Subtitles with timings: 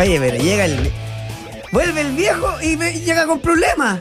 [0.00, 0.90] Oye, pero llega el.
[1.72, 4.00] Vuelve el viejo y ve- llega con problemas.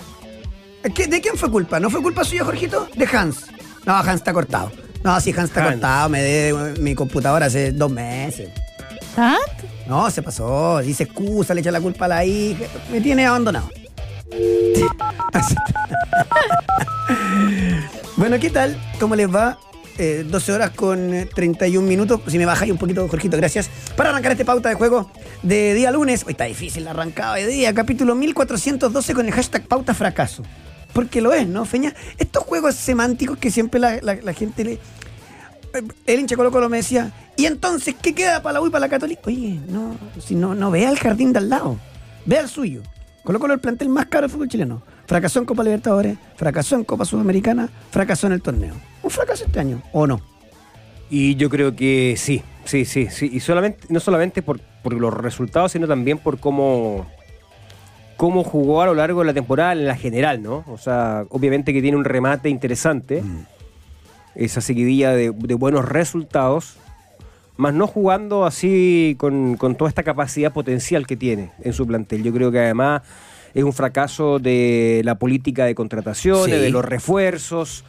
[0.95, 1.79] ¿Qué- ¿De quién fue culpa?
[1.79, 2.88] ¿No fue culpa suya, Jorgito?
[2.95, 3.45] De Hans.
[3.86, 4.71] No, Hans está cortado.
[5.04, 5.73] No, sí, Hans está Hans.
[5.73, 6.09] cortado.
[6.09, 8.49] Me dé mi computadora hace dos meses.
[9.16, 9.39] ¿Tanto?
[9.88, 10.80] No, se pasó.
[10.80, 12.66] Dice excusa, le echa la culpa a la hija.
[12.91, 13.70] Me tiene abandonado.
[18.17, 18.77] Bueno, ¿qué tal?
[19.00, 19.58] ¿Cómo les va?
[20.02, 22.21] Eh, 12 horas con eh, 31 minutos.
[22.27, 23.70] Si me bajáis un poquito, Jorgito, gracias.
[23.98, 25.12] Para arrancar este pauta de juego
[25.44, 26.23] de día lunes.
[26.25, 27.73] Hoy está difícil la arrancada de día.
[27.73, 30.44] Capítulo 1412 con el hashtag pauta fracaso.
[30.94, 31.94] Porque lo es, ¿no, Feña?
[32.17, 34.73] Estos juegos semánticos que siempre la, la- la gente le.
[34.73, 34.80] Eh,
[36.08, 38.80] El hincha Colo Colo me decía, ¿y entonces qué queda para la U y para
[38.86, 39.22] la Católica?
[39.25, 41.77] Oye, no, si no, no vea el jardín de al lado,
[42.25, 42.81] vea el suyo.
[43.23, 44.81] Colo Colo el plantel más caro del fútbol chileno.
[45.05, 48.73] Fracasó en Copa Libertadores, fracasó en Copa Sudamericana, fracasó en el torneo.
[49.09, 50.22] Un fracaso este año, ¿o no?
[51.09, 53.28] Y yo creo que sí, sí, sí, sí.
[53.33, 57.08] Y solamente, no solamente por, por los resultados, sino también por cómo,
[58.17, 60.64] cómo jugó a lo largo de la temporada en la general, ¿no?
[60.67, 63.23] O sea, obviamente que tiene un remate interesante,
[64.36, 66.76] esa seguidilla de, de buenos resultados,
[67.58, 72.22] más no jugando así con, con toda esta capacidad potencial que tiene en su plantel.
[72.22, 73.02] Yo creo que además
[73.55, 76.61] es un fracaso de la política de contrataciones, Sí.
[76.61, 77.83] de los refuerzos,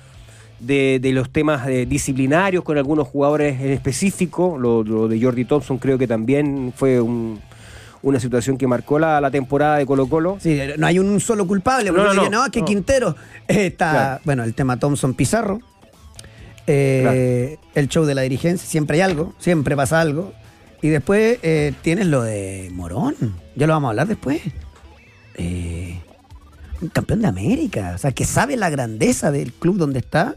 [0.61, 4.56] de, de los temas eh, disciplinarios con algunos jugadores en específico.
[4.58, 7.41] Lo, lo de Jordi Thompson creo que también fue un-
[8.03, 10.38] una situación que marcó la, la temporada de Colo Colo.
[10.41, 11.91] Sí, no hay un solo culpable.
[11.92, 12.62] No, no, dice, no, que.
[12.64, 13.14] Quintero
[13.47, 13.91] está.
[13.91, 14.20] Claro.
[14.25, 15.61] Bueno, el tema Thompson Pizarro.
[16.66, 20.33] eh, El show de la dirigencia, siempre hay algo, siempre pasa algo.
[20.83, 23.14] Y después eh, tienes lo de Morón.
[23.55, 24.41] Ya lo vamos a hablar después.
[25.34, 26.00] Eh,
[26.81, 27.92] un campeón de América.
[27.94, 30.34] O sea, que sabe la grandeza del club donde está.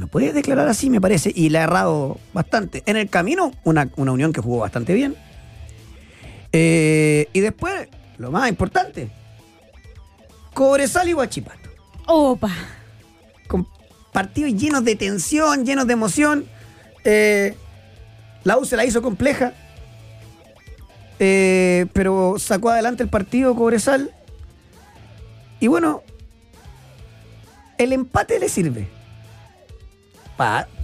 [0.00, 1.30] No puede declarar así, me parece.
[1.34, 2.82] Y le ha errado bastante.
[2.86, 5.14] En el camino, una, una unión que jugó bastante bien.
[6.52, 7.86] Eh, y después,
[8.16, 9.10] lo más importante,
[10.54, 11.68] Cobresal y Guachipato.
[12.06, 12.50] Opa.
[13.46, 13.66] Con
[14.10, 16.46] partidos llenos de tensión, llenos de emoción.
[17.04, 17.54] Eh,
[18.42, 19.52] la U se la hizo compleja.
[21.18, 24.10] eh, pero sacó adelante el partido Cobresal.
[25.60, 26.02] Y bueno,
[27.76, 28.88] el empate le sirve.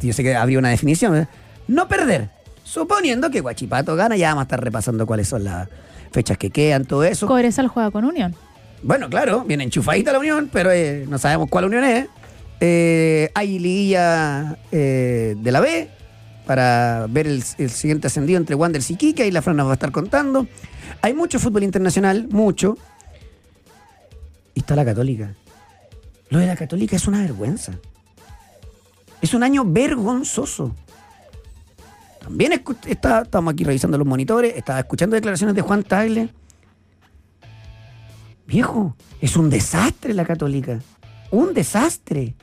[0.02, 1.16] Yo sé que habría una definición.
[1.16, 1.28] ¿eh?
[1.68, 2.30] No perder.
[2.64, 5.68] Suponiendo que Guachipato gana, ya vamos a estar repasando cuáles son las
[6.12, 7.26] fechas que quedan, todo eso.
[7.26, 8.34] Cobresal juega con Unión.
[8.82, 12.06] Bueno, claro, viene enchufadita la unión, pero eh, no sabemos cuál unión es.
[12.60, 15.88] Eh, hay liguilla eh, de la B
[16.46, 19.72] para ver el, el siguiente ascendido entre Wanderers y Kika y la Fran nos va
[19.72, 20.46] a estar contando.
[21.02, 22.76] Hay mucho fútbol internacional, mucho.
[24.54, 25.34] Y está la Católica.
[26.28, 27.72] Lo de la Católica es una vergüenza.
[29.20, 30.74] Es un año vergonzoso.
[32.20, 32.52] También
[32.86, 36.28] está- estamos aquí revisando los monitores, estaba escuchando declaraciones de Juan Tagle.
[38.46, 40.80] Viejo, es un desastre la católica.
[41.30, 42.34] Un desastre.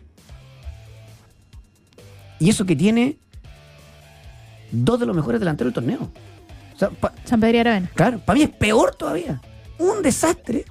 [2.40, 3.18] Y eso que tiene
[4.72, 6.10] dos de los mejores delanteros del torneo.
[6.76, 7.90] O sea, pa- San Pedro y Aravena.
[7.94, 9.42] claro, para mí es peor todavía.
[9.78, 10.66] Un desastre.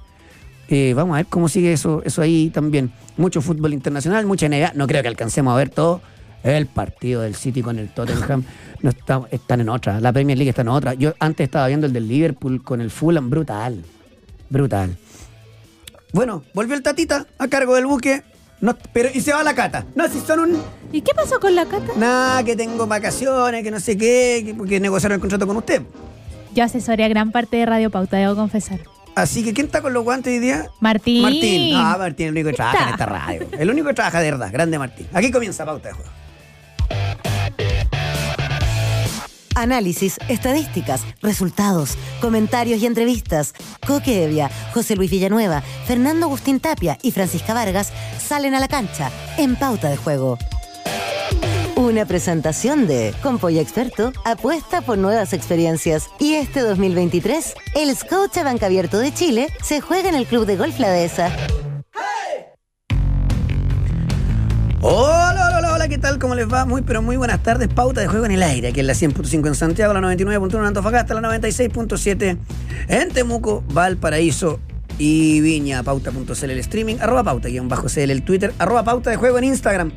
[0.75, 2.91] Eh, vamos a ver cómo sigue eso, eso ahí también.
[3.15, 4.71] Mucho fútbol internacional, mucha NBA.
[4.73, 6.01] No creo que alcancemos a ver todo.
[6.43, 8.43] El partido del City con el Tottenham
[8.81, 10.01] no está- están en otra.
[10.01, 10.95] La Premier League está en otra.
[10.95, 13.29] Yo antes estaba viendo el del Liverpool con el Fulham.
[13.29, 13.83] Brutal.
[14.49, 14.97] Brutal.
[16.11, 18.23] Bueno, volvió el Tatita a cargo del buque.
[18.59, 19.85] No, pero, y se va a la cata.
[19.93, 20.57] No, si son un.
[20.91, 21.91] ¿Y qué pasó con la Cata?
[21.97, 25.81] Nada, que tengo vacaciones, que no sé qué, que, porque negociaron el contrato con usted.
[26.55, 28.79] Yo asesoré a gran parte de Radio Pauta, debo confesar.
[29.15, 30.69] Así que, ¿quién está con los guantes hoy día?
[30.79, 31.21] Martín.
[31.21, 31.75] Martín.
[31.75, 33.47] Ah, Martín, el único que trabaja en esta radio.
[33.57, 34.51] El único que trabaja de verdad.
[34.51, 35.07] Grande Martín.
[35.13, 36.11] Aquí comienza Pauta de Juego.
[39.55, 43.53] Análisis, estadísticas, resultados, comentarios y entrevistas.
[43.85, 49.11] Coque Evia, José Luis Villanueva, Fernando Agustín Tapia y Francisca Vargas salen a la cancha
[49.37, 50.39] en pauta de juego.
[51.93, 56.09] Una presentación de Compolla Experto apuesta por nuevas experiencias.
[56.19, 60.57] Y este 2023, el Scotia Banca Abierto de Chile se juega en el Club de
[60.57, 61.29] Golf La Dehesa.
[64.81, 66.17] Hola, hola, hola, hola, ¿qué tal?
[66.17, 66.65] ¿Cómo les va?
[66.65, 67.67] Muy, pero muy buenas tardes.
[67.67, 70.65] Pauta de juego en el aire, aquí en la 100.5 en Santiago, la 99.1 en
[70.65, 72.37] Antofagasta, la 96.7
[72.87, 74.59] en Temuco, Valparaíso
[74.97, 75.83] y Viña.
[75.83, 79.43] Pauta.cl el streaming, arroba pauta, guion bajo CL el Twitter, arroba pauta de juego en
[79.43, 79.91] Instagram.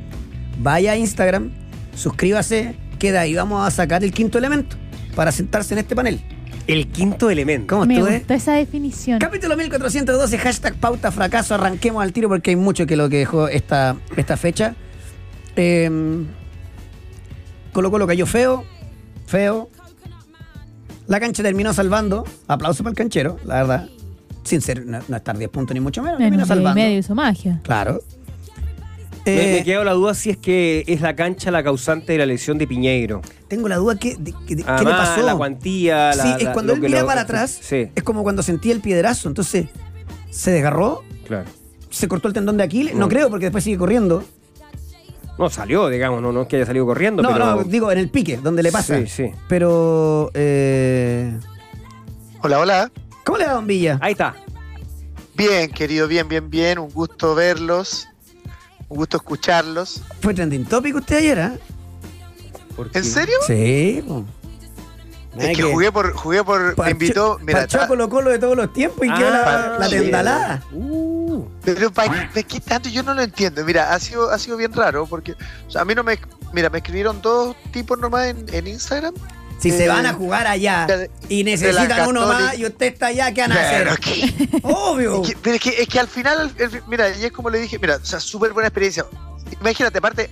[0.59, 1.53] Vaya a Instagram,
[1.97, 3.35] suscríbase, queda ahí.
[3.35, 4.77] Vamos a sacar el quinto elemento
[5.17, 6.21] para sentarse en este panel.
[6.67, 7.69] El quinto elemento.
[7.75, 8.19] ¿Cómo Me estuve?
[8.19, 9.19] gustó esa definición.
[9.19, 11.55] Capítulo 1412, hashtag pauta fracaso.
[11.55, 14.75] Arranquemos al tiro porque hay mucho que lo que dejó esta, esta fecha.
[15.57, 15.89] Eh,
[17.73, 18.65] Colo Colo cayó feo,
[19.27, 19.71] feo.
[21.07, 22.25] La cancha terminó salvando.
[22.49, 23.89] Aplauso para el canchero, la verdad.
[24.43, 26.19] Sin ser, no, no estar 10 puntos ni mucho menos.
[26.19, 26.81] En Terminó salvando.
[26.81, 27.61] medio hizo magia.
[27.63, 28.01] Claro.
[29.27, 32.19] Me, Eh, me queda la duda si es que es la cancha la causante de
[32.19, 33.23] la lesión de Piñeiro.
[33.49, 35.23] tengo la duda que, de- que- de- ¿qué le pasó.
[35.23, 38.03] La cuantía, la, sí, es la- cuando él que mira lo- para atrás, Sí, es
[38.05, 39.29] como cuando sentía el piedrazo.
[39.29, 39.67] Entonces,
[40.31, 41.49] se desgarró, claro.
[41.91, 42.95] se cortó el tendón de Aquiles.
[42.95, 44.23] No creo, porque después sigue corriendo.
[45.39, 47.57] No salió, digamos, no, no es que haya salido corriendo, No, pero.
[47.57, 48.97] no, digo, en el pique, donde le pasa.
[49.01, 49.31] Sí, sí.
[49.49, 51.37] Pero, eh,
[52.43, 52.93] Hola, hola.
[53.25, 53.99] ¿cómo le da Don Villa?
[54.01, 54.35] Ahí está.
[55.35, 56.79] Bien, querido, bien, bien, bien.
[56.79, 58.07] Un gusto verlos.
[58.89, 60.03] Un gusto escucharlos.
[60.21, 61.55] Fue trending topic usted ayer, ¿ah?
[62.77, 63.37] Porque- ¿En serio?
[63.47, 64.03] Sí.
[64.07, 64.25] po.
[65.39, 68.73] Es que jugué por, jugué por, me invitó, mira, ta- Colo Colo de todos los
[68.73, 70.63] tiempos y quedó la, Ah, la tendalada.
[70.73, 72.89] Uh, pero pa- ¿de qué tanto?
[72.89, 73.63] Yo no lo entiendo.
[73.63, 76.19] Mira, ha sido, ha sido bien raro porque, o sea, a mí no me,
[76.55, 79.13] mira, me escribieron dos tipos nomás en, en Instagram.
[79.59, 83.07] Si Eh, se van a jugar allá de- y necesitan uno más y usted está
[83.07, 83.89] allá, ¿qué van a hacer?
[84.63, 85.23] Obvio.
[85.23, 87.59] Es que, pero es que, es que al final, el- mira, y es como le
[87.59, 89.07] dije, mira, o sea, súper buena experiencia.
[89.61, 90.31] Imagínate, aparte,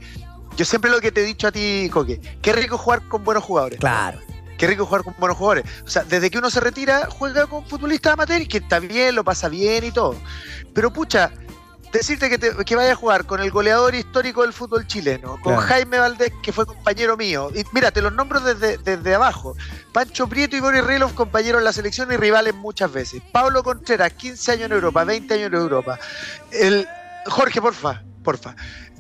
[0.57, 3.43] yo siempre lo que te he dicho a ti, Coque, qué rico jugar con buenos
[3.45, 3.79] jugadores.
[3.81, 4.21] Claro.
[4.59, 5.65] Qué rico jugar con buenos jugadores.
[5.85, 9.15] O sea, desde que uno se retira, juega con futbolistas amateur y que está bien,
[9.15, 10.15] lo pasa bien y todo.
[10.73, 11.33] Pero pucha,
[11.99, 15.55] decirte que, te- que vaya a jugar con el goleador histórico del fútbol chileno, con
[15.55, 15.61] Claro.
[15.63, 17.51] Jaime Valdés, que fue compañero mío.
[17.55, 19.57] Y mira, te los nombro desde, desde abajo.
[19.93, 23.23] Pancho Prieto y Boris Rilov, compañeros en la selección y rivales muchas veces.
[23.33, 25.99] Pablo Contreras, 15 años en Europa, 20 años en Europa.
[26.51, 26.87] El
[27.27, 28.55] Jorge, porfa, porfa.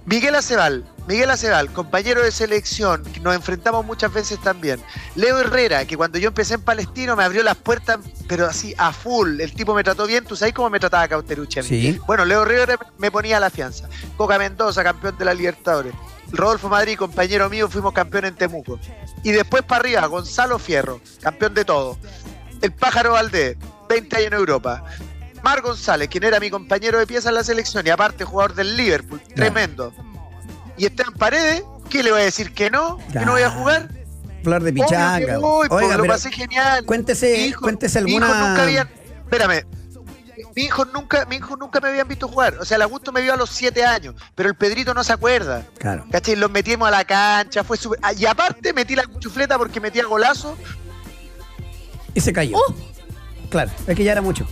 [0.06, 4.81] Miguel Acebal, Miguel Acebal, compañero de selección, que nos enfrentamos muchas veces también.
[5.15, 7.99] Leo Herrera, que cuando yo empecé en Palestino me abrió las puertas,
[8.29, 9.41] pero así a full.
[9.41, 11.69] El tipo me trató bien, tú sabes cómo me trataba Cauterucci a mí.
[11.69, 12.01] Sí.
[12.06, 13.89] Bueno, Leo Herrera me ponía la fianza.
[14.17, 15.95] Coca Mendoza, campeón de la Libertadores.
[16.33, 18.79] Rodolfo Madrid, compañero mío, fuimos campeón en Temuco.
[19.23, 21.99] Y después para arriba, Gonzalo Fierro, campeón de todo.
[22.61, 23.56] El Pájaro Valdés,
[23.89, 24.85] 20 años en Europa.
[25.44, 28.76] Mar González, quien era mi compañero de pieza en la selección y aparte jugador del
[28.76, 29.93] Liverpool, tremendo.
[30.76, 32.52] Y Esteban Paredes, ¿qué le voy a decir?
[32.52, 32.99] ¿Que no?
[33.12, 33.88] ¿Que no voy a jugar?
[34.43, 35.38] Flor de pichanga.
[35.38, 36.85] voy, pues, Oiga, lo pasé genial.
[36.85, 38.49] cuéntese, hijo- cuéntese Mi hijo alguna.
[38.49, 38.91] nunca habían.
[39.25, 39.64] Espérame.
[40.56, 42.56] Mi hijo nunca, mi hijo nunca me habían visto jugar.
[42.61, 45.12] O sea, el Augusto me vio a los 7 años, pero el Pedrito no se
[45.12, 45.64] acuerda.
[45.79, 46.05] Claro.
[46.11, 46.37] ¿Cachai?
[46.37, 50.05] Los metimos a la cancha, fue súper- ah, Y aparte metí la chufleta porque metía
[50.05, 50.56] golazo.
[52.14, 52.56] Y se cayó.
[52.56, 52.75] ¡Oh!
[53.50, 54.46] Claro, es que ya era mucho.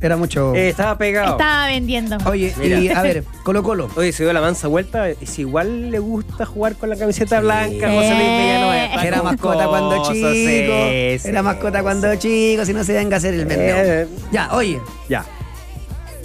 [0.00, 0.54] Era mucho.
[0.54, 1.32] eh, estaba pegado.
[1.32, 2.16] Estaba vendiendo.
[2.26, 2.78] Oye, Mira.
[2.78, 3.88] y a ver, Colo Colo.
[3.96, 5.10] Oye, se dio la mansa vuelta.
[5.10, 7.88] y Si igual le gusta jugar con la camiseta blanca.
[7.88, 9.04] José Luis Villanueva.
[9.04, 10.30] Era mascota cuando chico.
[10.32, 13.76] sí, sí, Era mascota cuando chico, si no se venga a hacer el meneo.
[13.78, 14.80] Eh, Ya, oye.
[15.08, 15.24] Ya.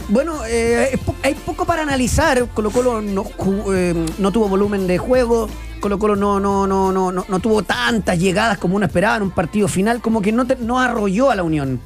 [0.09, 2.45] Bueno, eh, hay poco para analizar.
[2.53, 3.25] Colo Colo no,
[3.73, 5.47] eh, no tuvo volumen de juego.
[5.79, 9.23] Colo Colo no, no, no, no, no, no tuvo tantas llegadas como uno esperaba en
[9.23, 10.01] un partido final.
[10.01, 11.79] Como que no, te- no arrolló a la Unión.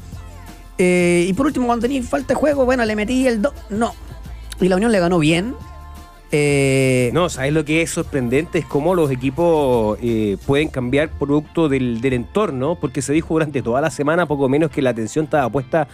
[0.77, 3.53] Eh, y por último, cuando tenía falta de juego, bueno, le metí el 2.
[3.69, 3.93] No.
[4.59, 5.55] Y la Unión le ganó bien.
[6.31, 8.59] Eh, No, ¿sabes lo que es sorprendente?
[8.59, 13.79] Es cómo los equipos eh, pueden cambiar producto del entorno, porque se dijo durante toda
[13.79, 15.87] la semana, poco menos, que la atención estaba puesta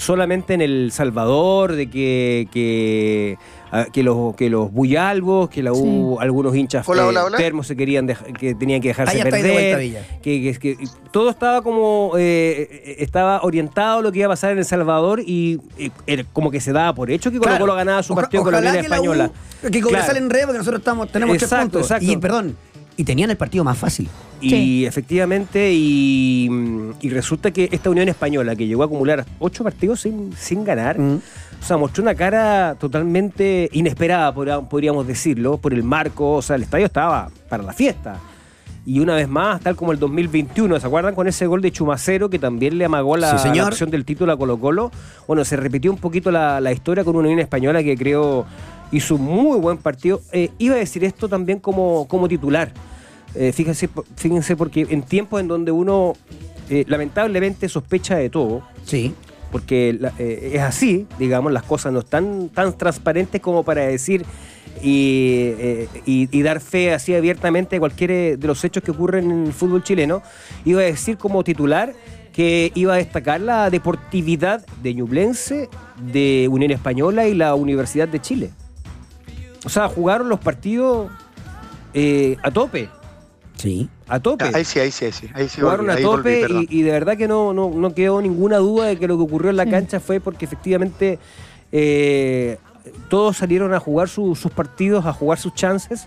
[0.00, 3.36] solamente en El Salvador, de que, que,
[3.70, 7.36] ah, que los, que los Buyalbos, que la, U- algunos hinchas Hola, eh, hola, hola.
[7.36, 10.02] termos se querían que tenían que dejarse Ahí vuelta, perder, Villa.
[10.22, 14.30] que, que- que todo estaba como eh, eh, estaba orientado a lo que iba a
[14.30, 15.60] pasar en El Salvador y
[16.06, 17.64] eh, como que se daba por hecho que Colo Claro.
[17.64, 19.30] Colo ganaba su Oja- partido con la Unión Española.
[19.62, 20.06] U- que Claro.
[20.06, 21.82] sale en red porque nosotros estamos, tenemos tres Exacto, puntos.
[21.90, 22.10] exacto.
[22.10, 22.56] Y perdón,
[22.96, 24.08] y tenían el partido más fácil.
[24.40, 24.86] Y Sí.
[24.86, 26.48] efectivamente, y,
[27.00, 30.98] y resulta que esta Unión Española, que llegó a acumular ocho partidos sin, sin ganar,
[30.98, 31.16] Mm.
[31.60, 36.56] o sea, mostró una cara totalmente inesperada, podría- podríamos decirlo, por el marco, o sea,
[36.56, 38.18] el estadio estaba para la fiesta.
[38.86, 42.30] Y una vez más, tal como el 2021, ¿se acuerdan con ese gol de Chumacero
[42.30, 44.90] que también le amagó la, Sí, la opción del título a Colo Colo?
[45.28, 48.46] Bueno, se repitió un poquito la, la historia con una Unión Española que creo
[48.90, 50.22] hizo un muy buen partido.
[50.32, 52.72] Eh, iba a decir esto también como, como titular.
[53.34, 56.14] Eh, fíjense, fíjense, porque en tiempos en donde uno
[56.68, 59.12] eh, lamentablemente sospecha de todo, Sí.
[59.50, 64.24] porque la- eh, es así, digamos, las cosas no están tan transparentes como para decir
[64.82, 65.50] y,
[66.06, 69.52] y- y dar fe así abiertamente de cualquiera de los hechos que ocurren en el
[69.52, 70.22] fútbol chileno.
[70.64, 71.92] Iba a decir como titular
[72.32, 75.68] que iba a destacar la deportividad de Ñublense,
[76.12, 78.50] de Unión Española y la Universidad de Chile.
[79.64, 81.10] O sea, jugaron los partidos
[82.44, 82.88] a tope,
[83.60, 83.88] Sí.
[84.08, 84.50] a tope.
[84.54, 85.28] Ahí sí, ahí sí, ahí sí.
[85.34, 87.70] Ahí sí Jugaron volví, a ahí volví, tope y, y de verdad que no, no,
[87.70, 91.18] no quedó ninguna duda de que lo que ocurrió en la cancha fue porque efectivamente
[91.72, 92.58] eh,
[93.08, 96.06] todos salieron a jugar su- sus partidos, a jugar sus chances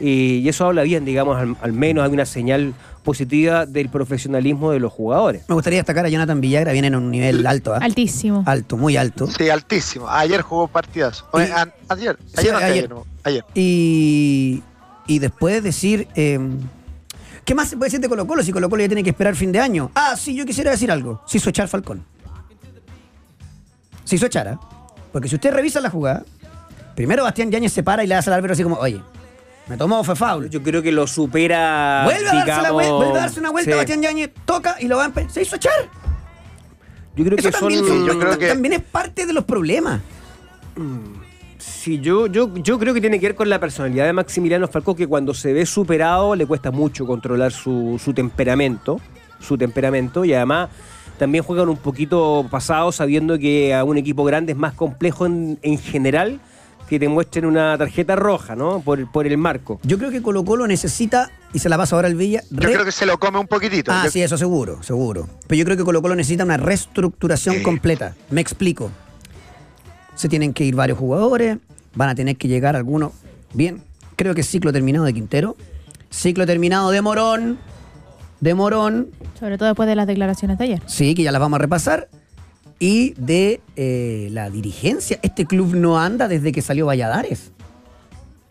[0.00, 4.70] y, y eso habla bien, digamos, al, al menos hay una señal positiva del profesionalismo
[4.70, 5.42] de los jugadores.
[5.48, 7.78] Me gustaría destacar a Jonathan Villagra, viene en un nivel alto, ¿ah?
[7.82, 8.44] Altísimo.
[8.46, 9.26] alto, muy alto.
[9.26, 10.08] Sí, altísimo.
[10.08, 11.24] Ayer jugó partidas.
[11.34, 12.90] Y- ayer, ayer, Sí, no, ayer.
[13.24, 13.44] ayer.
[13.54, 14.62] Y,
[15.08, 16.38] y después decir, eh,
[17.44, 19.34] ¿qué más se puede decir de Colo Colo si Colo Colo ya tiene que esperar
[19.36, 19.90] fin de año?
[19.94, 21.22] Ah, sí, yo quisiera decir algo.
[21.26, 22.04] Se hizo echar Falcón.
[24.04, 24.60] Se hizo echar, ¿ah?
[25.12, 26.24] Porque si usted revisa la jugada,
[26.94, 29.00] primero Bastián Yáñez se para y le hace al árbitro así como, oye,
[29.68, 30.50] me tomó, fue foul.
[30.50, 32.02] Yo creo que lo supera.
[32.04, 33.76] Vuelve a, darse la digamos, vuel- vuelve a darse una vuelta, sí.
[33.76, 35.72] Bastián Yáñez toca y lo va a Se hizo echar.
[37.14, 37.72] Yo creo Eso que son.
[37.72, 40.00] también, Sí, yo creo que- también es parte de los problemas.
[41.64, 44.96] Sí, yo, yo, yo creo que tiene que ver con la personalidad de Maximiliano Falcón,
[44.96, 49.00] que cuando se ve superado le cuesta mucho controlar su, su temperamento,
[49.40, 50.70] su temperamento, y además
[51.18, 55.58] también juegan un poquito pasado sabiendo que a un equipo grande es más complejo en,
[55.62, 56.40] en general
[56.88, 58.80] que te muestren una tarjeta roja, ¿no?
[58.80, 59.80] Por, por el marco.
[59.82, 62.72] Yo creo que Colo Colo necesita, y se la paso ahora al Villa, Yo re-
[62.74, 63.90] creo que se lo come un poquitito.
[63.92, 65.26] Ah, Yo- sí, eso seguro, seguro.
[65.46, 67.62] Pero yo creo que Colo Colo necesita una reestructuración Sí.
[67.62, 68.14] completa.
[68.30, 68.90] Me explico.
[70.14, 71.58] Se tienen que ir varios jugadores,
[71.94, 73.12] van a tener que llegar algunos.
[73.54, 73.82] Bien,
[74.16, 75.56] creo que ciclo terminado de Quintero,
[76.10, 77.58] ciclo terminado de Morón,
[78.40, 80.82] de Morón, Sobre todo después de las declaraciones de ayer.
[80.86, 82.08] sí, que ya las vamos a repasar,
[82.78, 85.18] y de eh, la dirigencia.
[85.22, 87.52] Este club no anda desde que salió Valladares.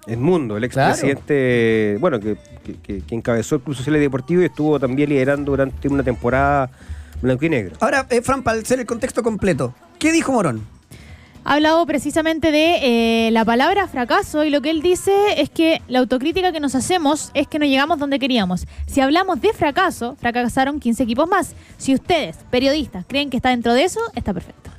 [0.07, 0.91] El mundo, el Claro.
[0.93, 5.09] expresidente, bueno, que, que- que- que encabezó el Club Social y Deportivo y estuvo también
[5.09, 6.71] liderando durante una temporada
[7.21, 7.75] blanco y negro.
[7.81, 10.61] Ahora, eh, Fran, para hacer el contexto completo, ¿qué dijo Morón?
[11.43, 15.81] Ha hablado precisamente de eh, la palabra fracaso y lo que él dice es que
[15.87, 18.67] la autocrítica que nos hacemos es que no llegamos donde queríamos.
[18.85, 21.55] Si hablamos de fracaso, fracasaron 15 equipos más.
[21.77, 24.69] Si ustedes, periodistas, creen que está dentro de eso, está perfecto.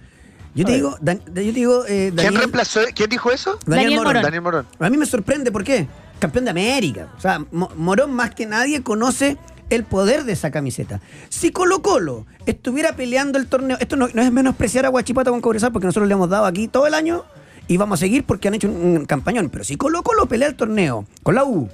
[0.55, 2.81] Yo te digo, Dan- yo te digo, eh, ¿Quién Daniel- reemplazó?
[2.95, 3.59] ¿Quién dijo eso?
[3.67, 4.23] Daniel Morón.
[4.23, 4.67] Daniel Morón.
[4.79, 5.89] A mí me sorprende, ¿por qué?
[6.21, 7.09] Campeón de América.
[7.17, 9.37] O sea, Mo- Morón más que nadie conoce
[9.75, 11.01] el poder de esa camiseta.
[11.29, 15.73] Si Colo Colo estuviera peleando el torneo, esto no, es menospreciar a Guachipata con Cobresal
[15.73, 17.25] porque nosotros le hemos dado aquí todo el año
[17.69, 19.51] y vamos a seguir porque han hecho un, un campañón.
[19.51, 21.69] Pero si Colo Colo pelea el torneo con la U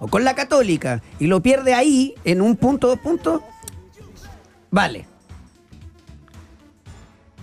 [0.00, 3.42] o con la Católica y lo pierde ahí en un punto, dos puntos,
[4.70, 5.06] vale.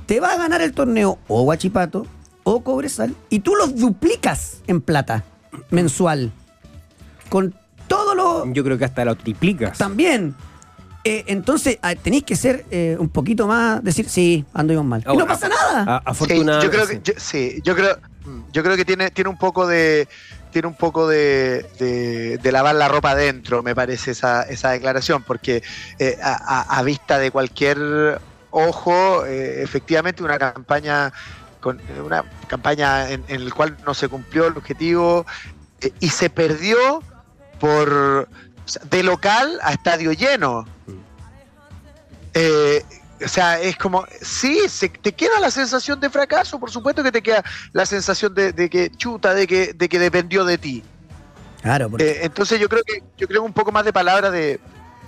[0.05, 2.05] Te va a ganar el torneo o Guachipato
[2.43, 5.23] o Cobresal y tú los duplicas en plata
[5.71, 6.31] mensual.
[7.29, 7.55] Con
[7.87, 8.45] todo lo...
[8.53, 9.77] Yo creo que hasta lo triplicas.
[9.77, 10.35] También.
[11.03, 15.01] Eh, entonces ah, tenéis que ser eh, un poquito más, decir, sí, anduvimos mal.
[15.01, 15.95] y no Ahora, pasa nada.
[15.97, 16.65] a- Sí, afortunadamente.
[16.65, 17.97] yo creo que, yo- sí, yo creo,
[18.51, 20.07] yo creo que tiene, tiene un poco de,
[20.51, 25.21] tiene un poco de, de- de lavar la ropa adentro, me parece esa, esa declaración,
[25.21, 25.61] porque
[25.99, 31.13] eh, a, a- a vista de cualquier ojo, eh, efectivamente una campaña
[31.59, 35.25] con una campaña en, en la cual no se cumplió el objetivo
[35.81, 37.03] eh, y se perdió
[37.59, 38.27] por
[38.89, 40.65] de local a estadio lleno.
[42.33, 42.83] Eh,
[43.23, 47.11] o sea, es como, sí, se, te queda la sensación de fracaso, por supuesto que
[47.11, 50.83] te queda la sensación de, de que chuta, de que, de que dependió de ti.
[51.61, 54.59] Claro, porque Eh, entonces yo creo que yo creo un poco más de palabras de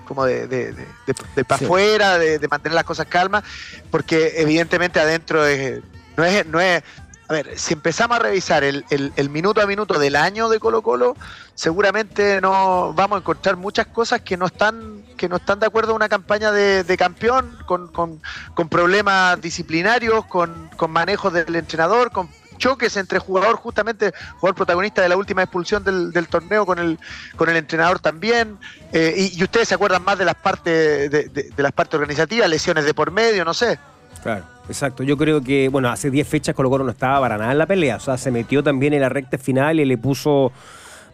[0.07, 1.65] como de, de, de, para Sí.
[1.65, 3.43] afuera, de, de mantener las cosas calmas,
[3.91, 5.81] porque evidentemente adentro es,
[6.15, 6.81] no es, no es,
[7.29, 8.85] a ver, si empezamos a revisar el,
[9.29, 11.15] minuto a minuto del año de Colo Colo,
[11.55, 15.91] seguramente no vamos a encontrar muchas cosas que no están, que no están de acuerdo
[15.91, 18.21] a una campaña de, campeón, con, con-
[18.53, 25.01] con problemas disciplinarios, con, con manejos del entrenador, con choques entre jugador, justamente jugador protagonista
[25.01, 26.97] de la última expulsión del, del torneo con el,
[27.35, 28.57] con el entrenador también.
[28.93, 31.95] Eh, y, y ustedes se acuerdan más de las partes de, de- de las partes
[31.95, 33.77] organizativas, lesiones de por medio, no sé.
[34.23, 35.03] Claro, exacto.
[35.03, 37.65] Yo creo que, bueno, hace 10 fechas Colo Colo no estaba para nada en la
[37.65, 37.97] pelea.
[37.97, 40.51] O sea, se metió también en la recta final y le puso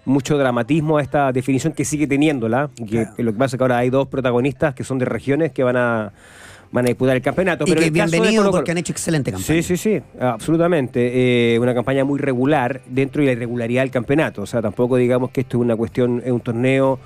[0.05, 2.69] mucho dramatismo a esta definición que sigue teniéndola.
[2.75, 3.13] Que Claro.
[3.17, 5.77] Lo que pasa es que ahora hay dos protagonistas que son de regiones que van
[5.77, 6.11] a,
[6.71, 7.63] van a disputar el campeonato.
[7.65, 9.45] y Pero que bienvenido porque han hecho excelente campaña.
[9.45, 11.53] Sí, sí, sí, absolutamente.
[11.53, 14.41] Eh, una campaña muy regular dentro de la irregularidad del campeonato.
[14.41, 16.99] O sea, tampoco digamos que esto es una cuestión, es un torneo,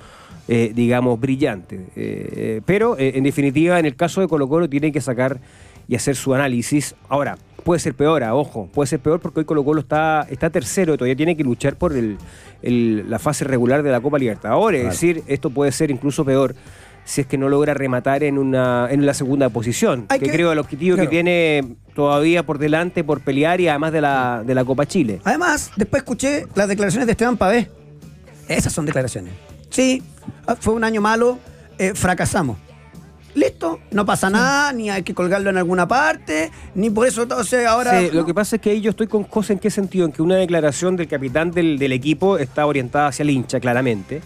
[0.48, 1.86] eh, digamos, brillante.
[1.94, 5.38] Eh, pero, en definitiva, en el caso de Colo Colo tiene que sacar
[5.88, 6.94] y hacer su análisis.
[7.08, 10.50] Ahora, puede ser peor, ah, ojo, puede ser peor porque hoy Colo Colo está, está
[10.50, 12.16] tercero y todavía tiene que luchar por el,
[12.62, 14.80] el- la fase regular de la Copa Libertadores.
[14.82, 14.92] Claro.
[14.94, 16.54] Es decir, esto puede ser incluso peor
[17.04, 20.04] si es que no logra rematar en una en la segunda posición.
[20.10, 21.08] Hay que, que- creo el objetivo claro.
[21.08, 25.20] que tiene todavía por delante por pelear y además de la, de la Copa Chile.
[25.24, 27.70] Además, después escuché las declaraciones de Esteban Pavé.
[28.46, 29.32] Esas son declaraciones.
[29.70, 30.02] Sí,
[30.46, 31.38] ah, fue un año malo,
[31.78, 32.58] eh, fracasamos.
[33.38, 37.64] Listo, no pasa nada, ni hay que colgarlo en alguna parte, ni por eso entonces
[37.66, 38.00] ahora.
[38.00, 40.12] Sí, lo que pasa es que ahí yo estoy con cosas en qué sentido, en
[40.12, 44.20] que una declaración del capitán del, del equipo está orientada hacia el hincha, claramente.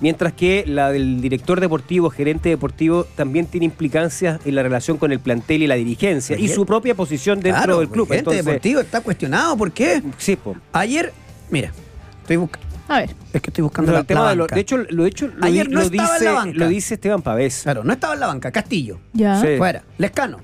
[0.00, 5.12] Mientras que la del director deportivo, gerente deportivo, también tiene implicancias en la relación con
[5.12, 8.04] el plantel y la dirigencia y su propia posición dentro Claro, del club.
[8.06, 9.56] el gerente Entonces, deportivo está cuestionado.
[9.56, 10.02] ¿Por qué?
[10.18, 10.56] sí, po.
[10.72, 11.12] Ayer,
[11.50, 11.72] mira,
[12.20, 12.66] estoy buscando.
[12.88, 13.10] A ver.
[13.32, 15.08] Es que estoy buscando Pero la, el tema la de lo, de hecho, lo, de
[15.08, 16.58] hecho, lo, Ayer di- no lo estaba en dice, la banca.
[16.58, 17.60] lo dice Esteban Pavés.
[17.62, 18.50] Claro, no estaba en la banca.
[18.52, 19.40] Castillo, Ya.
[19.40, 19.56] Sí.
[19.56, 19.82] fuera.
[19.98, 20.38] Lescano,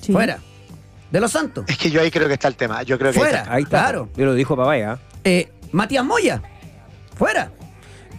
[0.00, 0.12] Sí.
[0.12, 0.38] fuera.
[1.10, 2.82] De los Santos, Es que yo ahí creo que está el tema.
[2.84, 3.38] Yo creo que ahí fuera.
[3.40, 3.52] está.
[3.52, 3.78] Ahí está.
[3.80, 4.08] Claro.
[4.16, 4.98] Yo lo dijo Pavés, ¿ah?
[5.24, 6.40] Eh, Matías Moya,
[7.16, 7.50] fuera.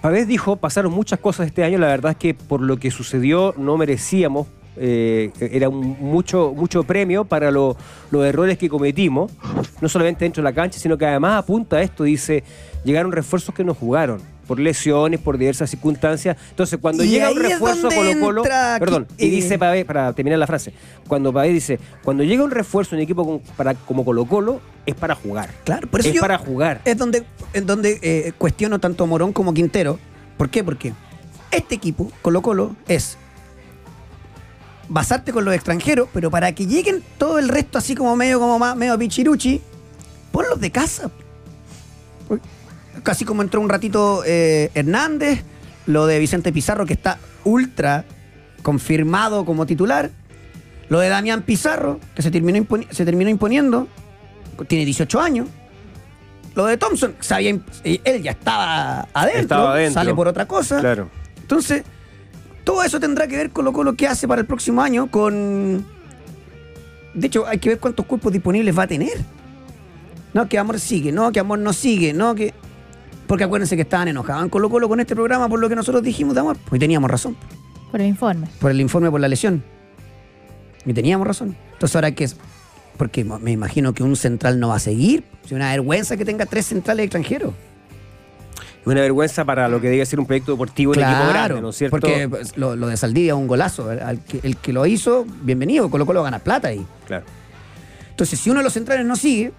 [0.01, 3.53] Pavés dijo, pasaron muchas cosas este año, la verdad es que por lo que sucedió
[3.57, 4.47] no merecíamos,
[4.77, 7.75] eh, era un mucho, mucho premio para lo-
[8.09, 9.31] los errores que cometimos,
[9.81, 12.43] no solamente dentro de la cancha, sino que además apunta a esto, dice,
[12.83, 16.35] llegaron refuerzos que no jugaron, por lesiones, por diversas circunstancias.
[16.49, 18.43] Entonces, cuando Y llega un es refuerzo donde Colo Colo,
[18.79, 20.73] perdón, y dice Pavés, para terminar la frase,
[21.07, 24.61] cuando Pavés dice, cuando llega un refuerzo en un equipo con- para, como Colo Colo,
[24.85, 25.49] es para jugar.
[25.63, 26.81] Claro, por eso es yo- para jugar.
[26.85, 27.23] Es donde,
[27.53, 29.99] en donde eh, cuestiono tanto a Morón como Quintero.
[30.37, 30.63] ¿Por qué?
[30.63, 30.93] Porque
[31.51, 33.17] este equipo, Colo Colo, es
[34.89, 38.59] basarte con los extranjeros, pero para que lleguen todo el resto así como medio, como
[38.59, 39.61] más, medio pichiruchi,
[40.31, 41.09] ponlos de casa.
[43.03, 45.43] Casi como entró un ratito eh, Hernández,
[45.87, 48.05] lo de Vicente Pizarro, que está ultra
[48.61, 50.11] confirmado como titular,
[50.89, 53.87] lo de Damián Pizarro, que se terminó, imponi- se terminó imponiendo,
[54.67, 55.47] tiene 18 años.
[56.53, 59.93] Lo de Thompson, sabía él ya estaba adentro, Estaba adentro.
[59.93, 60.79] sale por otra cosa.
[60.81, 61.09] Claro.
[61.39, 61.83] Entonces,
[62.63, 65.09] todo eso tendrá que ver con lo, con lo que hace para el próximo año,
[65.09, 65.85] con...
[67.13, 69.13] De hecho, hay que ver cuántos cuerpos disponibles va a tener.
[70.33, 72.53] No, que Amor sigue, no, que Amor no sigue, no, que...
[73.27, 76.03] Porque acuérdense que estaban enojados en Colo Colo con este programa por lo que nosotros
[76.03, 76.57] dijimos de Amor.
[76.69, 77.35] Pues teníamos razón,
[77.91, 78.47] Por el informe.
[78.59, 79.63] por el informe por la lesión.
[80.85, 81.55] Y teníamos razón.
[81.73, 82.37] Entonces ahora que es...
[82.97, 85.23] Porque me imagino que un central no va a seguir.
[85.43, 87.53] Es una vergüenza que tenga tres centrales extranjeros.
[88.81, 91.69] Es una vergüenza para lo que debe ser un proyecto deportivo en equipo grande, ¿no
[91.69, 91.91] es cierto?
[91.91, 93.91] Porque pues, lo, lo de Saldivia es un golazo.
[93.91, 95.89] El que lo hizo, bienvenido.
[95.91, 96.83] Colo Colo va a ganar plata ahí.
[97.05, 97.23] Claro.
[98.09, 99.49] Entonces, si uno de los centrales no sigue,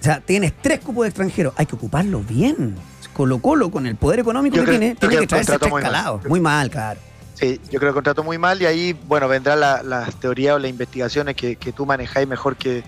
[0.00, 2.74] o sea, tienes tres cupos de extranjeros, hay que ocuparlos bien.
[3.12, 5.70] Colo Colo, con el poder económico Yo que creo- tiene, tiene que que traerse tres
[5.70, 5.92] muy mal.
[5.92, 6.24] calados.
[6.26, 6.98] Muy mal, claro.
[7.34, 10.58] Sí, yo creo que contrató muy mal y ahí, bueno, vendrán la- las teorías o
[10.58, 12.82] las investigaciones que, que tú manejáis mejor que,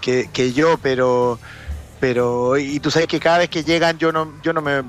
[0.00, 1.38] que, que yo, pero
[1.98, 4.82] pero y tú sabes que cada vez que llegan yo no yo no me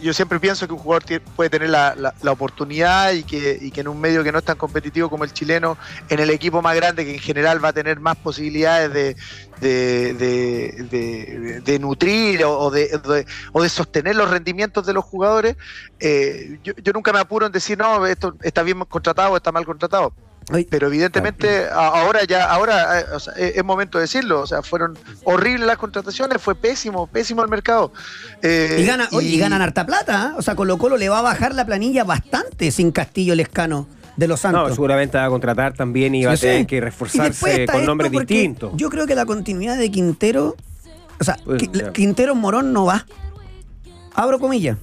[0.00, 3.82] yo siempre pienso que un jugador puede tener la, la- oportunidad y que, y que
[3.82, 5.76] en un medio que no es tan competitivo como el chileno,
[6.08, 9.14] en el equipo más grande que en general va a tener más posibilidades de,
[9.56, 15.54] de, de- nutrir o, de- o de sostener los rendimientos de los jugadores,
[15.98, 19.52] eh, yo, yo nunca me apuro en decir, no, esto está bien contratado o está
[19.52, 20.14] mal contratado.
[20.68, 24.40] Pero evidentemente ahora ya, ahora eh, o sea, es, momento de decirlo.
[24.40, 27.92] O sea, fueron horribles las contrataciones, fue pésimo, pésimo el mercado.
[28.42, 30.34] Eh, y, gana, oye, y ganan harta plata.
[30.36, 34.28] O sea, Colo Colo le va a bajar la planilla bastante sin Castillo Lescano de
[34.28, 34.68] los Santos.
[34.68, 38.72] No, seguramente va a contratar también y va a tener que reforzarse con nombres distintos.
[38.76, 40.56] Yo creo que la continuidad de Quintero,
[41.20, 41.92] o sea, Pues, ya.
[41.92, 43.06] Quintero Morón no va.
[44.14, 44.78] Abro comillas.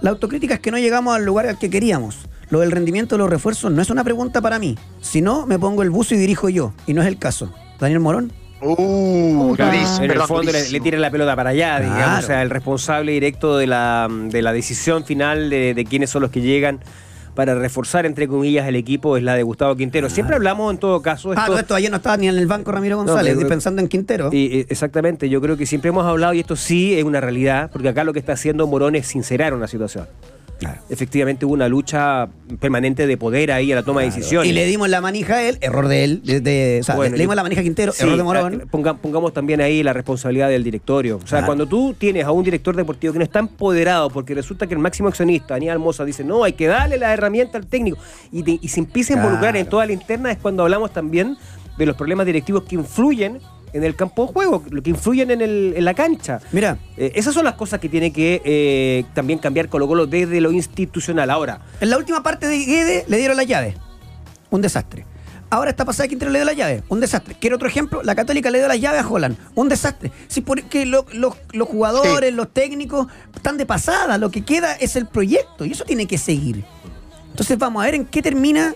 [0.00, 2.26] La autocrítica es que no llegamos al lugar al que queríamos.
[2.54, 4.78] Lo del rendimiento de los refuerzos no es una pregunta para mí.
[5.00, 6.72] Si no, me pongo el buzo y dirijo yo.
[6.86, 7.52] Y no es el caso.
[7.80, 8.30] Daniel Morón.
[8.62, 9.66] Uh, Puta.
[9.66, 11.92] durísimo, en el perdón, fondo le, le tiran la pelota para allá, Claro.
[11.96, 16.10] digamos, o sea, el responsable directo de la, de la decisión final de, de quiénes
[16.10, 16.78] son los que llegan
[17.34, 20.08] para reforzar, entre comillas, el equipo es la de Gustavo Quintero.
[20.08, 22.46] Siempre hablamos, en todo caso, Ah, esto, todo esto ayer no estaba ni en el
[22.46, 24.30] banco Ramiro González, pero- pensando en Quintero.
[24.32, 27.88] Y, exactamente, yo creo que siempre hemos hablado, y esto sí es una realidad, porque
[27.88, 30.06] acá lo que está haciendo Morón es sincerar una situación.
[30.90, 32.28] Efectivamente hubo una lucha
[32.60, 34.50] permanente de poder ahí a la toma de decisiones.
[34.50, 36.22] Y le dimos la manija a él, error de él.
[36.24, 38.62] de- de- o sea, Bueno, le dimos la manija a Quintero, Sí, error de Morón.
[38.70, 41.16] ponga- pongamos también ahí la responsabilidad del directorio.
[41.16, 41.46] O sea, Claro.
[41.46, 44.80] cuando tú tienes a un director deportivo que no está empoderado, porque resulta que el
[44.80, 47.98] máximo accionista, Daniel Moza, dice, no, hay que darle la herramienta al técnico,
[48.32, 49.58] y, te- y se empieza a involucrar Claro.
[49.58, 51.36] en toda la interna, es cuando hablamos también
[51.78, 53.38] de los problemas directivos que influyen
[53.74, 56.40] en el campo de juego, que influyen en, el- en la cancha.
[56.52, 60.40] Mira, Eh, esas son las cosas que tiene que eh, también cambiar Colo Colo desde
[60.40, 61.28] lo institucional.
[61.28, 63.74] Ahora, en la última parte de Guede le dieron la llave.
[64.50, 65.04] Un desastre.
[65.50, 66.82] Ahora está pasada Quintero le dio la llave.
[66.88, 67.36] Un desastre.
[67.38, 68.02] ¿Quiere otro ejemplo?
[68.02, 69.36] La Católica le dio la llave a Holland.
[69.54, 70.10] Un desastre.
[70.26, 74.18] Sí, porque lo- lo- los jugadores, los técnicos están de pasada.
[74.18, 76.64] Lo que queda es el proyecto y eso tiene que seguir.
[77.30, 78.74] Entonces vamos a ver en qué termina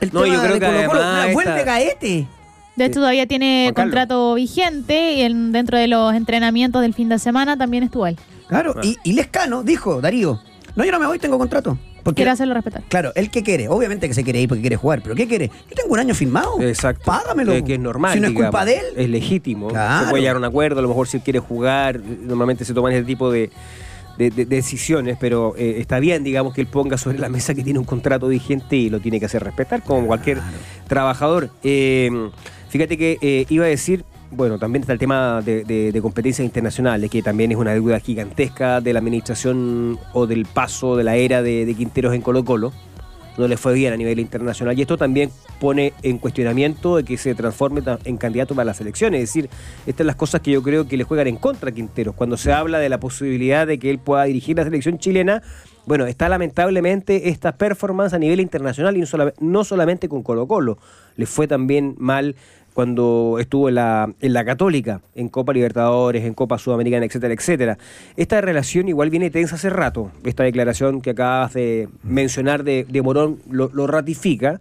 [0.00, 1.00] el No, tema yo creo de que Colo Colo.
[1.00, 2.28] Mira, vuelve esta- Gaete.
[2.76, 3.92] De hecho, todavía tiene Juan Carlos.
[3.92, 8.16] contrato vigente y en- dentro de los entrenamientos del fin de semana también estuvo él.
[8.48, 8.74] Claro.
[8.82, 10.40] Y, y Lescano dijo, Darío,
[10.76, 11.78] no, yo no me voy, tengo contrato.
[12.04, 12.84] Porque Quiere hacerlo respetar.
[12.88, 15.48] Claro, él que quiere, obviamente que se quiere ir porque quiere jugar, pero ¿qué quiere?
[15.68, 16.60] Yo tengo un año firmado.
[16.62, 17.02] Exacto.
[17.04, 17.52] Págamelo.
[17.52, 18.12] Eh, que es normal.
[18.14, 18.50] Si no es digamos.
[18.50, 18.84] culpa de él.
[18.96, 19.66] Es legítimo.
[19.68, 20.04] Claro.
[20.04, 22.74] Se puede llegar a un acuerdo, a lo mejor si él quiere jugar, normalmente se
[22.74, 23.50] toman ese tipo de,
[24.18, 27.64] de- de decisiones, pero eh, está bien, digamos, que él ponga sobre la mesa que
[27.64, 30.38] tiene un contrato vigente y lo tiene que hacer respetar, como cualquier
[30.86, 31.50] trabajador.
[31.64, 32.08] Eh,
[32.76, 36.44] fíjate que eh, iba a decir, bueno, también está el tema de, de- de competencias
[36.44, 41.16] internacionales, que también es una deuda gigantesca de la administración o del paso de la
[41.16, 42.72] era de, Quinteros en Colo Colo.
[43.38, 44.78] No le fue bien a nivel internacional.
[44.78, 49.22] Y esto también pone en cuestionamiento de que se transforme en candidato para las elecciones.
[49.22, 49.50] Es decir,
[49.86, 52.14] estas son las cosas que yo creo que le juegan en contra a Quinteros.
[52.14, 55.42] Cuando se habla de la posibilidad de que él pueda dirigir la selección chilena,
[55.84, 59.04] bueno, está lamentablemente esta performance a nivel internacional y
[59.40, 60.78] no solamente con Colo Colo.
[61.16, 62.36] Le fue también mal
[62.76, 67.78] cuando estuvo en la, en la Católica, en Copa Libertadores, en Copa Sudamericana, etcétera, etcétera.
[68.18, 70.12] Esta relación igual viene tensa hace rato.
[70.24, 74.60] Esta declaración que acabas de mencionar de, de Morón lo, lo ratifica.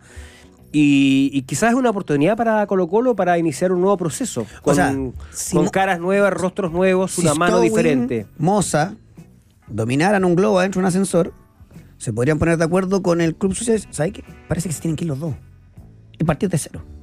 [0.72, 4.46] Y, y quizás es una oportunidad para Colo Colo para iniciar un nuevo proceso.
[4.62, 4.96] Con, sea,
[5.32, 8.28] si con caras nuevas, rostros nuevos, Si una mano Stowin, diferente.
[8.38, 8.96] Moza
[9.68, 11.34] dominaran un globo adentro de un ascensor,
[11.98, 13.82] se podrían poner de acuerdo con el club social.
[13.90, 14.24] ¿Sabes qué?
[14.48, 15.34] Parece que se tienen que ir los dos.
[16.18, 16.95] Y partir de cero.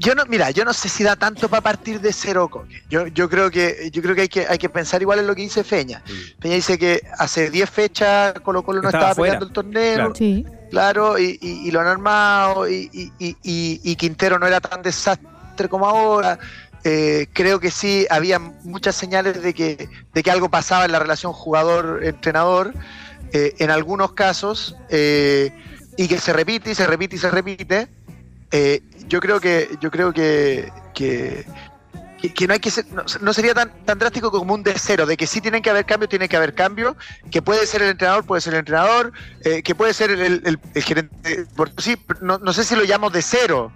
[0.00, 2.82] Yo no, mira, yo no sé si da tanto para partir de cero, Coque.
[2.90, 5.34] Yo, yo creo que, yo creo que hay que hay que pensar igual en lo
[5.34, 6.02] que dice Feña.
[6.40, 10.14] Feña dice que hace 10 fechas Colo Colo no Estaba estaba peleando el torneo, Claro.
[10.16, 10.46] Sí.
[10.70, 14.60] claro, y, y- y lo han armado, y, y- y- y- y Quintero no era
[14.60, 16.38] tan desastre como ahora.
[16.84, 20.98] Eh, creo que sí, había muchas señales de que, de que algo pasaba en la
[20.98, 22.72] relación jugador-entrenador,
[23.32, 25.52] eh, en algunos casos, eh,
[25.96, 27.88] y que se repite y se repite y se repite.
[28.50, 31.44] Eh, yo creo que, yo creo que, que,
[32.20, 34.74] que- que no hay que ser, no, no sería tan, tan drástico como un de
[34.78, 36.96] cero, de que sí tienen que haber cambio, tiene que haber cambio,
[37.30, 39.12] que puede ser el entrenador, puede ser el entrenador,
[39.44, 41.46] eh, que puede ser el, el- el- el gerente,
[41.78, 43.70] sí, no, no sé si lo llamo de cero.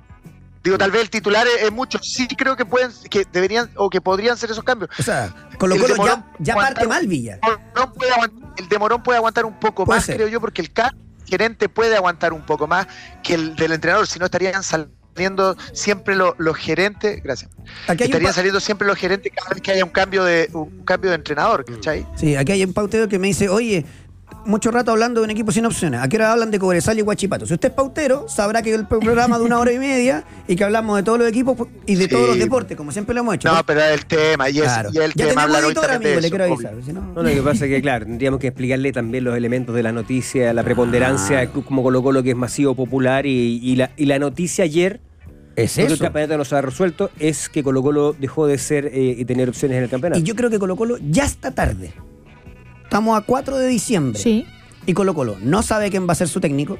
[0.64, 1.98] Digo, tal vez el titular es, mucho.
[2.00, 4.90] Sí creo que pueden, que deberían o que podrían ser esos cambios.
[4.96, 7.38] O sea, Colo de Morón ya, ya aguantar- parte mal Villa.
[7.94, 8.12] Puede
[8.58, 10.16] el de Morón puede aguantar un poco Puede más, ser.
[10.16, 10.94] creo yo, porque el ca-
[11.28, 12.86] gerente puede aguantar un poco más
[13.22, 17.50] que el del entrenador, si no estarían saliendo siempre lo- los gerentes, gracias,
[17.86, 21.10] Aquí estarían saliendo siempre los gerentes cada vez que haya un cambio de un cambio
[21.10, 22.06] de entrenador, ¿cachai?
[22.16, 23.84] sí, aquí hay un pautero que me dice, oye,
[24.44, 26.00] mucho rato hablando de un equipo sin opciones.
[26.00, 27.46] ¿A qué hora hablan de Cobresal y Guachipato?
[27.46, 30.64] Si usted es pautero, sabrá que el programa de una hora y media y que
[30.64, 32.10] hablamos de todos los equipos y de Sí.
[32.10, 33.52] todos los deportes, como siempre lo hemos hecho.
[33.52, 34.90] No, pero es el tema, y es, Claro.
[34.92, 36.74] y el ya tema tenemos hablar editor, amigo, de le eso, quiero avisar.
[36.84, 39.74] si no- No, lo que pasa es que, claro, tendríamos que explicarle también los elementos
[39.74, 43.60] de la noticia, la preponderancia del club como Colo Colo, que es masivo, popular, y,
[43.62, 45.00] y la, y la noticia ayer,
[45.54, 46.04] Es porque el eso.
[46.04, 49.48] campeonato no se ha resuelto, es que Colo Colo dejó de ser eh, y tener
[49.48, 50.18] opciones en el campeonato.
[50.18, 51.92] Y yo creo que Colo Colo ya está tarde.
[52.92, 54.20] Estamos a 4 de diciembre.
[54.20, 54.44] Sí.
[54.84, 56.76] Y Colo Colo no sabe quién va a ser su técnico.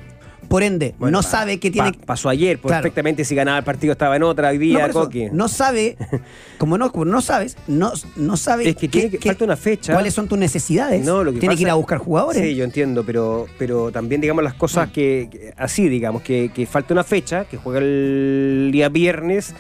[0.47, 1.95] Por ende, Bueno, no pa- sabe que tiene...
[1.95, 2.83] pa- pasó ayer, pues Claro.
[2.83, 5.29] perfectamente si ganaba el partido estaba en otra, hoy No, día, Coqui.
[5.33, 5.97] no sabe,
[6.59, 9.95] como no, como no sabes, no, no sabe Es que tiene que- falta una fecha.
[9.95, 11.03] cuáles son tus necesidades.
[11.03, 12.43] No, lo que tiene que ir a buscar jugadores.
[12.43, 16.67] Sí, yo entiendo, pero, pero también digamos las cosas que, que- así, digamos, que, que
[16.67, 19.55] falta una fecha, que juega el día viernes,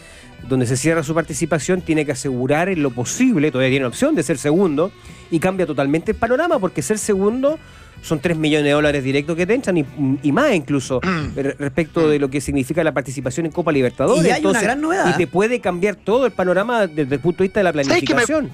[0.48, 4.22] donde se cierra su participación, tiene que asegurar en lo posible, todavía tiene opción de
[4.22, 4.90] ser segundo,
[5.30, 7.58] y cambia totalmente el panorama, porque ser segundo
[8.02, 9.84] son 3 millones de dólares directos que te entran y,
[10.22, 11.00] y más incluso
[11.36, 14.24] re- respecto de lo que significa la participación en Copa Libertadores.
[14.26, 15.08] Y hay una gran novedad.
[15.14, 17.86] Y te puede cambiar todo el panorama desde el punto de vista de la ¿Sabes
[17.86, 18.50] qué me- planificación.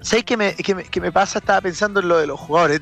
[0.00, 1.38] ¿Sabes qué me, qué me- pasa?
[1.40, 2.80] Estaba pensando en lo de los jugadores.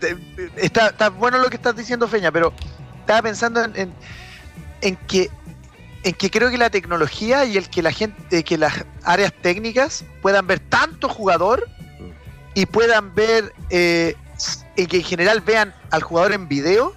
[0.56, 2.52] Está, está bueno lo que estás diciendo, Feña, pero
[3.00, 3.92] estaba pensando en, en,
[4.82, 5.30] en que
[6.04, 9.32] en que creo que la tecnología y el que la gente, eh, que las áreas
[9.42, 11.66] técnicas puedan ver tanto jugador
[12.54, 14.14] y puedan ver eh,
[14.76, 16.94] y que en general vean al jugador en video,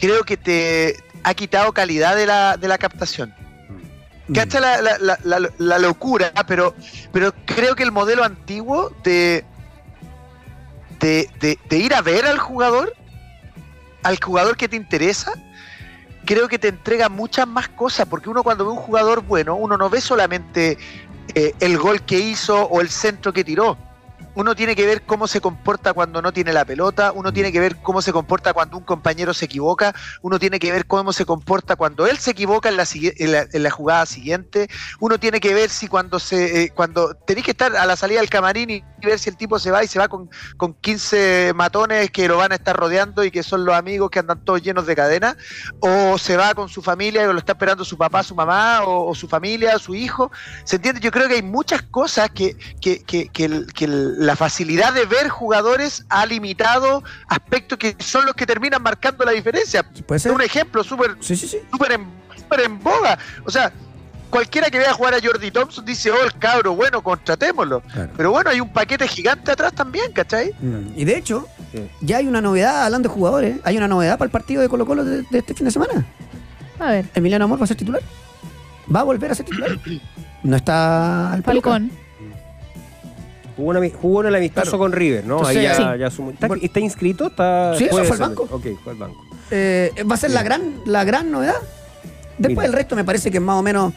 [0.00, 3.32] creo que te ha quitado calidad de la, de la captación.
[4.28, 4.34] Mm.
[4.34, 6.74] Cacha la, la- la- la- la locura, pero,
[7.12, 9.44] pero creo que el modelo antiguo de,
[11.00, 12.92] de, de- de ir a ver al jugador,
[14.02, 15.32] al jugador que te interesa,
[16.26, 19.78] creo que te entrega muchas más cosas, porque uno cuando ve un jugador bueno, uno
[19.78, 20.76] no ve solamente
[21.34, 23.78] eh, el gol que hizo o el centro que tiró.
[24.36, 27.58] Uno tiene que ver cómo se comporta cuando no tiene la pelota, uno tiene que
[27.58, 31.24] ver cómo se comporta cuando un compañero se equivoca, uno tiene que ver cómo se
[31.24, 34.68] comporta cuando él se equivoca en la, en la, en la jugada siguiente,
[35.00, 38.20] uno tiene que ver si cuando se eh, cuando tenéis que estar a la salida
[38.20, 41.52] del camarín y ver si el tipo se va y se va con, con 15
[41.54, 44.62] matones que lo van a estar rodeando y que son los amigos que andan todos
[44.62, 45.36] llenos de cadena,
[45.80, 49.14] o se va con su familia y lo está esperando su papá, su mamá, o,
[49.14, 50.30] su familia, su hijo.
[50.64, 51.00] ¿Se entiende?
[51.00, 52.56] Yo creo que hay muchas cosas que
[53.78, 59.24] el- la facilidad de ver jugadores ha limitado aspectos que son los que terminan marcando
[59.24, 59.82] la diferencia.
[60.06, 60.32] Puede ser.
[60.32, 61.58] Un ejemplo súper Sí, sí, sí.
[61.70, 63.18] súper en, súper en boga.
[63.44, 63.72] O sea,
[64.30, 67.80] cualquiera que vea jugar a Jordi Thompson dice, oh, el cabro, bueno, contratémoslo.
[67.80, 68.12] Claro.
[68.16, 70.52] Pero bueno, hay un paquete gigante atrás también, ¿cachai?
[70.60, 70.98] Mm.
[70.98, 71.46] Y de hecho,
[72.00, 74.86] ya hay una novedad, hablando de jugadores, hay una novedad para el partido de Colo
[74.86, 76.04] Colo de, de este fin de semana.
[76.78, 78.02] A ver, Emiliano Amor va a ser titular.
[78.94, 79.70] Va a volver a ser titular.
[80.42, 81.80] No está al Peluca.
[83.56, 84.78] Jugó, un ami- jugó en el amistoso Claro.
[84.78, 85.36] con River, ¿no?
[85.38, 85.98] Entonces, Ahí ya, sí.
[85.98, 87.28] ya sumó- ¿Está, inscrito?
[87.28, 88.46] Está, Sí, eso fue al banco.
[88.50, 89.24] Ok, fue al banco.
[89.50, 91.54] Eh, va a ser la gran, la gran novedad.
[92.38, 93.94] Después el resto me parece que más o menos.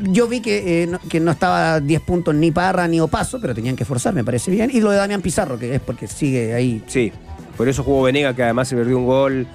[0.00, 3.54] Yo vi que, eh, no, que no estaba 10 puntos ni Parra ni Opaso, pero
[3.54, 4.70] tenían que forzar, me parece bien.
[4.72, 6.84] Y lo de Damián Pizarro, que es porque sigue ahí.
[6.86, 7.10] Sí,
[7.56, 9.46] por eso jugó Venega, que además se perdió un gol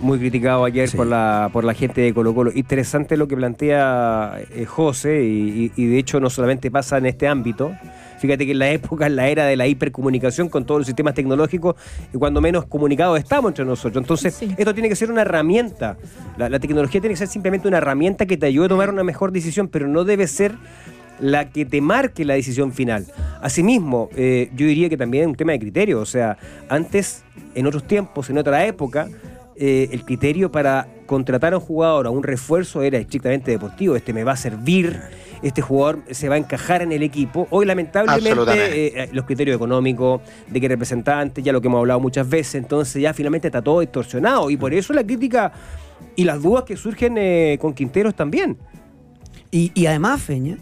[0.00, 0.96] muy criticado ayer Sí.
[0.96, 2.50] por, la, por la gente de Colo Colo.
[2.54, 7.06] Interesante lo que plantea eh, José, y, y- y de hecho no solamente pasa en
[7.06, 7.72] este ámbito.
[8.20, 11.14] Fíjate que en la época, en la era de la hipercomunicación con todos los sistemas
[11.14, 11.74] tecnológicos,
[12.12, 14.02] y cuando menos comunicados estamos entre nosotros.
[14.02, 14.54] Entonces, Sí.
[14.56, 15.96] esto tiene que ser una herramienta.
[16.36, 19.04] La, la tecnología tiene que ser simplemente una herramienta que te ayude a tomar una
[19.04, 20.54] mejor decisión, pero no debe ser
[21.18, 23.06] la que te marque la decisión final.
[23.42, 26.00] Asimismo, eh, yo diría que también es un tema de criterio.
[26.00, 26.36] O sea,
[26.68, 29.08] antes, en otros tiempos, en otra época,
[29.56, 33.96] eh, el criterio para contratar a un jugador, a un refuerzo, era estrictamente deportivo.
[33.96, 34.98] Este me va a servir,
[35.42, 37.46] este jugador se va a encajar en el equipo.
[37.50, 42.28] Hoy, lamentablemente, eh, los criterios económicos, de que representante, ya lo que hemos hablado muchas
[42.28, 44.50] veces, entonces ya finalmente está todo distorsionado.
[44.50, 45.52] Y por eso la crítica
[46.16, 48.58] y las dudas que surgen eh, con Quinteros también.
[49.50, 50.58] Y, y además, Feña,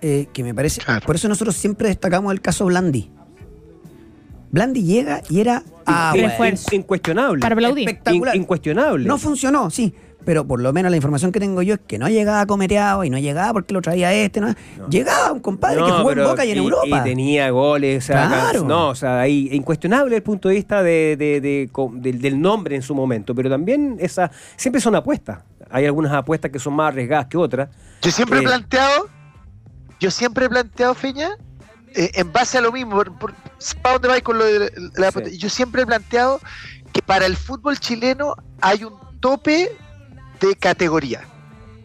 [0.00, 0.80] eh, que me parece.
[0.80, 1.04] Claro.
[1.06, 3.10] Por eso nosotros siempre destacamos el caso Blandi.
[4.50, 5.62] Blandi llega y era.
[5.84, 6.58] Ah, bueno.
[6.72, 7.40] Incuestionable.
[7.40, 7.88] Para aplaudir.
[7.88, 8.34] espectacular.
[8.34, 9.06] In- incuestionable.
[9.06, 9.92] No funcionó, sí.
[10.24, 13.08] Pero por lo menos la información que tengo yo es que no llegaba cometeado y
[13.10, 14.40] no llegaba porque lo traía este.
[14.40, 14.54] ¿no?
[14.90, 16.86] Llegaba un compadre que jugó en Boca y en y- Europa.
[16.86, 18.04] Y tenía goles.
[18.04, 18.64] o sea, Claro.
[18.64, 22.40] No, o sea, ahí incuestionable el punto de vista de, de- de- co- del, del
[22.40, 23.34] nombre en su momento.
[23.34, 25.38] Pero también esa siempre son apuestas.
[25.70, 27.68] Hay algunas apuestas que son más arriesgadas que otras.
[28.02, 28.42] Yo siempre Eh.
[28.42, 29.08] he planteado,
[30.00, 31.30] yo siempre he planteado, Feña,
[31.94, 33.34] eh, en base a lo mismo, por, por-
[33.82, 35.38] ¿para dónde vais con lo de la, Sí.
[35.38, 36.40] Yo siempre he planteado
[36.92, 39.70] que para el fútbol chileno hay un tope
[40.40, 41.22] de categoría,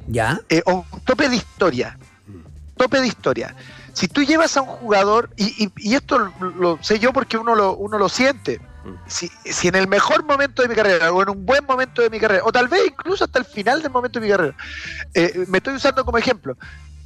[0.08, 0.40] ¿Ya?
[0.50, 1.98] eh, o tope de historia,
[2.78, 3.56] tope de historia.
[3.94, 7.38] Si tú llevas a un jugador, y, y- y esto lo, lo sé yo porque
[7.38, 8.96] uno lo, uno lo siente, Mm.
[9.08, 12.10] si, si en el mejor momento de mi carrera, o en un buen momento de
[12.10, 14.56] mi carrera, o tal vez incluso hasta el final del momento de mi carrera,
[15.14, 16.58] eh, me estoy usando como ejemplo,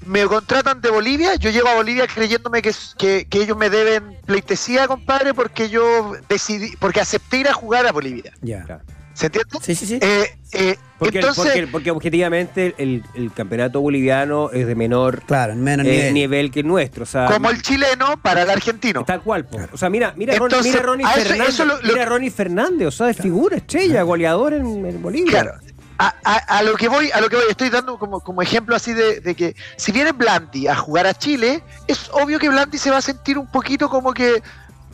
[0.07, 4.17] me contratan de Bolivia, yo llego a Bolivia creyéndome que, que, que ellos me deben
[4.25, 8.33] pleitesía, compadre, porque yo decidí, porque acepté ir a jugar a Bolivia.
[8.41, 8.63] Ya.
[8.63, 8.81] Claro.
[9.13, 9.49] ¿Se entiende?
[9.62, 9.99] Sí, sí, sí.
[10.01, 15.53] Eh, eh, Porque, entonces, porque, porque objetivamente el, el campeonato boliviano es de menor claro,
[15.53, 16.13] eh, nivel.
[16.13, 16.51] nivel.
[16.51, 17.03] que el nuestro.
[17.03, 19.03] O sea, como el chileno para el argentino.
[19.05, 19.60] Tal cual, po.
[19.71, 22.88] o sea, mira, mira, Ron- mira Ronnie eso- Fernández, eso lo- lo- mira Ronnie Fernández,
[22.88, 25.31] o sea, es figura, estrella, goleador en, en Bolivia.
[25.43, 25.60] Claro.
[25.99, 28.75] A, a- a lo que voy, a lo que voy, estoy dando como, como ejemplo
[28.75, 32.77] así de, de que si viene Blandi a jugar a Chile, es obvio que Blandi
[32.77, 34.41] se va a sentir un poquito como que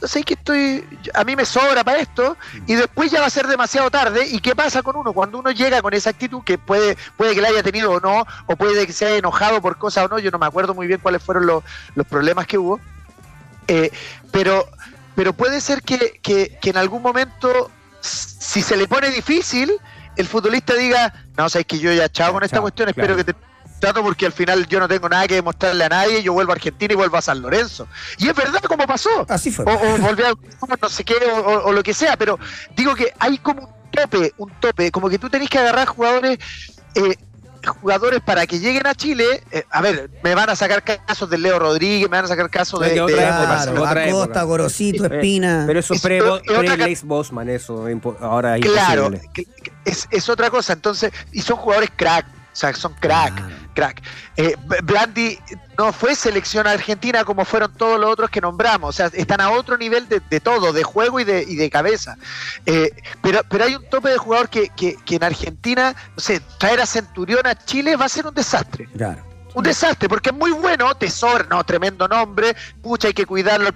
[0.08, 2.38] sé que estoy, a mí me sobra para esto,
[2.68, 4.28] y después ya va a ser demasiado tarde.
[4.28, 5.14] ¿Y qué pasa con uno?
[5.14, 8.26] Cuando uno llega con esa actitud, que puede, puede que la haya tenido o no,
[8.48, 10.88] o puede que se haya enojado por cosas o no, yo no me acuerdo muy
[10.88, 11.64] bien cuáles fueron los,
[11.96, 12.80] los problemas que hubo.
[13.68, 13.92] Eh,
[14.32, 14.68] pero,
[15.16, 19.72] pero puede ser que, que- que en algún momento, si se le pone difícil,
[20.16, 23.24] el futbolista diga, no, sabes que yo ya chao con esta Chao, cuestión, espero que
[23.24, 23.36] te
[23.84, 26.56] trato porque al final yo no tengo nada que demostrarle a nadie, yo vuelvo a
[26.56, 27.88] Argentina y vuelvo a San Lorenzo.
[28.18, 29.10] Y es verdad como pasó.
[29.28, 29.66] Así fue.
[29.66, 30.34] O, o volver a
[30.82, 32.40] no sé qué, o, o- o lo que sea, pero
[32.76, 36.40] digo que hay como un tope, un tope, como que tú tenés que agarrar jugadores,
[36.96, 37.16] eh,
[37.82, 39.44] jugadores para que lleguen a Chile.
[39.52, 42.50] eh, a ver, me van a sacar casos de Leo Rodríguez, me van a sacar
[42.50, 43.44] casos de, de de- otra de época,
[43.82, 44.44] otra Acosta, época.
[44.44, 45.64] Gorosito, Eh, Espina.
[45.68, 47.86] Pero eso Es- pre, es otra pre ca- Lex Bosman, eso
[48.22, 49.30] ahora es Claro, imposible.
[49.34, 50.74] que- que es, es otra cosa.
[50.74, 53.56] Entonces, y son jugadores crack, o sea, son crack, Claro.
[53.74, 54.02] Crack.
[54.38, 55.38] Eh, Blandi
[55.78, 58.90] no fue selección argentina como fueron todos los otros que nombramos.
[58.90, 61.70] O sea, están a otro nivel de, de todo, de juego y de, y de
[61.70, 62.18] cabeza.
[62.66, 66.42] Eh, pero, pero hay un tope de jugador que, que, que en Argentina, no sé,
[66.60, 68.88] traer a Centurión a Chile va a ser un desastre.
[68.96, 69.32] Claro.
[69.56, 73.70] Un desastre, porque es muy bueno, te sobra, no, tremendo nombre, pucha, hay que cuidarlo.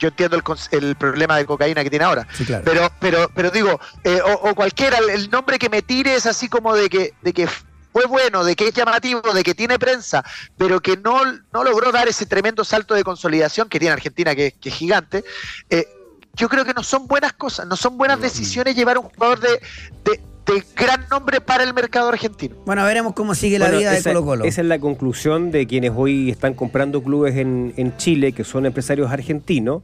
[0.00, 2.64] Yo entiendo el, el problema de cocaína que tiene ahora, Sí, claro.
[2.64, 6.26] pero, pero, pero digo, eh, o, o cualquiera, el, el nombre que me tire es
[6.26, 7.48] así como de que, de que
[7.92, 10.24] fue bueno, de que es llamativo, de que tiene prensa,
[10.56, 11.20] pero que no,
[11.52, 15.24] no logró dar ese tremendo salto de consolidación que tiene Argentina, que, que es gigante.
[15.70, 15.86] eh,
[16.34, 19.60] yo creo que no son buenas cosas, no son buenas decisiones llevar un jugador de,
[20.02, 22.56] de, de gran nombre para el mercado argentino.
[22.64, 24.44] Bueno, veremos cómo sigue la Bueno, vida de Colo Colo.
[24.46, 28.64] esa es la conclusión de quienes hoy están comprando clubes en, en Chile, que son
[28.64, 29.82] empresarios argentinos,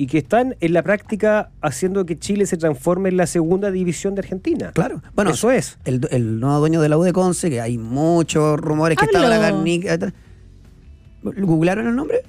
[0.00, 4.14] y que están en la práctica haciendo que Chile se transforme en la segunda división
[4.14, 4.72] de Argentina.
[4.72, 5.02] Claro.
[5.14, 5.76] Bueno, eso es.
[5.84, 9.28] El, el nuevo dueño de la U de Conce, que hay muchos rumores que estaba
[9.28, 9.98] la Garnica.
[11.22, 12.22] ¿Googlearon el nombre?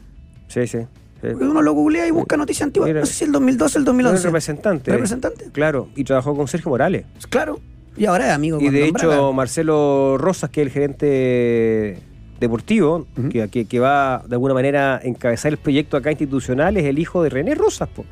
[0.50, 0.80] Sí, sí.
[1.22, 1.28] sí.
[1.30, 2.90] Uno lo googlea y busca noticias antiguas.
[2.90, 3.00] Mira.
[3.00, 4.24] no sé si el 2012 o el Era 2011.
[4.26, 4.92] representante.
[4.92, 5.46] ¿Representante?
[5.54, 7.06] Claro, y trabajó con Sergio Morales.
[7.30, 7.62] Claro.
[7.96, 9.32] Y ahora es amigo Y de hecho, Braga.
[9.32, 12.00] Marcelo Rosas, que es el gerente
[12.42, 16.84] deportivo, que, que- que va de alguna manera a encabezar el proyecto acá institucional, es
[16.84, 18.04] el hijo de René Rosas, po.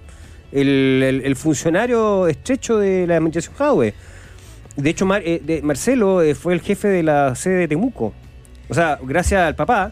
[0.54, 3.94] El, el- el funcionario estrecho de la administración Jadwe.
[4.78, 8.14] De hecho, Mar- eh, de- Marcelo eh, fue el jefe de la sede de Temuco.
[8.70, 9.92] O sea, gracias al papá,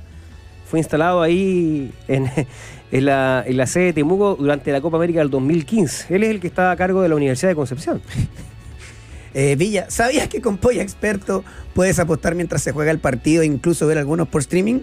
[0.69, 2.28] fue instalado ahí en,
[2.91, 6.15] en la, en la sede de Temuco durante la Copa América del 2015.
[6.15, 8.02] Él es el que está a cargo de la Universidad de Concepción.
[9.39, 11.43] Eh, Villa, ¿sabías que con Polla Experto
[11.76, 14.80] puedes apostar mientras se juega el partido e incluso ver algunos por streaming?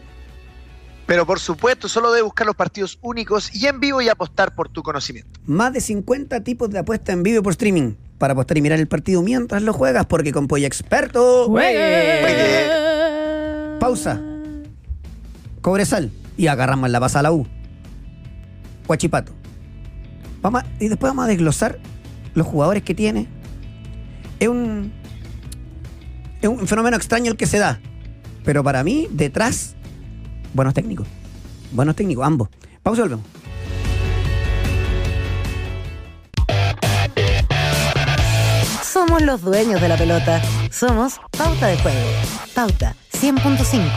[1.06, 4.68] Pero por supuesto, solo debes buscar los partidos únicos y en vivo y apostar por
[4.68, 5.40] tu conocimiento.
[5.44, 8.86] Más de 50 tipos de apuesta en vivo por streaming para apostar y mirar el
[8.86, 11.46] partido mientras lo juegas, porque con Polla Experto.
[11.48, 12.68] Juegue.
[13.80, 14.22] Pausa.
[15.62, 16.12] Cobresal.
[16.36, 17.44] Y agarramos la pasa a la U.
[18.86, 19.32] Huachipato.
[20.42, 21.80] Vamos a- y después vamos a desglosar
[22.34, 23.26] los jugadores que tiene.
[24.40, 24.92] Es un.
[26.42, 27.80] Es un fenómeno extraño el que se da.
[28.44, 29.74] Pero para mí, detrás,
[30.52, 31.06] buenos técnicos.
[31.72, 32.48] Buenos técnicos, ambos.
[32.82, 33.26] Pausa y volvemos.
[38.82, 40.40] Somos los dueños de la pelota.
[40.70, 41.98] Somos Pauta de Juego.
[42.54, 43.90] Pauta 100.5.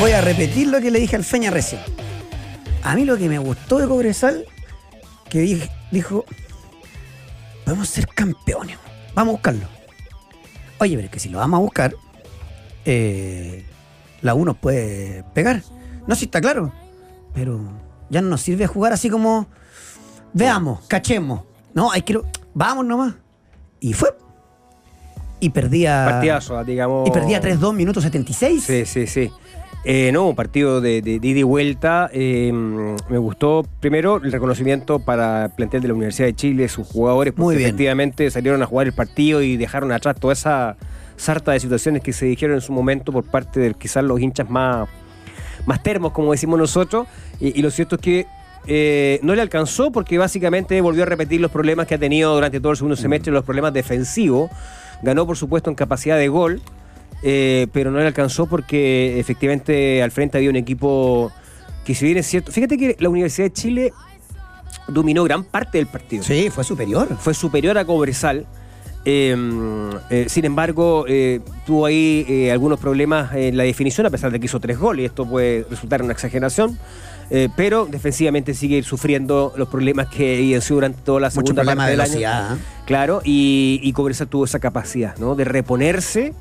[0.00, 1.82] Voy a repetir lo que le dije al Feña recién.
[2.82, 4.46] A mí lo que me gustó de Cobresal,
[5.30, 6.24] que dijo,
[7.64, 8.76] podemos ser campeones,
[9.14, 9.66] vamos a buscarlo.
[10.78, 11.94] Oye, pero es que si lo vamos a buscar,
[12.84, 13.64] eh,
[14.22, 15.62] la U nos puede pegar.
[16.06, 16.72] No, si está claro,
[17.34, 17.60] pero
[18.08, 19.46] ya no nos sirve jugar así como,
[20.32, 21.42] veamos, cachemos.
[21.74, 22.14] No, hay que...
[22.14, 23.14] lo- Vamos nomás.
[23.78, 24.12] Y fue.
[25.38, 26.04] Y perdía...
[26.10, 27.08] Partidazo, digamos.
[27.08, 28.62] Y perdía 3-2 minutos 76.
[28.64, 29.30] Sí, sí, sí.
[29.84, 32.10] Eh, no, un partido de, de, de ida y vuelta.
[32.12, 36.86] Eh, me gustó primero el reconocimiento para el plantel de la Universidad de Chile, sus
[36.86, 37.68] jugadores, porque Muy bien.
[37.68, 40.76] efectivamente salieron a jugar el partido y dejaron atrás toda esa
[41.16, 44.50] sarta de situaciones que se dijeron en su momento por parte de quizás los hinchas
[44.50, 44.88] más,
[45.66, 47.06] más termos, como decimos nosotros.
[47.40, 48.26] Y, y lo cierto es que
[48.66, 52.60] eh, no le alcanzó porque básicamente volvió a repetir los problemas que ha tenido durante
[52.60, 54.50] todo el segundo semestre, los problemas defensivos.
[55.02, 56.60] Ganó, por supuesto, en capacidad de gol,
[57.22, 61.32] eh, pero no le alcanzó porque efectivamente al frente había un equipo
[61.84, 63.92] que, si bien es cierto, fíjate que la Universidad de Chile
[64.88, 67.08] dominó gran parte del partido Sí, fue superior.
[67.18, 68.46] fue superior a Cobresal.
[69.04, 69.34] Eh,
[70.10, 74.46] eh, sin embargo, eh, tuvo ahí algunos problemas en la definición, a pesar de que
[74.46, 75.06] hizo tres goles.
[75.06, 76.78] Esto puede resultar una exageración.
[77.56, 81.96] pero defensivamente sigue sufriendo los problemas que evidenció durante toda la Mucho segunda problema parte
[81.96, 82.58] de del.
[82.86, 85.36] Claro, y, y Cobresal tuvo esa capacidad, ¿no?
[85.36, 86.34] De reponerse.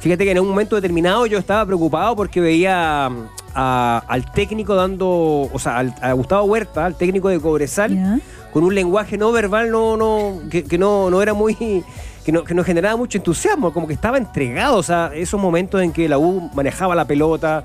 [0.00, 4.74] Fíjate que en un momento determinado yo estaba preocupado porque veía mm, a- al técnico
[4.74, 5.08] dando,
[5.52, 8.20] o sea, al- a Gustavo Huerta, al técnico de Cobresal,
[8.52, 11.84] con un lenguaje no verbal no, no, que, que no, no era muy.
[12.24, 15.80] Que no, que no generaba mucho entusiasmo, como que estaba entregado, o sea, esos momentos
[15.82, 17.64] en que la U manejaba la pelota,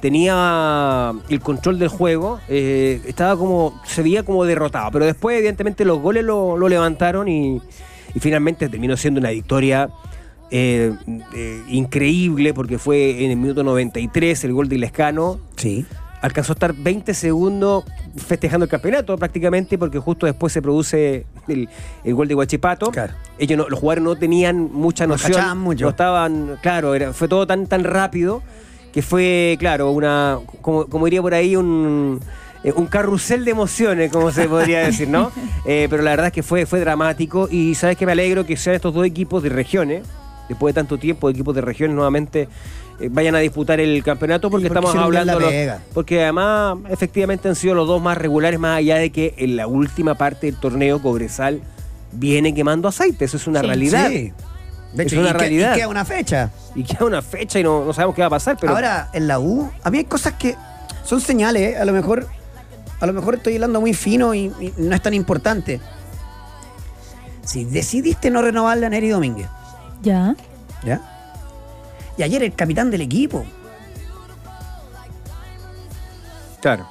[0.00, 5.84] tenía el control del juego, eh, estaba como, se veía como derrotado, pero después evidentemente
[5.84, 7.60] los goles lo, lo levantaron y,
[8.14, 9.90] y finalmente terminó siendo una victoria
[10.50, 10.92] eh,
[11.34, 15.84] eh, increíble porque fue en el minuto 93 el gol de Ilescano, Sí.
[16.22, 17.84] alcanzó a estar 20 segundos
[18.16, 21.68] festejando el campeonato prácticamente porque justo después se produce el,
[22.04, 22.90] el gol de Guachipato.
[22.90, 23.12] Claro.
[23.38, 25.58] Ellos no- los jugadores no tenían mucha No noción.
[25.58, 25.84] mucho.
[25.84, 28.42] No estaban, claro, era, fue todo tan tan rápido
[28.92, 32.20] que fue, claro, una como, como diría por ahí un
[32.64, 35.30] eh, un carrusel de emociones, como se podría decir, ¿no?
[35.66, 38.56] Eh, pero la verdad es que fue, fue dramático y sabes que me alegro que
[38.56, 40.02] sean estos dos equipos de regiones,
[40.48, 42.48] después de tanto tiempo, equipos de regiones nuevamente
[43.00, 47.54] eh, vayan a disputar el campeonato porque estamos hablando la los- porque además efectivamente han
[47.54, 51.00] sido los dos más regulares más allá de que en la última parte del torneo
[51.00, 51.60] Cobresal
[52.12, 53.66] viene quemando aceite, eso es una Sí.
[53.66, 54.08] realidad.
[54.08, 54.32] Sí.
[54.94, 55.72] De Es hecho, una y que- realidad.
[55.72, 56.50] y queda una fecha.
[56.74, 59.28] Y queda una fecha y no, no sabemos qué va a pasar, pero Ahora, en
[59.28, 60.56] la U, a mí hay cosas que
[61.04, 61.76] son señales, ¿eh?
[61.78, 62.26] A lo mejor,
[62.98, 65.78] a lo mejor estoy hablando muy fino y, y no es tan importante.
[67.44, 69.48] Si decidiste no renovarle a Neri Domínguez,
[70.02, 70.34] Ya.
[70.84, 71.00] ¿ya?
[72.16, 73.44] Y ayer el capitán del equipo.
[76.60, 76.86] claro.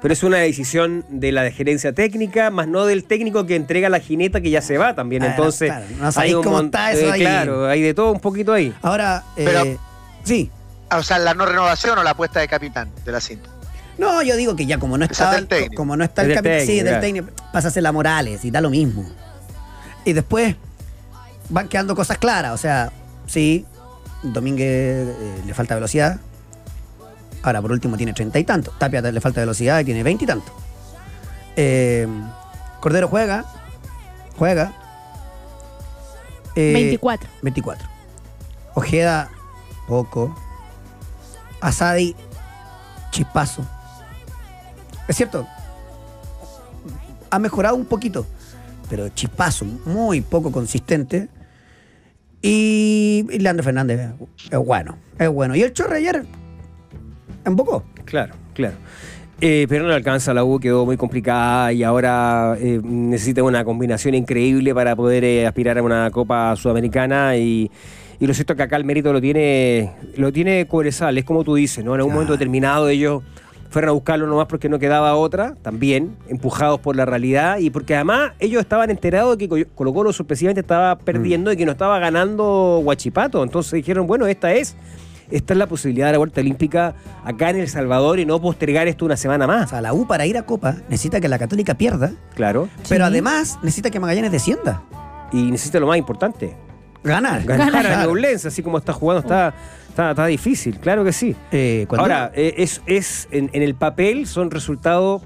[0.00, 4.00] Pero es una decisión de la gerencia técnica, más no del técnico que entrega la
[4.00, 5.22] jineta que ya se va también.
[5.22, 7.20] Ah, Entonces, claro, no sabéis un cómo está eso eh, ahí.
[7.22, 8.74] Claro, hay de todo un poquito ahí.
[8.82, 9.78] Ahora, eh, Pero-
[10.22, 10.50] sí,
[10.94, 13.48] O sea, la no renovación o la apuesta de capitán de la cinta.
[13.96, 15.74] No, yo digo que ya como no está, técnico.
[15.74, 18.60] como no está el capitán, sí, del técnico, pasa a ser la Morales y da
[18.60, 19.08] lo mismo.
[20.04, 20.54] Y después
[21.48, 22.92] van quedando cosas claras, o sea,
[23.26, 23.66] sí,
[24.22, 26.18] Domínguez eh, le falta velocidad.
[27.42, 28.72] Ahora, por último, tiene treinta y tanto.
[28.78, 30.50] Tapia le falta velocidad y tiene veinte y tanto.
[31.56, 32.08] Eh,
[32.80, 33.44] Cordero juega,
[34.38, 34.72] juega.
[36.56, 37.28] Eh, 24.
[37.42, 37.88] 24.
[38.74, 39.30] Ojeda,
[39.86, 40.34] poco.
[41.60, 42.16] Asadi,
[43.10, 43.64] chispazo.
[45.06, 45.46] Es cierto,
[47.30, 48.26] ha mejorado un poquito,
[48.88, 51.28] pero chispazo, muy poco consistente.
[52.46, 54.12] Y, y Leandro Fernández
[54.50, 55.56] es bueno, es bueno.
[55.56, 56.26] Y el Chorre ayer
[57.46, 57.84] embocó.
[58.04, 58.74] Claro, claro.
[59.40, 63.64] Eh, pero no le alcanza la U, quedó muy complicada y ahora eh, necesita una
[63.64, 67.70] combinación increíble para poder eh, aspirar a una Copa Sudamericana y,
[68.20, 71.44] y lo cierto es que acá el mérito lo tiene lo tiene Cobresal, es como
[71.44, 71.94] tú dices, ¿no?
[71.94, 73.22] En algún momento determinado ellos
[73.74, 77.94] fueron a buscarlo nomás porque no quedaba otra, también, empujados por la realidad y porque
[77.96, 81.98] además ellos estaban enterados de que Colo Colo sorpresivamente estaba perdiendo y que no estaba
[81.98, 84.76] ganando Guachipato, entonces dijeron, bueno, esta es...
[85.30, 86.94] Esta es la posibilidad de la vuelta olímpica
[87.24, 89.70] acá en El Salvador y no postergar esto una semana O más.
[89.70, 92.68] sea, la U para ir a Copa necesita que la Católica pierda, Claro.
[92.90, 93.10] pero Sí.
[93.10, 94.82] además necesita que Magallanes descienda.
[95.32, 96.54] Y necesita lo más importante.
[97.02, 97.42] Ganar.
[97.44, 98.10] Ganar a Claro.
[98.10, 99.54] Ñublense, así como está jugando, está,
[99.94, 101.34] está, está difícil, claro que sí.
[101.52, 105.22] Eh, Ahora, eh, es, es en, en el papel son resultados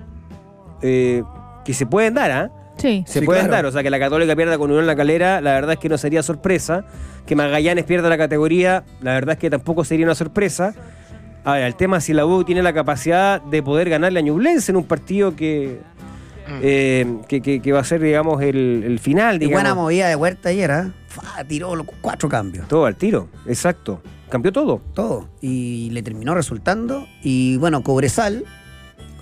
[0.82, 1.22] eh,
[1.64, 2.50] que se pueden dar, ¿ah?
[2.76, 3.02] Sí.
[3.06, 3.56] Se Sí, pueden claro.
[3.56, 5.88] dar, o sea, que la Católica pierda con Unión La Calera, la verdad es que
[5.88, 6.84] no sería sorpresa.
[7.26, 10.72] Que Magallanes pierda la categoría, la verdad es que tampoco sería una sorpresa.
[11.44, 14.70] Ahora, el tema es si la U tiene la capacidad de poder ganarle a Ñublense
[14.72, 15.80] en un partido que.
[16.62, 19.62] Eh, que, que- que va a ser, digamos, el, el final, Y digamos.
[19.62, 20.92] buena movida de Huerta ayer, ¿ah?
[21.08, 22.68] Fa, tiró los cuatro cambios.
[22.68, 24.02] Todo al tiro, exacto.
[24.28, 24.82] Cambió todo.
[24.94, 25.28] Todo.
[25.40, 27.06] Y le terminó resultando.
[27.22, 28.44] Y bueno, Cobresal,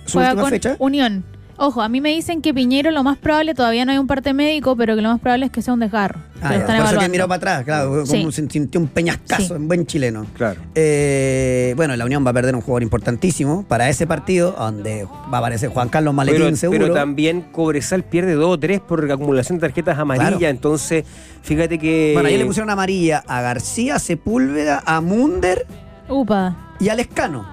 [0.05, 0.75] su Juega última con fecha.
[0.79, 1.23] Unión.
[1.59, 4.31] Ojo, a mí me dicen que Piñero lo más probable, todavía no hay un parte
[4.31, 6.19] médico, pero que lo más probable es que sea un desgarro.
[6.37, 8.31] que Ah, lo ya, están por eso que miró para atrás, claro, como Sí.
[8.31, 9.53] se sintió un peñascazo Sí.
[9.53, 10.27] en buen chileno.
[10.35, 10.61] Claro.
[10.75, 15.37] Eh, bueno, la Unión va a perder un jugador importantísimo para ese partido, donde va
[15.37, 16.79] a aparecer Juan Carlos Maletín Pero, seguro.
[16.79, 20.37] pero también Cobresal pierde dos o tres por acumulación de tarjetas amarillas.
[20.37, 20.47] Claro.
[20.51, 21.05] Entonces,
[21.41, 22.11] fíjate que.
[22.13, 25.65] Bueno, ayer le pusieron amarilla a García, Sepúlveda, a Munder
[26.07, 26.75] Upa.
[26.79, 27.47] y a Lescano.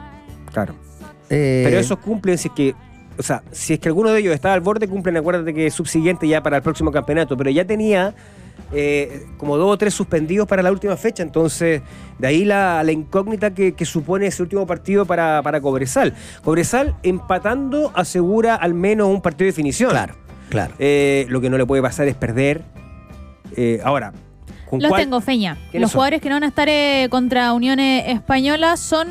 [0.53, 0.75] Claro.
[1.31, 2.75] Eh, Pero esos cumplen si es que.
[3.19, 5.75] O sea, si es que alguno de ellos está al borde, cumplen, acuérdate que es
[5.75, 7.37] subsiguiente ya para el próximo campeonato.
[7.37, 8.15] Pero ya tenía
[8.73, 11.23] eh, como dos o tres suspendidos para la última fecha.
[11.23, 11.83] Entonces,
[12.19, 16.15] de ahí la, la incógnita que, que supone ese último partido para, para Cobresal.
[16.43, 19.91] Cobresal empatando asegura al menos un partido de definición.
[19.91, 20.15] Claro,
[20.51, 20.75] claro.
[20.79, 22.63] Eh, lo que no le puede pasar es perder.
[23.57, 24.13] Eh, ahora,
[24.69, 25.55] ¿con Los cuál- tengo, Feña.
[25.71, 25.99] ¿Quiénes Los son?
[25.99, 29.09] jugadores que no van a estar eh, contra Unión Española son.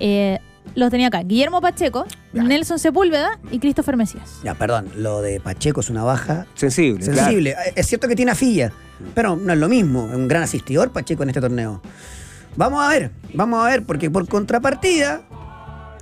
[0.00, 0.40] eh,
[0.74, 2.42] los tenía acá: Guillermo Pacheco, Ya.
[2.42, 4.40] Nelson Sepúlveda y Christopher Mesías.
[4.44, 7.04] Ya, perdón, lo de Pacheco es una baja Sensible.
[7.04, 7.50] sensible.
[7.50, 8.72] Eh, Es cierto que tiene afilla,
[9.14, 10.08] pero no es lo mismo.
[10.10, 11.82] Es un gran asistidor Pacheco en este torneo.
[12.56, 15.22] Vamos a ver, vamos a ver, porque por contrapartida,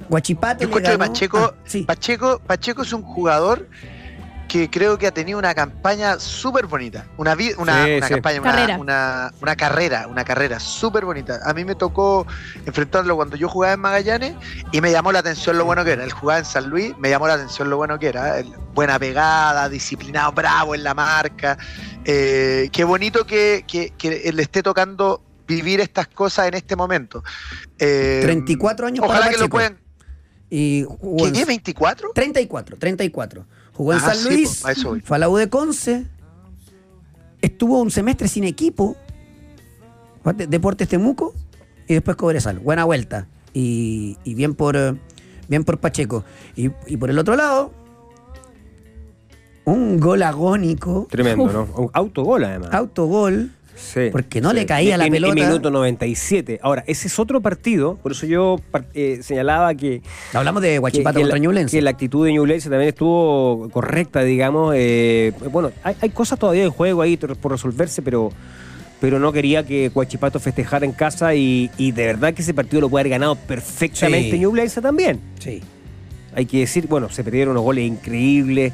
[0.08, 0.60] Guachipato.
[0.60, 1.82] Yo le encuentro que Pacheco, Ah, sí.
[1.82, 3.68] Pacheco, Pacheco es un jugador
[4.48, 7.06] que creo que ha tenido una campaña súper bonita.
[7.18, 8.14] Una, vi- una, Sí, una sí.
[8.14, 8.78] campaña, una, Carrera.
[8.78, 11.38] una, una carrera, una carrera súper bonita.
[11.44, 12.26] A mí me tocó
[12.64, 14.34] enfrentarlo cuando yo jugaba en Magallanes
[14.72, 16.02] y me llamó la atención lo bueno que era.
[16.04, 18.36] Él jugaba en San Luis, me llamó la atención lo bueno que era.
[18.74, 21.58] Buena pegada, disciplinado, bravo en la marca.
[22.04, 27.22] Eh, qué bonito que, que, que le esté tocando vivir estas cosas en este momento.
[27.78, 29.78] Eh, 34 años para Ojalá que lo puedan.
[30.50, 31.58] Y ¿Qué en- tiene?
[31.62, 32.12] ¿24?
[32.14, 33.46] 34, 34.
[33.78, 35.00] Jugó en Ah, San sí, Luis, voy.
[35.00, 36.04] fue a la U de Conce,
[37.40, 38.96] estuvo un semestre sin equipo,
[40.48, 41.32] Deportes Temuco
[41.86, 42.58] y después Cobresal.
[42.58, 43.28] Buena vuelta.
[43.54, 44.76] Y, y bien por
[45.48, 46.24] bien por Pacheco.
[46.56, 47.72] Y, y por el otro lado,
[49.64, 51.62] un gol agónico, Tremendo, ¿no?
[51.80, 52.70] Un autogol además.
[52.72, 55.34] autogol, Sí, porque no le caía la En- en pelota.
[55.34, 56.58] minuto 97.
[56.62, 58.56] Ahora, ese es otro partido, por eso yo
[58.94, 60.02] eh, señalaba que,
[60.34, 61.76] hablamos de Guachipato contra Ñublense.
[61.76, 64.74] que la actitud de Ñublense también estuvo correcta, digamos.
[64.76, 68.30] eh, bueno, hay, hay cosas todavía en juego ahí por por resolverse, pero
[69.00, 72.80] pero no quería que Guachipato festejara en casa y, y de verdad que ese partido
[72.80, 74.38] lo puede haber ganado perfectamente Sí.
[74.40, 75.20] Ñublense también.
[75.38, 75.62] Sí.
[76.34, 78.72] Hay que decir, bueno, se perdieron unos goles increíbles.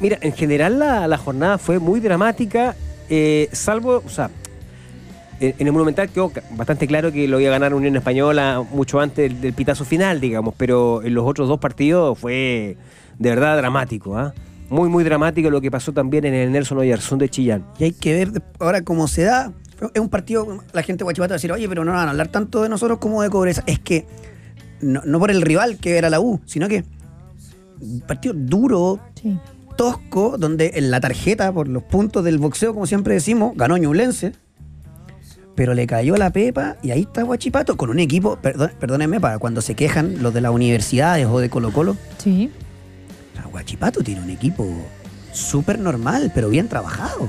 [0.00, 2.76] Mira, en general la, la jornada fue muy dramática,
[3.08, 4.30] eh, salvo, o sea,
[5.40, 9.30] en, el Monumental quedó bastante claro que lo iba a ganar Unión Española mucho antes
[9.30, 12.76] del, del pitazo final, digamos, pero en los otros dos partidos fue
[13.18, 14.34] de verdad dramático, ¿ah?
[14.70, 17.64] Muy, muy dramático lo que pasó también en el Nelson Oyarzún de Chillán.
[17.78, 19.52] Y hay que ver ahora cómo se da
[19.94, 22.10] es un partido, la gente de Guachipato va a decir, oye, pero no van a
[22.10, 23.64] hablar tanto de nosotros como de Cobresal.
[23.66, 24.06] Es que,
[24.80, 26.84] no, no por el rival que era la U, sino que
[27.80, 29.38] un partido duro, Sí.
[29.78, 34.32] Tosco, donde en la tarjeta, por los puntos del boxeo, como siempre decimos, ganó Ñublense.
[35.54, 39.38] Pero le cayó la pepa y ahí está Guachipato con un equipo, perdón, perdónenme, para
[39.38, 41.96] cuando se quejan los de las universidades o de Colo Colo.
[42.18, 42.50] Sí.
[43.50, 44.68] Guachipato tiene un equipo
[45.32, 47.28] súper normal, pero bien trabajado.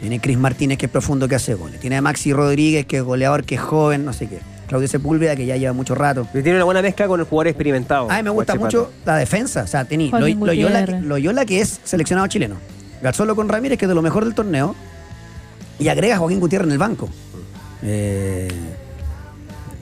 [0.00, 1.80] Tiene Cris Martínez, que es profundo, que hace goles.
[1.80, 4.40] Tiene a Maxi Rodríguez, que es goleador, que es joven, no sé qué.
[4.66, 6.26] Claudio Sepúlveda, que ya lleva mucho rato.
[6.34, 8.10] Y tiene una buena mezcla con el jugador experimentado.
[8.10, 8.84] A mí me gusta Guachipato.
[8.88, 9.62] mucho la defensa.
[9.62, 11.02] O sea, tení Joaquín Loy- Loyola, Gutiérrez.
[11.04, 12.56] Loyola, que es seleccionado chileno.
[13.02, 14.74] Garzolo con Ramírez, que es de lo mejor del torneo.
[15.78, 17.08] Y agrega a Joaquín Gutiérrez en el banco.
[17.82, 18.48] Eh,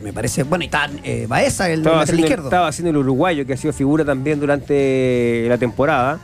[0.02, 0.42] me parece.
[0.42, 2.44] Bueno, y está eh, Baeza, el Estaba lateral haciendo, izquierdo.
[2.48, 6.18] estaba haciendo el uruguayo, que ha sido figura también durante la temporada.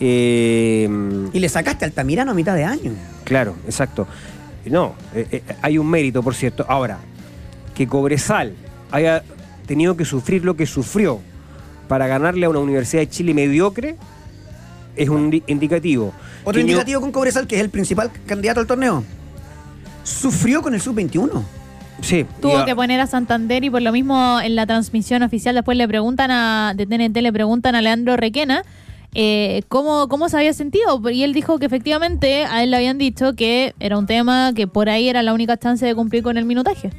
[0.00, 0.88] Eh,
[1.32, 2.92] Y le sacaste a Altamirano a mitad de año.
[3.24, 4.06] Claro, exacto.
[4.66, 6.64] No, eh, eh, hay un mérito, por cierto.
[6.68, 6.98] Ahora,
[7.82, 8.52] que Cobresal
[8.92, 9.24] haya
[9.66, 11.20] tenido que sufrir lo que sufrió
[11.88, 13.96] para ganarle a una Universidad de Chile mediocre
[14.94, 16.12] es un indi- indicativo.
[16.44, 19.02] Otro Que indicativo con Cobresal, que es el principal candidato al torneo.
[20.04, 21.42] Sufrió con el sub-21.
[22.02, 22.24] Sí.
[22.40, 25.86] Tuvo que poner a Santander y por lo mismo en la transmisión oficial después le
[25.88, 28.64] preguntan a de TNT le preguntan a Leandro Requena
[29.14, 32.98] eh, cómo, cómo se había sentido y él dijo que efectivamente a él le habían
[32.98, 36.36] dicho que era un tema que por ahí era la única chance de cumplir con
[36.38, 36.90] el minutaje.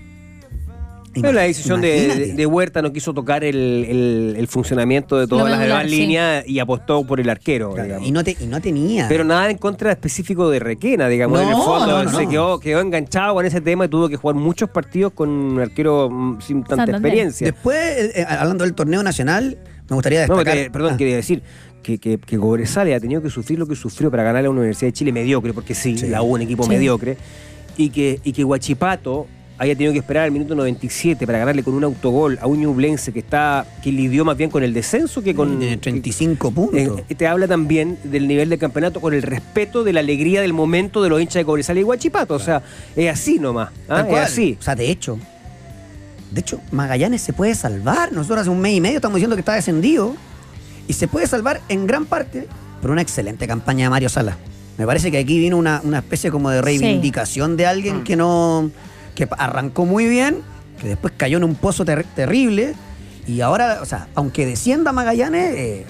[1.22, 3.56] Pero la decisión de, Huerta no quiso tocar el,
[3.88, 5.98] el- el funcionamiento de todas las medular, demás sí.
[6.02, 7.72] líneas y apostó por el arquero.
[7.74, 8.08] Claro, digamos.
[8.08, 9.08] y, no te- y no tenía.
[9.08, 11.40] Pero nada en contra específico de Requena, digamos.
[11.42, 12.30] en el fondo no, no, se no.
[12.30, 16.10] Quedó, quedó enganchado con ese tema y tuvo que jugar muchos partidos con un arquero
[16.10, 16.96] mm, sin tanta Santander.
[16.96, 17.46] experiencia.
[17.48, 19.58] Después, eh, eh, hablando del torneo nacional,
[19.90, 20.64] me gustaría No, destacar.
[20.64, 21.44] te- perdón, Ah, quería decir
[21.84, 24.50] que, que, que Cobresal ha tenido que sufrir lo que sufrió para ganar a la
[24.50, 26.08] Universidad de Chile mediocre, porque sí, Sí.
[26.08, 26.70] la U un equipo Sí.
[26.70, 27.18] mediocre,
[27.78, 29.28] y que, y que Huachipato
[29.58, 33.14] haya tenido que esperar al minuto 97 para ganarle con un autogol a un Ñublense
[33.14, 37.02] que está que lidió más bien con el descenso que con tiene 35 puntos.
[37.08, 40.54] Eh, te habla también del nivel de campeonato con el respeto de la alegría del
[40.54, 42.34] momento de los hinchas de Cobresal y Huachipato.
[42.34, 42.62] O sea,
[42.96, 43.70] es así nomás.
[43.90, 44.06] ¿ah?
[44.10, 44.58] Es así.
[44.60, 45.20] O sea, de hecho,
[46.32, 48.12] de hecho, Magallanes se puede salvar.
[48.12, 50.16] Nosotros hace un mes y medio estamos diciendo que está descendido.
[50.88, 52.48] Y se puede salvar en gran parte
[52.82, 54.36] por una excelente campaña de Mario Sala.
[54.78, 58.04] Me parece que aquí vino una, una especie como de reivindicación de alguien Mm.
[58.04, 58.72] que no.
[59.16, 60.42] Que arrancó muy bien,
[60.82, 62.74] que después cayó en un pozo ter- terrible.
[63.28, 65.86] Y ahora, o sea, aunque descienda Magallanes, eh,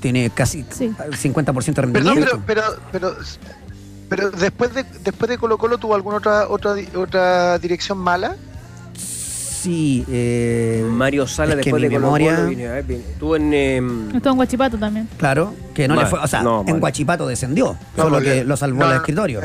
[0.00, 0.92] tiene casi Sí.
[1.20, 2.42] 50% de Perdón, rendimiento.
[2.46, 2.62] pero,
[2.92, 3.16] pero, pero,
[4.08, 8.36] pero después de después de Colo Colo tuvo alguna otra otra di- otra dirección mala.
[8.94, 12.50] Sí, eh, Mario Sala después de memoria- Colo
[12.86, 15.08] estuvo en em, Estuvo en Guachipato también.
[15.16, 16.20] Claro, que no le fue.
[16.20, 16.78] O sea, no, en.
[16.78, 19.40] Guachipato descendió, No, solo que lo salvó no, el escritorio.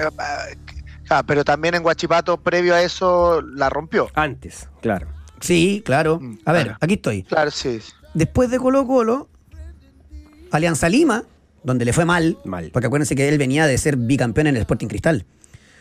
[1.11, 4.09] Ah, pero también en Guachipato, previo a eso, la rompió.
[4.15, 5.07] antes, claro.
[5.39, 6.19] Sí, claro.
[6.19, 6.77] Mm, A ver, claro.
[6.81, 7.23] aquí estoy.
[7.23, 7.79] Claro, sí.
[8.13, 9.27] Después de Colo Colo,
[10.51, 11.23] Alianza Lima,
[11.63, 12.69] donde le fue mal, Mal.
[12.73, 15.25] porque acuérdense que él venía de ser bicampeón en el Sporting Cristal,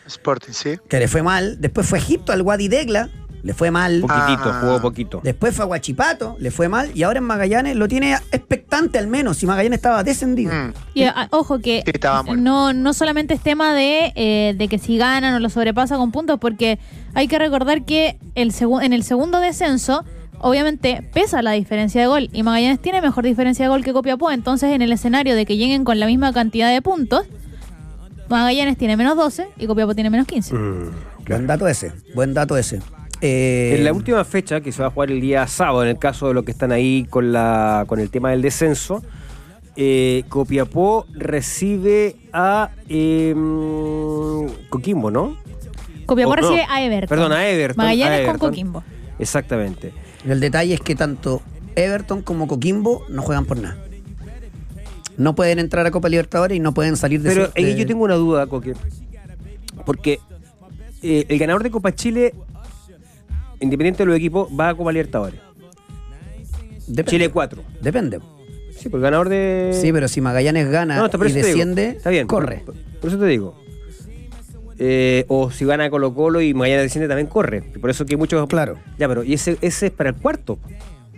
[0.05, 0.77] Sporting, sí.
[0.89, 1.59] que le fue mal.
[1.61, 3.09] Después fue Egipto, al Wadi Degla,
[3.43, 4.01] le fue mal.
[4.01, 4.59] Poquitito, Ah.
[4.61, 5.21] jugó poquito.
[5.23, 6.91] Después fue a Guachipato, le fue mal.
[6.95, 10.53] Y ahora en Magallanes lo tiene expectante al menos, si Magallanes estaba descendido.
[10.53, 10.73] Mm.
[10.93, 14.97] Y ah, ojo que Sí, no, no solamente es tema de, eh, de que si
[14.97, 16.79] ganan o lo sobrepasa con puntos, porque
[17.13, 20.03] hay que recordar que el en el segundo descenso,
[20.39, 24.31] obviamente pesa la diferencia de gol y Magallanes tiene mejor diferencia de gol que Copiapó,
[24.31, 27.25] entonces en el escenario de que lleguen con la misma cantidad de puntos,
[28.29, 30.53] Magallanes tiene menos 12 y Copiapó tiene menos 15.
[30.55, 30.91] Mm,
[31.27, 32.81] Buen dato ese, buen dato ese.
[33.21, 35.99] Eh, En la última fecha, que se va a jugar el día sábado, en el
[35.99, 39.03] caso de los que están ahí con, la, con el tema del descenso,
[39.75, 45.37] eh, Copiapó recibe a em, Coquimbo, ¿no?
[46.05, 46.41] Copiapó Oh, no.
[46.41, 47.09] recibe a Everton.
[47.09, 47.77] Perdón, a Everton.
[47.77, 48.49] Magallanes a con Everton.
[48.49, 48.83] Coquimbo.
[49.19, 49.93] Exactamente.
[50.27, 51.41] El detalle es que tanto
[51.75, 53.77] Everton como Coquimbo no juegan por nada.
[55.17, 57.75] No pueden entrar a Copa Libertadores y no pueden salir de Pero su- ahí de-
[57.77, 58.73] yo tengo una duda, Coque.
[59.85, 60.19] Porque
[61.03, 62.33] eh, el ganador de Copa Chile,
[63.61, 65.39] independiente de los equipos, va a Copa Libertadores.
[66.87, 67.11] Depende.
[67.11, 67.63] Chile 4.
[67.81, 68.19] Depende.
[68.71, 69.71] Sí, porque el ganador de.
[69.79, 72.27] Sí, pero si Magallanes gana No, y desciende, Está bien.
[72.27, 72.63] corre.
[72.65, 73.55] Por, por eso te digo.
[74.79, 77.61] Eh, o si gana Colo Colo y Magallanes desciende también corre.
[77.61, 78.47] Por eso que muchos.
[78.47, 78.79] Claro.
[78.97, 80.57] Ya, pero y ese, ese es para el cuarto.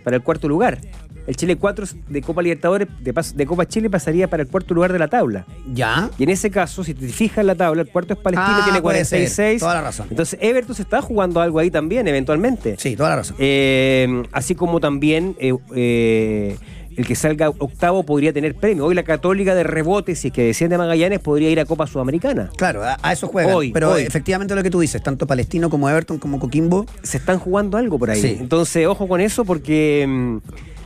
[0.02, 0.78] Para el cuarto lugar.
[1.26, 4.98] El Chile 4 de Copa Libertadores, de, Copa Chile, pasaría para el cuarto lugar de
[4.98, 5.46] la tabla.
[5.72, 6.10] Ya.
[6.18, 8.64] Y en ese caso, si te fijas en la tabla, el cuarto es Palestino, Ah,
[8.64, 9.20] tiene puede ser.
[9.20, 9.60] 46.
[9.60, 10.06] Toda la razón.
[10.10, 12.76] Entonces, Everton se está jugando algo ahí también, eventualmente.
[12.78, 13.36] Sí, toda la razón.
[13.38, 16.56] Eh, así como también eh, eh,
[16.96, 18.84] el que salga octavo podría tener premio.
[18.84, 22.50] Hoy la Católica de rebote, si es que desciende Magallanes, podría ir a Copa Sudamericana.
[22.56, 23.54] Claro, a, a eso juegan.
[23.54, 24.02] Hoy, pero hoy.
[24.02, 26.86] efectivamente lo que tú dices, tanto Palestino como Everton como Coquimbo.
[27.02, 28.20] Se están jugando algo por ahí.
[28.20, 28.36] Sí.
[28.38, 30.36] Entonces, ojo con eso porque mm,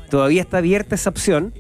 [0.09, 1.55] todavía está abierta esa opción.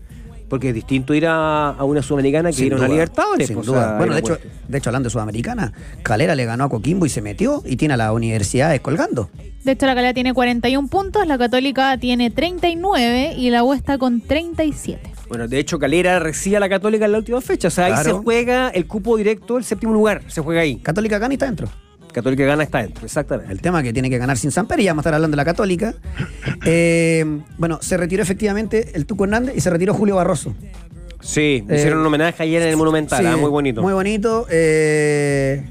[0.48, 3.46] Porque es distinto ir a, a una Sudamericana que sin ir a una duda, Libertadores.
[3.48, 3.82] sin pues, duda.
[3.82, 7.10] sea, Bueno, de hecho, de hecho, hablando de Sudamericana, Calera le ganó a Coquimbo y
[7.10, 9.28] se metió y tiene a las universidades colgando.
[9.62, 13.98] De hecho, la calidad tiene 41 puntos, la Católica tiene 39 y la U está
[13.98, 15.12] con 37.
[15.28, 17.68] Bueno, de hecho, Calera recibe a la Católica en la última fecha.
[17.68, 20.22] O sea, ahí se juega el cupo directo, el séptimo lugar.
[20.28, 20.76] Se juega ahí.
[20.76, 21.68] Católica gana y está dentro.
[22.12, 23.52] Católica gana está dentro, exactamente.
[23.52, 25.36] El tema que tiene que ganar sin Samper y ya vamos a estar hablando de
[25.36, 25.94] la Católica.
[26.64, 27.24] Eh,
[27.56, 30.54] bueno, se retiró efectivamente el Tuco Hernández y se retiró Julio Barroso.
[31.20, 33.20] Sí, Eh, hicieron un homenaje ayer en el Monumental.
[33.20, 33.80] Sí, ah, muy bonito.
[33.82, 34.46] Muy bonito.
[34.50, 35.64] eh,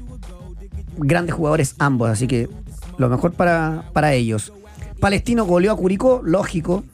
[0.96, 2.48] grandes jugadores ambos, así que
[2.96, 4.52] lo mejor para, para ellos.
[5.00, 6.84] Palestino goleó a Curicó, lógico.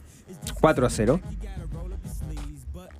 [0.60, 1.20] 4 a 0.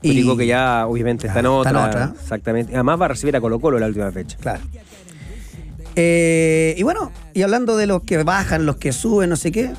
[0.03, 1.71] Y- Digo que ya obviamente está en Ah, está otra.
[1.71, 2.13] en otra.
[2.21, 2.75] Exactamente.
[2.75, 4.37] Además va a recibir a Colo Colo la última fecha.
[4.41, 4.61] Claro.
[5.97, 9.71] Eh, y bueno, y hablando de los que bajan, los que suben, no sé qué.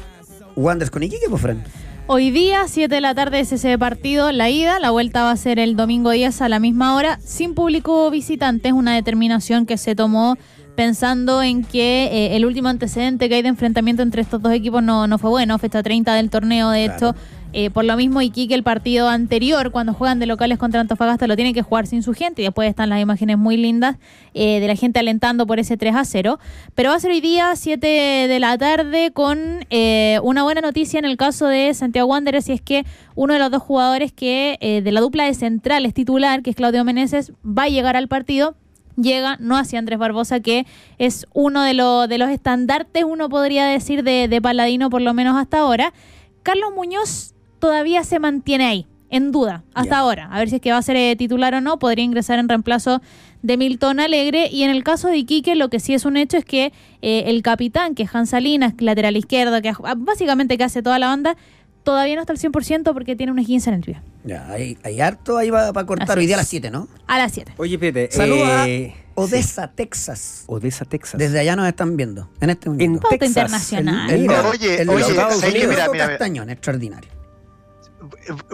[0.55, 1.63] Wanderers con Iquique, pues, Fran.
[2.07, 4.79] Hoy día, 7 de la tarde, es ese partido, la ida.
[4.79, 8.67] La vuelta va a ser el domingo 10 a la misma hora, sin público visitante.
[8.69, 10.37] Es una determinación que se tomó
[10.75, 14.83] pensando en que eh, el último antecedente que hay de enfrentamiento entre estos dos equipos
[14.83, 15.57] no, no fue bueno.
[15.57, 17.09] Fecha 30 del torneo, de Claro.
[17.09, 17.15] hecho.
[17.57, 21.37] Eh, por lo mismo, Iquique, el partido anterior, cuando juegan de locales contra Antofagasta, lo
[21.37, 22.41] tiene que jugar sin su gente.
[22.41, 23.95] Y después están las imágenes muy lindas
[24.33, 26.37] eh, de la gente alentando por ese 3 a 0.
[26.75, 30.99] Pero va a ser hoy día, 7 de la tarde, con eh, una buena noticia
[30.99, 32.49] en el caso de Santiago Wanderers.
[32.49, 32.85] Y es que
[33.15, 36.57] uno de los dos jugadores que eh, de la dupla de centrales titular, que es
[36.57, 38.57] Claudio Meneses, va a llegar al partido
[38.97, 40.65] llega, no hacia Andrés Barbosa, que
[40.97, 45.13] es uno de, los de los estandartes, uno podría decir, de, de Paladino, por lo
[45.13, 45.93] menos hasta ahora.
[46.43, 50.27] Carlos Muñoz todavía se mantiene ahí, en duda, hasta ahora.
[50.31, 52.49] A ver si es que va a ser eh, titular o no, podría ingresar en
[52.49, 53.01] reemplazo
[53.43, 54.47] de Milton Alegre.
[54.51, 57.23] Y en el caso de Iquique, lo que sí es un hecho es que eh,
[57.27, 61.07] el capitán, que es Hans Salinas, lateral izquierdo, que ha- básicamente que hace toda la
[61.07, 61.37] banda,
[61.83, 64.01] todavía no está al 100% porque tiene un esguince en el pie.
[64.23, 66.09] Ya, hay, hay harto ahí va para cortar.
[66.09, 66.87] Así Hoy día a las 7, ¿no?
[67.05, 67.53] A las 7.
[67.57, 68.09] Oye, Pete.
[68.11, 70.45] Saludos eh, a Odessa, Texas.
[70.47, 71.19] Odessa, Texas.
[71.19, 72.27] Desde allá nos están viendo.
[72.41, 73.01] En este en momento.
[73.01, 73.29] Pauta Texas.
[73.29, 74.09] internacional.
[74.09, 75.59] El- Mira, Oye, el oye, loco- Estados ¿sabes qué?
[75.59, 75.75] Unidos.
[75.75, 76.07] Mira, mira, mira.
[76.17, 77.11] Castañón, extraordinario.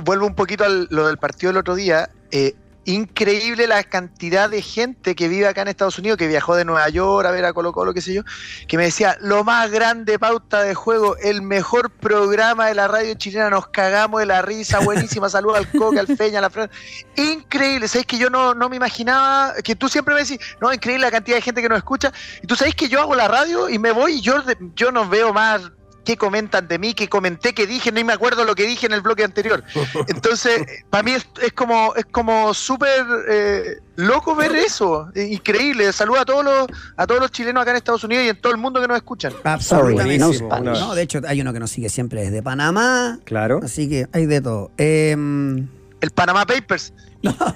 [0.03, 2.09] Vuelvo un poquito a lo del partido del otro día.
[2.31, 6.65] eh, increíble la cantidad de gente que vive acá en Estados Unidos, que viajó de
[6.65, 8.23] Nueva York a ver a Colo Colo, qué sé yo,
[8.67, 13.13] que me decía, lo más grande pauta de juego, el mejor programa de la radio
[13.13, 16.69] chilena, nos cagamos de la risa, buenísima, saludos al Coque, al Feña, a la Fran.
[17.15, 21.05] Increíble, sabéis que yo no, no me imaginaba, que tú siempre me decís, no, increíble
[21.05, 23.69] la cantidad de gente que nos escucha, y tú sabéis que yo hago la radio
[23.69, 24.43] y me voy y yo,
[24.75, 25.71] yo no veo más
[26.03, 28.93] qué comentan de mí, qué comenté, qué dije, no me acuerdo lo que dije en
[28.93, 29.63] el bloque anterior.
[30.07, 35.91] Entonces, para mí es, es como es como súper eh, loco ver eso, eh, increíble.
[35.93, 38.51] Saludo a todos los a todos los chilenos acá en Estados Unidos y en todo
[38.51, 39.33] el mundo que nos escuchan.
[39.43, 40.17] Absolutamente.
[40.17, 43.19] Buenísimo, No, no, de hecho, hay uno que nos sigue siempre desde Panamá.
[43.23, 43.59] Claro.
[43.63, 44.71] Así que hay de todo.
[44.77, 45.67] Em,
[45.99, 46.93] El Panama Papers.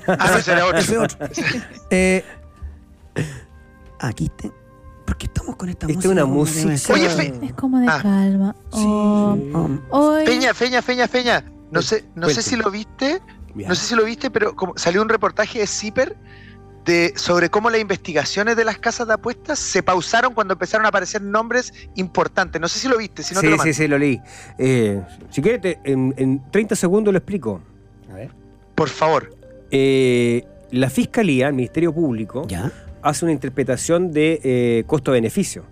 [0.07, 0.77] Ah, no, ese era otro.
[0.77, 1.17] ese otro.
[1.89, 2.23] Eh,
[3.99, 4.51] aquí te.
[5.06, 6.12] ¿Por qué estamos con esta Esta es música?
[6.14, 6.93] una como que música-?
[6.93, 7.99] Oye, Fe- Es como de Ah.
[8.01, 8.56] calma.
[8.72, 9.38] Oh,
[9.91, 11.43] hoy- Feña, Feña, Feña, Feña.
[11.72, 12.41] No sé, no sé Cuente.
[12.41, 13.22] si lo viste,
[13.56, 16.16] no sé si lo viste, pero como salió un reportaje de Zipper
[16.86, 20.89] de sobre cómo las investigaciones de las casas de apuestas se pausaron cuando empezaron a
[20.89, 22.62] aparecer nombres importantes.
[22.62, 23.74] No sé si lo viste, si no te sí, lo sí, mando.
[23.74, 24.22] sí, lo leí.
[24.60, 25.01] Eh,
[25.32, 27.62] si quieres, te- en, en 30 segundos lo explico.
[28.12, 28.32] a ver.
[28.76, 29.36] Por favor.
[29.72, 32.72] Eh, la Fiscalía, el Ministerio Público, Ya.
[33.06, 35.64] Hace una interpretación de eh, costo-beneficio.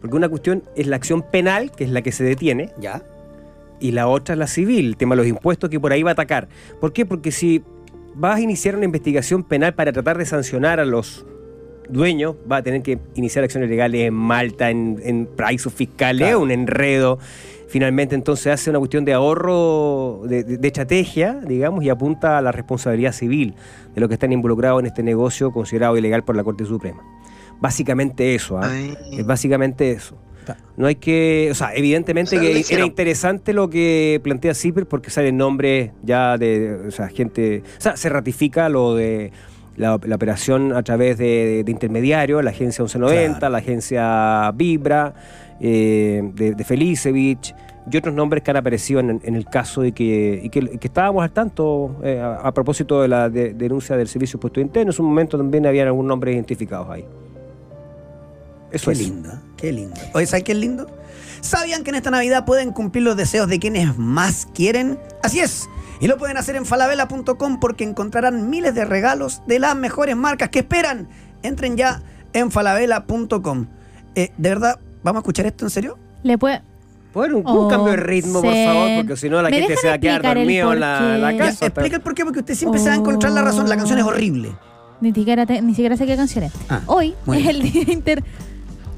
[0.00, 3.02] Porque una cuestión es la acción penal, que es la que se detiene, Ya.
[3.80, 6.10] y la otra es la civil, el tema de los impuestos que por ahí va
[6.10, 6.48] a atacar.
[6.80, 7.04] ¿Por qué?
[7.06, 7.62] Porque si
[8.14, 11.26] vas a iniciar una investigación penal para tratar de sancionar a los
[11.88, 16.40] dueños, va a tener que iniciar acciones legales en Malta, en, en paraísos fiscales, Claro.
[16.40, 17.18] un enredo.
[17.68, 22.42] Finalmente entonces hace una cuestión de ahorro, de, de- de estrategia, digamos, y apunta a
[22.42, 23.54] la responsabilidad civil
[23.94, 27.02] de los que están involucrados en este negocio considerado ilegal por la Corte Suprema.
[27.60, 28.70] Básicamente eso, ¿ah?
[29.12, 30.16] Es básicamente eso.
[30.76, 34.54] No hay que, o sea, evidentemente O sea, lo que era interesante lo que plantea
[34.54, 38.94] Zipper porque sale el nombre ya de, o sea, gente, o sea, se ratifica lo
[38.94, 39.32] de
[39.76, 43.52] la, la operación a través de, de intermediarios, la agencia 1190, Claro.
[43.52, 45.14] la agencia Vibra,
[45.60, 47.54] eh, de, de Felicevich
[47.90, 50.86] y otros nombres que han aparecido en, en el caso y que, y que, que
[50.88, 54.90] estábamos al tanto eh, a, a propósito de la de- denuncia del Servicio Puesto Interno.
[54.90, 57.04] En su momento también habían algunos nombres identificados ahí.
[58.72, 58.98] Eso Qué es.
[58.98, 60.00] lindo, qué lindo.
[60.14, 60.86] Oye, ¿sabes qué es lindo?
[61.40, 64.98] ¿Sabían que en esta Navidad pueden cumplir los deseos de quienes más quieren?
[65.22, 65.68] Así es.
[66.00, 70.48] Y lo pueden hacer en falabella.com porque encontrarán miles de regalos de las mejores marcas
[70.50, 71.08] que esperan.
[71.42, 72.02] Entren ya
[72.32, 73.66] en falabella.com.
[74.16, 75.98] Eh, de verdad, ¿vamos a escuchar esto en serio?
[76.22, 76.60] Le puede.
[77.14, 79.76] Bueno, un, un cambio de ritmo, por Oh, favor, porque si no la ¿Me gente
[79.78, 81.18] se va a quedar dormido en la, porqué?
[81.18, 81.66] la Ya, casa.
[81.66, 83.66] explica el por qué, porque usted siempre se va a encontrar la razón.
[83.70, 84.52] La canción es horrible.
[85.00, 86.52] Ni siquiera, te- ni siquiera sé qué canción es.
[86.68, 87.48] Ah, Hoy es bien.
[87.48, 88.22] el día inter.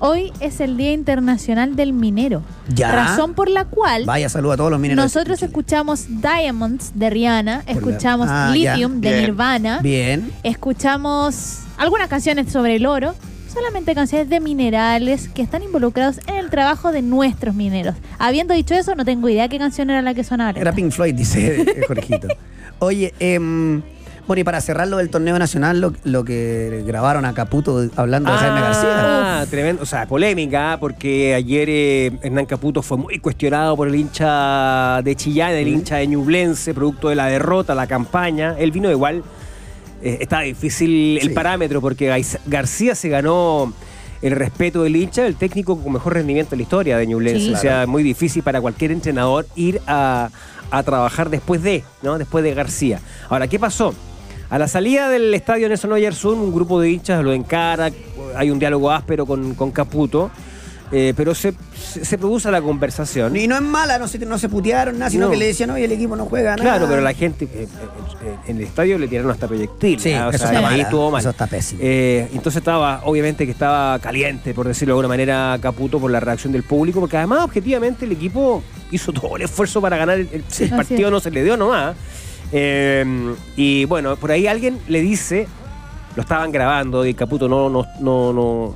[0.00, 2.42] Hoy es el Día Internacional del Minero.
[2.72, 2.92] Ya.
[2.92, 5.04] Razón por la cual Vaya, saludo a todos los mineros.
[5.04, 8.74] nosotros escuchamos Diamonds de Rihanna, la- escuchamos Ah, ya.
[8.74, 9.20] Lithium de Bien.
[9.22, 10.30] Nirvana, Bien.
[10.44, 13.14] escuchamos algunas canciones sobre el oro,
[13.58, 17.96] solamente canciones de minerales que están involucrados en el trabajo de nuestros mineros.
[18.18, 20.58] Habiendo dicho eso, no tengo idea qué canción era la que sonaba.
[20.58, 22.28] Era Pink Floyd, dice eh, Jorgito.
[22.78, 23.82] Oye, em,
[24.28, 28.30] bueno, y para cerrar lo del torneo nacional, lo, lo que grabaron a Caputo hablando
[28.30, 29.40] de Jaime García.
[29.40, 29.82] Ah, tremendo.
[29.82, 30.80] O sea, polémica, ¿ah?
[30.80, 35.96] porque ayer eh, Hernán Caputo fue muy cuestionado por el hincha de Chillán, el hincha
[35.96, 38.54] de Ñublense, producto de la derrota, la campaña.
[38.56, 39.24] Él vino igual.
[40.02, 41.34] Eh, estaba difícil el Sí.
[41.34, 43.72] parámetro porque García se ganó
[44.22, 47.40] el respeto del hincha, el técnico con mejor rendimiento en la historia de Ñublense.
[47.46, 47.54] Sí.
[47.54, 50.30] O sea, muy difícil para cualquier entrenador ir a,
[50.70, 52.18] a trabajar después de, ¿no?
[52.18, 53.00] Después de García.
[53.28, 53.94] Ahora, ¿qué pasó?
[54.50, 57.90] A la salida del estadio Nelson Oyarzún, un grupo de hinchas lo encara,
[58.34, 60.30] hay un diálogo áspero con, con Caputo,
[60.92, 63.36] eh, pero se, se, produce la conversación.
[63.36, 65.30] Y no es mala, no se, no se putearon nada, sino No.
[65.30, 66.62] que le decían, oye, el equipo no juega nada.
[66.62, 67.66] Claro, pero la gente eh,
[68.22, 70.02] eh, en el estadio le tiraron hasta proyectiles.
[70.02, 70.28] Sí, ¿ah?
[70.28, 70.80] O eso sea, está ahí mal.
[70.80, 71.20] estuvo mal.
[71.20, 71.80] Eso está pésimo.
[71.82, 76.20] Eh, entonces estaba, obviamente que estaba caliente, por decirlo de alguna manera, Caputo por la
[76.20, 80.28] reacción del público, porque además, objetivamente, el equipo hizo todo el esfuerzo para ganar el,
[80.28, 81.94] el- el Así partido, no se le dio nomás.
[82.52, 83.04] Eh,
[83.56, 85.46] y bueno, por ahí alguien le dice,
[86.16, 88.74] lo estaban grabando y Caputo no, no, no, no,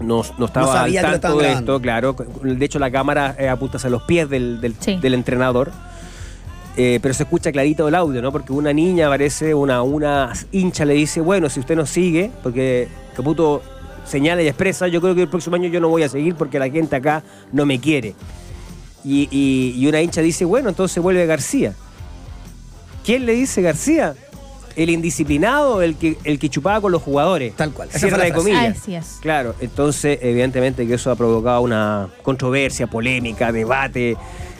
[0.00, 2.14] no, no estaba No sabía al tanto de esto, claro.
[2.42, 4.96] De hecho, la cámara eh, apunta hacia los pies del, del- Sí.
[4.96, 5.72] del entrenador.
[6.78, 8.30] Eh, pero se escucha clarito el audio, ¿no?
[8.30, 12.88] Porque una niña parece, una, una hincha le dice, bueno, si usted nos sigue, porque
[13.16, 13.62] Caputo
[14.04, 16.58] señala y expresa, yo creo que el próximo año yo no voy a seguir porque
[16.58, 18.14] la gente acá no me quiere.
[19.04, 21.72] Y, y- y una hincha dice, bueno, entonces vuelve García.
[23.04, 24.14] ¿Quién le dice García?
[24.76, 27.54] El indisciplinado, el que, el que chupaba con los jugadores.
[27.56, 27.88] Tal cual.
[27.88, 28.78] Esa Cierra de comillas.
[28.78, 29.18] Así es.
[29.20, 34.16] Claro, entonces evidentemente que eso ha provocado una controversia, polémica, debate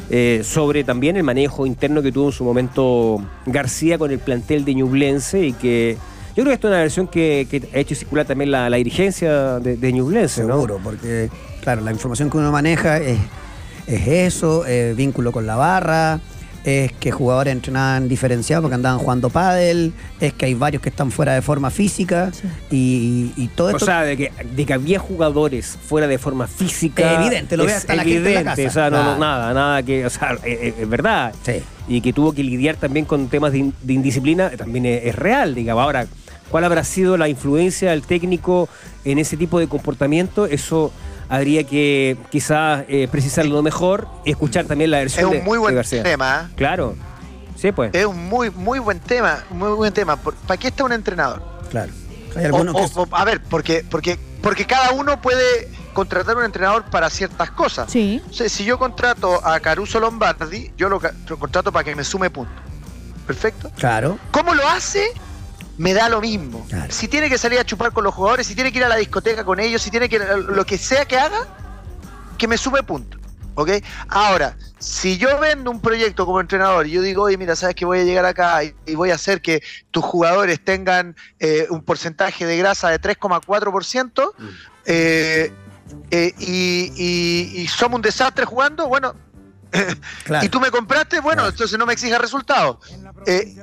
[0.08, 4.64] eh, sobre también el manejo interno que tuvo en su momento García con el plantel
[4.64, 5.96] de Ñublense y que
[6.36, 8.76] yo creo que esta es una versión que, que ha hecho circular también la, la
[8.76, 10.54] dirigencia de, de Ñublense, ¿no?
[10.54, 11.28] Seguro, porque,
[11.62, 13.18] claro, la información que uno maneja es,
[13.86, 16.20] es eso, eh, vínculo con la barra,
[16.66, 21.12] es que jugadores entrenaban diferenciados porque andaban jugando pádel, es que hay varios que están
[21.12, 22.48] fuera de forma física Sí.
[22.72, 23.86] y, y todo O esto...
[23.86, 27.12] sea, de que, de que había jugadores fuera de forma física.
[27.14, 28.66] Es evidente, lo ve hasta la gente en la casa.
[28.66, 30.04] O sea, no, no, nada, nada que.
[30.04, 31.32] O sea, eh, eh, es verdad.
[31.44, 31.62] Sí.
[31.88, 35.14] y que tuvo que lidiar también con temas de, in- de indisciplina, también es, es
[35.14, 35.84] real, digamos.
[35.84, 36.06] Ahora,
[36.50, 38.68] ¿cuál habrá sido la influencia del técnico
[39.04, 40.46] en ese tipo de comportamiento?
[40.46, 40.92] Eso
[41.28, 45.58] habría que quizás eh, precisarlo mejor y escuchar también la Es versión de, un muy
[45.58, 46.02] buen García.
[46.02, 46.48] tema.
[46.50, 46.54] ¿eh?
[46.56, 46.94] Claro,
[47.56, 47.92] sí, pues.
[47.94, 49.44] Es un muy, muy buen tema.
[49.50, 50.16] Muy buen tema.
[50.16, 51.42] Por- ¿Para qué está un entrenador?
[51.70, 51.92] Claro.
[52.36, 53.12] Hay O- algunos o- que...
[53.12, 57.90] o- a ver, porque, porque, porque cada uno puede contratar un entrenador para ciertas cosas.
[57.90, 58.22] Sí.
[58.30, 62.04] O sea, si yo contrato a Caruso Lombardi, yo lo, lo contrato para que me
[62.04, 62.54] sume puntos.
[63.26, 63.70] Perfecto.
[63.76, 64.18] Claro.
[64.30, 65.06] ¿Cómo lo hace?
[65.78, 66.64] Me da lo mismo.
[66.68, 66.92] Claro.
[66.92, 68.96] Si tiene que salir a chupar con los jugadores, si tiene que ir a la
[68.96, 71.46] discoteca con ellos, si tiene que lo que sea que haga,
[72.38, 73.20] que me sume puntos.
[73.58, 73.70] ¿Ok?
[74.08, 77.86] Ahora, si yo vendo un proyecto como entrenador y yo digo, oye, mira, sabes que
[77.86, 81.82] voy a llegar acá y, y voy a hacer que tus jugadores tengan eh, un
[81.82, 84.32] porcentaje de grasa de 3,4%,
[84.84, 85.50] eh,
[86.10, 89.14] eh, y, y- y somos un desastre jugando, bueno,
[90.24, 90.44] Claro.
[90.46, 91.50] y tú me compraste, bueno, Claro.
[91.50, 92.78] entonces no me exijas resultados.
[93.26, 93.56] Eh,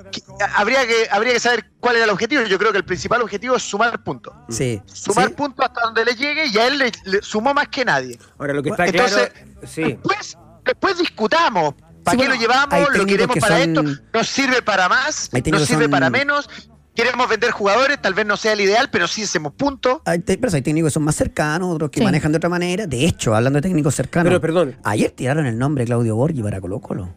[0.56, 2.44] habría, que, habría que saber cuál era el objetivo.
[2.44, 4.34] Yo creo que el principal objetivo es sumar puntos.
[4.50, 4.82] Sí.
[4.86, 5.34] Sumar Sí.
[5.34, 8.20] puntos hasta donde le llegue y a él le, le sumó más que nadie.
[8.38, 9.68] Ahora, lo que está Entonces, claro.
[9.68, 9.84] Sí.
[9.84, 11.74] Después, después discutamos.
[12.04, 12.98] ¿Para Sí, qué bueno, lo llevamos?
[12.98, 14.02] ¿Lo queremos que para son- esto?
[14.14, 15.30] ¿Nos sirve para más?
[15.32, 16.50] ¿Nos sirve son- para menos?
[16.96, 18.00] ¿Queremos vender jugadores?
[18.02, 20.00] Tal vez no sea el ideal, pero sí hacemos puntos.
[20.06, 22.04] Hay, pero hay técnicos que son más cercanos, otros que Sí.
[22.06, 22.86] manejan de otra manera.
[22.86, 24.30] De hecho, hablando de técnicos cercanos.
[24.30, 24.76] Pero, perdón.
[24.84, 27.10] Ayer tiraron el nombre de Claudio Borghi para Colo Colo.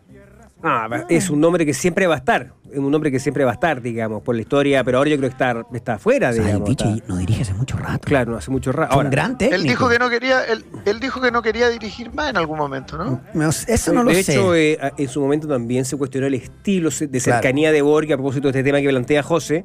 [0.68, 2.52] Ah, es un nombre que siempre va a estar.
[2.72, 5.16] Es un nombre que siempre va a estar, digamos, por la historia, pero ahora yo
[5.16, 7.02] creo que está, está afuera, O sea, el digamos.
[7.08, 8.00] no dirige hace mucho rato.
[8.04, 8.92] Claro, no hace mucho rato.
[8.94, 9.62] Un Ahora, gran técnico.
[9.62, 12.58] Él dijo que no quería, él, él dijo que no quería dirigir más en algún
[12.58, 13.20] momento, ¿no?
[13.34, 14.32] No, Eso no lo de sé.
[14.32, 17.20] hecho, eh, en su momento también se cuestionó el estilo de Claro.
[17.20, 19.64] cercanía de Borghi a propósito de este tema que plantea José.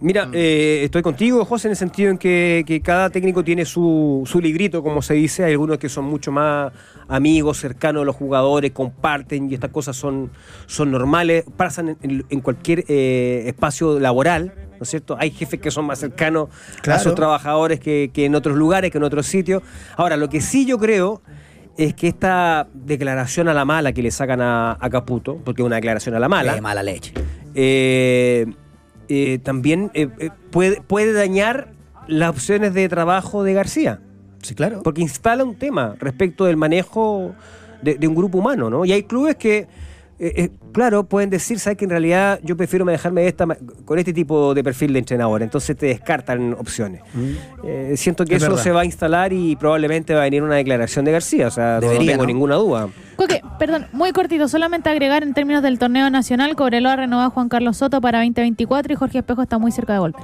[0.00, 4.22] Mira, eh, estoy contigo, José, en el sentido en que, que cada técnico tiene su,
[4.26, 5.44] su librito, como se dice.
[5.44, 6.70] Hay algunos que son mucho más
[7.08, 10.30] amigos, cercanos a los jugadores, comparten y estas cosas son,
[10.66, 15.16] son normales, pasan en, en cualquier eh, espacio laboral, ¿no es cierto?
[15.18, 16.48] Hay jefes que son más cercanos
[16.86, 19.62] a sus trabajadores que, que en otros lugares, que en otros sitios.
[19.96, 21.22] Ahora, lo que sí yo creo
[21.78, 25.66] es que esta declaración a la mala que le sacan a, a Caputo, porque es
[25.66, 27.12] una declaración a la mala, De mala leche.
[27.54, 28.46] eh,
[29.08, 31.72] eh, también eh, eh, puede, puede dañar
[32.06, 34.00] las opciones de trabajo de García,
[34.42, 34.82] Sí, claro.
[34.82, 37.34] porque instala un tema respecto del manejo
[37.82, 38.84] de, de un grupo humano, ¿no?
[38.84, 39.66] Y hay clubes que,
[40.18, 43.56] eh, eh, claro, pueden decir, ¿sabes que en realidad yo prefiero manejarme de esta, ma-
[43.84, 45.42] con este tipo de perfil de entrenador?
[45.42, 47.02] Entonces te descartan opciones.
[47.64, 48.62] Eh, siento que Es eso verdad.
[48.64, 51.74] se va a instalar y probablemente va a venir una declaración de García, o sea,
[51.74, 52.26] no- Debería, no tengo ¿no?
[52.28, 52.88] ninguna duda.
[53.16, 57.48] Coque, perdón, muy cortito, solamente agregar en términos del torneo nacional, Cobreloa renovó a Juan
[57.48, 60.22] Carlos Soto para 2024 y Jorge Espejo está muy cerca de volver.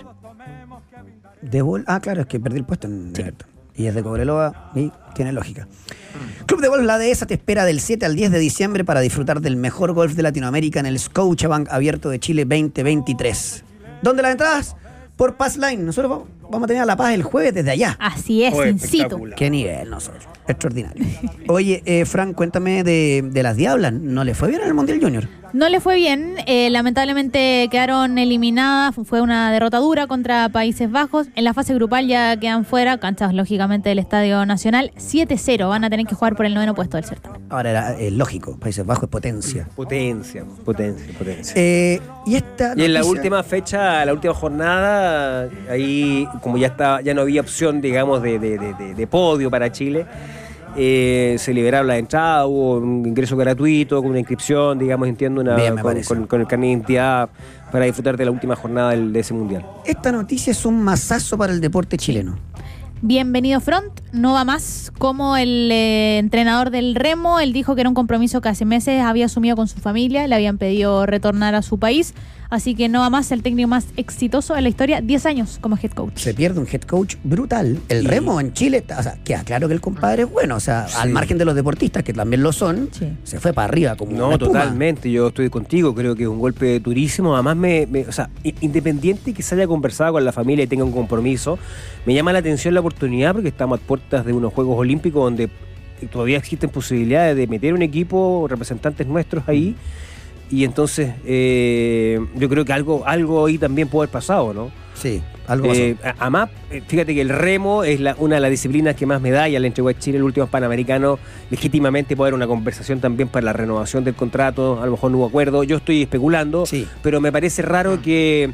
[1.43, 3.49] De Bol- ah, claro, es que perdí el puesto en Everton.
[3.77, 5.67] Y es de Cobreloa y tiene lógica.
[6.47, 9.41] Club de Golf La Dehesa te espera del 7 al 10 de diciembre para disfrutar
[9.41, 13.65] del mejor golf de Latinoamérica en el Scotiabank Abierto de Chile 2023.
[14.03, 14.77] ¿Dónde las entradas?
[15.17, 15.85] Por Passline.
[15.85, 17.97] Nosotros vamos- vamos a tener a La Paz el jueves desde allá.
[18.01, 18.97] Así es, Oye, in situ.
[18.97, 19.37] espectacular.
[19.39, 20.25] Qué nivel nosotros.
[20.47, 21.05] Extraordinario.
[21.49, 23.93] Oye, eh, Frank, cuéntame de, de las Diablas.
[23.93, 25.29] ¿No le fue bien en el Mundial Junior?
[25.53, 31.27] No le fue bien, eh, lamentablemente quedaron eliminadas, fue una derrota dura contra Países Bajos.
[31.35, 35.91] En la fase grupal ya quedan fuera, canchas lógicamente del Estadio Nacional, 7-0, van a
[35.91, 37.43] tener que jugar por el noveno puesto del certamen.
[37.51, 38.57] Ahora era eh, lógico.
[38.59, 39.69] Países Bajos es potencia.
[39.77, 41.53] Potencia, potencia, potencia.
[41.55, 47.03] Eh, y esta Y en la última fecha, la última jornada, ahí como ya está,
[47.03, 50.07] ya no había opción, digamos, de, de- de- de- de podio para Chile,
[50.77, 55.57] eh, se liberaron las entradas, hubo un ingreso gratuito, con una inscripción, digamos, entiendo, una,
[55.57, 57.29] Bien, con, con- con el carnet de identidad
[57.71, 59.65] para disfrutar de la última jornada del- de ese mundial.
[59.85, 62.37] Esta noticia es un masazo para el deporte chileno.
[63.05, 67.89] Bienvenido Front, no va más como el eh, entrenador del remo, él dijo que era
[67.91, 71.63] un compromiso que hace meses había asumido con su familia, le habían pedido retornar a
[71.63, 72.15] su país,
[72.53, 75.77] así que no va más el técnico más exitoso en la historia, 10 años como
[75.83, 76.17] head coach.
[76.19, 77.79] Se pierde un head coach brutal.
[77.89, 80.57] El Y- remo en Chile, está- o sea, queda claro que el compadre es bueno.
[80.57, 83.09] O sea, al margen de los deportistas, que también lo son, Sí.
[83.25, 86.39] se fue para arriba como No, una totalmente, yo estoy contigo, creo que es un
[86.39, 88.29] golpe durísimo, además me, me- o sea,
[88.61, 91.59] independiente que se haya conversado con la familia y tenga un compromiso,
[92.07, 95.49] me llama la atención la oportunidad porque estamos a puertas de unos Juegos Olímpicos donde
[96.11, 99.75] todavía existen posibilidades de meter un equipo, representantes nuestros ahí,
[100.51, 104.71] y entonces eh, yo creo que algo, algo ahí también puede haber pasado, ¿no?
[104.95, 105.81] Sí, algo pasó.
[105.81, 109.07] Eh, a- además, eh, fíjate que el remo es la- una de las disciplinas que
[109.07, 111.19] más medalla le entregó a Chile el último Panamericano.
[111.51, 114.81] Legítimamente puede haber una conversación también para la renovación del contrato.
[114.81, 115.65] A lo mejor no hubo acuerdo.
[115.65, 116.87] Yo estoy especulando, Sí.
[117.03, 118.53] pero me parece raro que,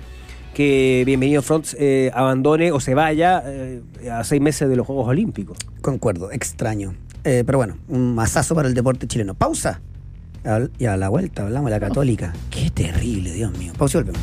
[0.55, 3.81] que Bienvenido Fronts eh, abandone o se vaya eh,
[4.11, 5.59] a seis meses de los Juegos Olímpicos.
[5.83, 6.95] Concuerdo, extraño.
[7.25, 9.35] Eh, pero bueno, un masazo para el deporte chileno.
[9.35, 9.81] Pausa.
[10.79, 12.33] Y a la vuelta hablamos de la católica.
[12.51, 13.73] Qué terrible, Dios mío.
[13.77, 14.23] Pausa y volvemos.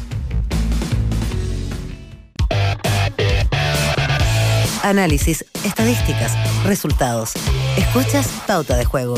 [4.83, 6.33] Análisis, estadísticas,
[6.65, 7.33] resultados.
[7.77, 9.15] Escuchas Pauta de Juego.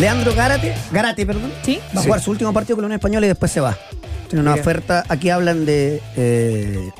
[0.00, 1.78] Leandro Gárate, Gárate, perdón, ¿Sí?
[1.94, 2.06] va a Sí.
[2.08, 3.78] jugar su último partido con la Unión Española y después se va.
[4.28, 4.62] Tiene una Mira.
[4.62, 6.90] oferta, aquí hablan de eh,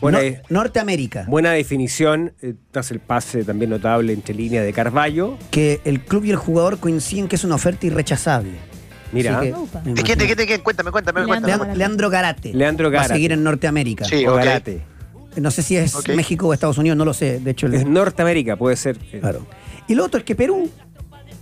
[0.00, 5.38] Buena, Nor- Norteamérica, buena definición, eh, tras el pase también notable entre líneas de Carballo.
[5.50, 8.52] que el club y el jugador coinciden que es una oferta irrechazable.
[9.12, 9.46] Mira, que,
[9.92, 10.60] ¿De quién, de quién, de quién?
[10.60, 11.56] Cuéntame, cuéntame, Leandro cuéntame.
[11.58, 12.52] Leandro, Leandro Garate.
[12.52, 14.04] Leandro Va a seguir en Norteamérica.
[14.04, 14.26] Sí.
[14.26, 14.34] o.
[14.34, 14.82] Garate.
[15.36, 15.94] No sé si es.
[16.08, 17.38] México o Estados Unidos, no lo sé.
[17.40, 18.98] De hecho, el- Es Norteamérica, puede ser.
[18.98, 19.46] claro.
[19.88, 20.68] Y lo otro es que Perú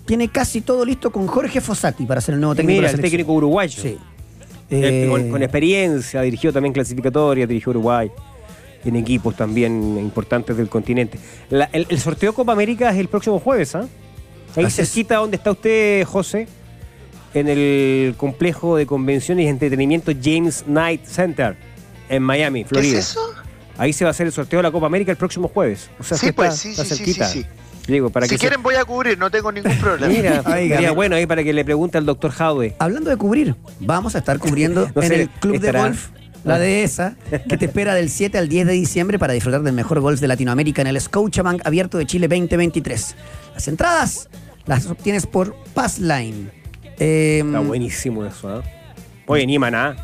[0.05, 3.02] tiene casi todo listo con Jorge Fossati para ser el nuevo técnico Mira, de la
[3.02, 3.82] el técnico uruguayo.
[3.82, 3.96] Sí.
[4.70, 8.11] Eh, Eh, con, con experiencia, dirigió también clasificatoria, dirigió Uruguay,
[8.85, 11.18] en equipos también importantes del continente.
[11.51, 13.87] La- el, el sorteo Copa América es el próximo jueves, ¿ah?
[14.57, 14.89] Ahí Así es.
[14.89, 16.47] cerquita donde está usted, José,
[17.35, 21.57] en el complejo de convenciones y entretenimiento James Knight Center,
[22.09, 22.99] en Miami, ¿Qué Florida.
[22.99, 23.20] es eso?
[23.76, 25.91] Ahí se va a hacer el sorteo de la Copa América el próximo jueves.
[25.99, 27.26] O sea, Sí, está, pues, sí, está sí, sí, cerquita.
[27.26, 27.47] sí, sí.
[27.93, 30.12] Digo, para si que se- quieren voy a cubrir, no tengo ningún problema.
[30.12, 32.76] Mira, sería bueno ahí para que le pregunte al doctor Jaude.
[32.78, 36.09] Hablando de cubrir, vamos a estar cubriendo No en sé, el Club estará- de Golf
[36.45, 37.16] La Dehesa,
[37.49, 40.28] que te espera del 7 al 10 de diciembre para disfrutar del mejor golf de
[40.28, 43.14] Latinoamérica en el Scotiabank Abierto de Chile 2023.
[43.55, 44.28] Las entradas
[44.66, 46.51] las obtienes por Passline.
[46.99, 48.62] Eh, Está buenísimo eso, ¿ah?
[49.26, 49.97] Oye, Niman, ¿ah?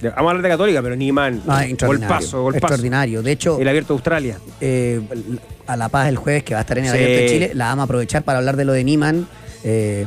[0.00, 1.42] Vamos a hablar de Católica, pero Niman.
[1.48, 2.14] ah, extraordinario.
[2.16, 2.64] Golpazo, golpazo.
[2.66, 3.22] Extraordinario.
[3.22, 4.38] De hecho, El abierto de Australia.
[4.60, 5.00] eh,
[5.66, 6.96] a La Paz el jueves, que va a estar en el Sí.
[6.96, 9.26] Abierto de Chile, la vamos a aprovechar para hablar de lo de Niman.
[9.64, 10.06] Eh,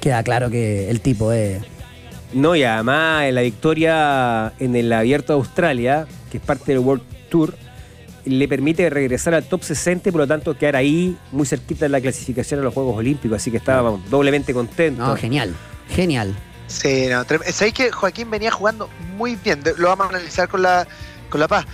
[0.00, 1.58] queda claro que el tipo es
[2.36, 6.80] No, y además en la victoria en el Abierto de Australia, que es parte del
[6.80, 7.56] World Tour,
[8.26, 11.88] le permite regresar al top 60 y por lo tanto quedar ahí muy cerquita de
[11.90, 13.36] la clasificación a los Juegos Olímpicos.
[13.36, 15.06] Así que estaba vamos, doblemente contento.
[15.06, 15.54] No, genial.
[15.88, 16.36] Genial.
[16.66, 20.86] Sí, no, sabéis que Joaquín venía jugando muy bien, lo vamos a analizar con la,
[21.30, 21.64] con la paz.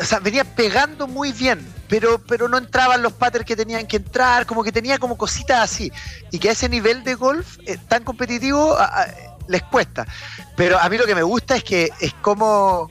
[0.00, 3.98] O sea, venía pegando muy bien, pero, pero no entraban los patterns que tenían que
[3.98, 5.92] entrar, como que tenía como cositas así.
[6.32, 9.08] Y que a ese nivel de golf eh, tan competitivo a- a-
[9.48, 10.06] les cuesta.
[10.56, 12.90] Pero a mí lo que me gusta es que es como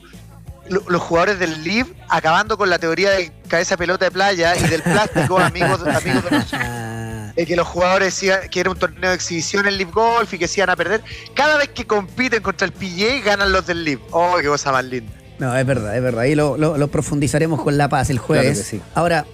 [0.68, 4.62] lo- los jugadores del LIV acabando con la teoría del cabeza pelota de playa y
[4.68, 8.78] del plástico, amigos, amigos de nosotros Ah, eh, que los jugadores decían que era un
[8.78, 11.02] torneo de exhibición en Live Golf y que se iban a perder.
[11.34, 14.02] Cada vez que compiten contra el PGA ganan los del Live.
[14.10, 15.12] Oh, qué cosa más linda.
[15.38, 16.22] no, es verdad, es verdad.
[16.22, 18.44] Ahí lo, lo- lo profundizaremos con La Paz el jueves.
[18.44, 18.82] Claro que sí.
[18.94, 19.24] Ahora,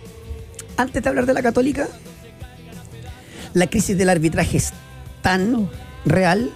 [0.77, 1.89] antes de hablar de la Católica,
[3.55, 4.73] la crisis del arbitraje es
[5.23, 5.71] tan
[6.05, 6.53] real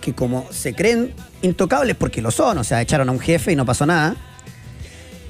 [0.00, 3.56] que como se creen intocables, porque lo son, o sea, echaron a un jefe y
[3.56, 4.16] no pasó nada,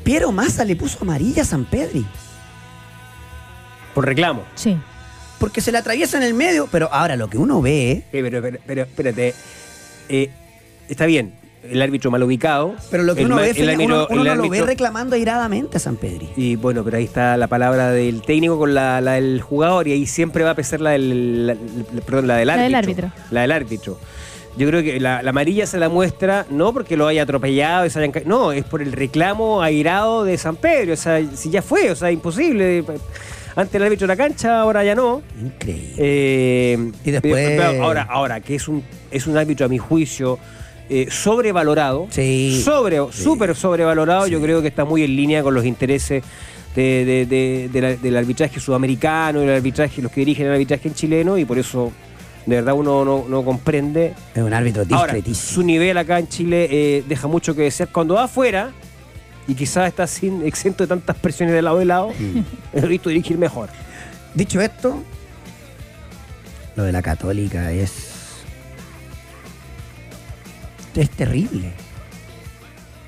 [0.05, 2.05] Piero Massa le puso amarilla a San Pedri.
[3.95, 4.45] Por reclamo.
[4.55, 4.77] Sí.
[5.39, 8.43] Porque se le atraviesa en el medio, pero ahora lo que uno ve, Eh, pero,
[8.43, 9.35] pero, pero, espérate.
[10.09, 10.31] Eh,
[10.89, 11.35] está bien,
[11.69, 12.75] el árbitro mal ubicado.
[12.91, 15.81] pero lo que uno ve, uno, árbitro- uno el no lo ve reclamando airadamente a
[15.81, 16.29] San Pedri.
[16.37, 19.93] Y bueno, pero ahí está la palabra del técnico con la, la del jugador y
[19.93, 22.67] ahí siempre va a pesar la del, la- la- perdón, la del La árbitro.
[22.69, 23.13] del árbitro.
[23.31, 24.01] La del árbitro.
[24.57, 27.91] Yo creo que la, la amarilla se la muestra no porque lo haya atropellado, y
[27.91, 30.95] se hayan no, es por el reclamo airado de San Pedro.
[30.95, 32.85] O sea, si ya fue, o sea, imposible.
[33.57, 35.23] Antes el árbitro de la cancha, ahora ya no.
[35.41, 35.95] Increíble.
[35.99, 40.39] Eh, Y después- pero ahora, ahora, que es un, es un árbitro, a mi juicio,
[40.89, 42.07] eh, sobrevalorado.
[42.11, 42.61] Sí.
[42.65, 43.23] Sobre, Sí.
[43.23, 44.27] súper sobrevalorado.
[44.27, 44.33] Sí.
[44.33, 46.23] Yo creo que está muy en línea con los intereses
[46.75, 50.89] de- de- de- de la- del arbitraje sudamericano, del arbitraje, los que dirigen el arbitraje
[50.89, 51.93] en chileno, y por eso
[52.47, 54.15] de verdad uno no, no comprende.
[54.35, 55.53] Es un árbitro Ahora, discretísimo.
[55.55, 57.89] su nivel acá en Chile eh, deja mucho que desear.
[57.91, 58.71] Cuando va afuera,
[59.47, 62.13] y quizás está sin exento de tantas presiones de lado de lado,
[62.73, 63.69] he visto dirigir mejor.
[64.35, 65.03] Dicho esto,
[66.77, 68.09] lo de la católica es.
[70.95, 71.73] Es terrible.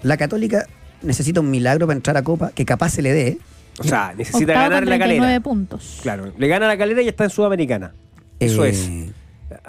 [0.03, 0.67] La católica
[1.03, 3.39] necesita un milagro para entrar a Copa, que capaz se le dé.
[3.79, 5.41] O sea, necesita Octavo ganar con la 39 calera.
[5.41, 5.99] puntos.
[6.03, 7.93] Claro, le gana la calera y ya está en Sudamericana.
[8.39, 8.91] Eso Eh, es.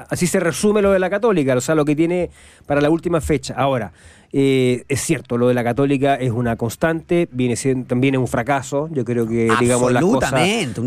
[0.09, 2.29] Así se resume lo de la Católica, o sea, lo que tiene
[2.65, 3.53] para la última fecha.
[3.57, 3.91] Ahora,
[4.31, 8.27] eh, es cierto, lo de la Católica es una constante, viene siendo, también es un
[8.27, 8.89] fracaso.
[8.91, 10.31] Yo creo que, digamos, las cosas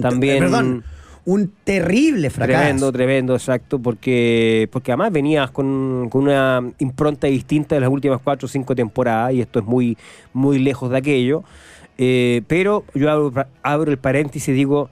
[0.03, 0.41] también.
[0.41, 0.85] Perdón,
[1.27, 2.59] un terrible fracaso.
[2.61, 8.21] Tremendo, tremendo, exacto, porque, porque además venías con, con una impronta distinta de las últimas
[8.23, 9.97] cuatro o cinco temporadas y esto es muy,
[10.33, 11.43] muy lejos de aquello.
[11.99, 13.33] Eh, pero yo abro,
[13.63, 14.89] abro el paréntesis y digo,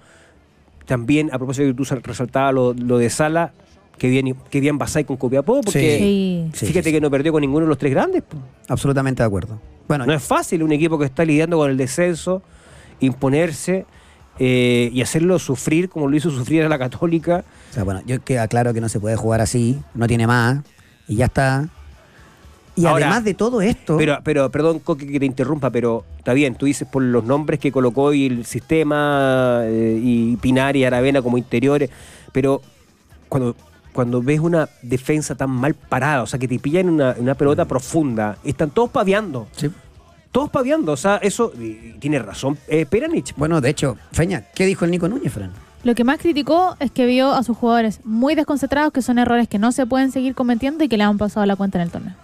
[0.87, 3.53] también a propósito de que tú sal- resaltabas lo, lo de Sala,
[3.99, 6.51] que bien, que bien Basay con Copiapó, porque Sí.
[6.53, 8.23] Sí, fíjate sí, que no perdió con ninguno de los tres grandes.
[8.69, 9.61] Absolutamente de acuerdo.
[9.89, 12.43] Bueno, No es fácil un equipo que está lidiando con el descenso,
[13.01, 13.87] imponerse
[14.39, 17.45] eh, y hacerlo sufrir como lo hizo sufrir a la Católica.
[17.71, 20.65] o sea, bueno, yo queda claro que no se puede jugar así, no tiene más,
[21.07, 21.69] y ya está.
[22.77, 23.97] Y Ahora, además de todo esto.
[23.97, 27.61] Pero, pero, perdón, Coque, que te interrumpa, pero está bien, tú dices por los nombres
[27.61, 31.91] que colocó y el sistema eh, y Pinar y Aravena como interiores,
[32.33, 32.61] pero
[33.29, 33.55] cuando,
[33.95, 37.65] cuando ves una defensa tan mal parada, o sea, que te pillan una, una pelota
[37.65, 39.71] profunda, están todos paviando, Sí.
[40.33, 41.53] todos paviando, o sea, eso,
[42.01, 43.35] tiene razón eh, Peranich.
[43.37, 45.53] Bueno, de hecho, Feña, ¿qué dijo el Nico Núñez, Fran?
[45.85, 49.49] Lo que más criticó es que vio a sus jugadores muy desconcentrados, que son errores
[49.49, 51.91] que no se pueden seguir cometiendo y que le han pasado la cuenta en el
[51.91, 52.15] torneo.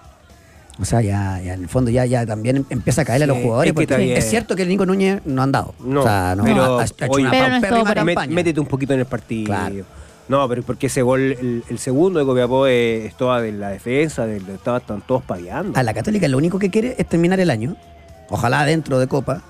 [0.81, 3.37] O sea, ya, ya en el fondo ya, ya también empieza a caerle a los
[3.37, 3.69] jugadores.
[3.71, 5.75] es que porque es cierto que el Nico Núñez no ha andado.
[5.85, 8.35] No, o sea, no, pero, ha, ha hecho oye, una Pero no campaña.
[8.35, 9.45] métete un poquito en el partido.
[9.47, 9.85] Claro.
[10.31, 14.39] No, pero porque ese gol, el, segundo de Copiapó eh, es de la defensa, de,
[14.39, 15.77] de- están todos paviando.
[15.77, 17.75] A la Católica lo único que quiere es terminar el año,
[18.29, 19.43] ojalá dentro de Copa,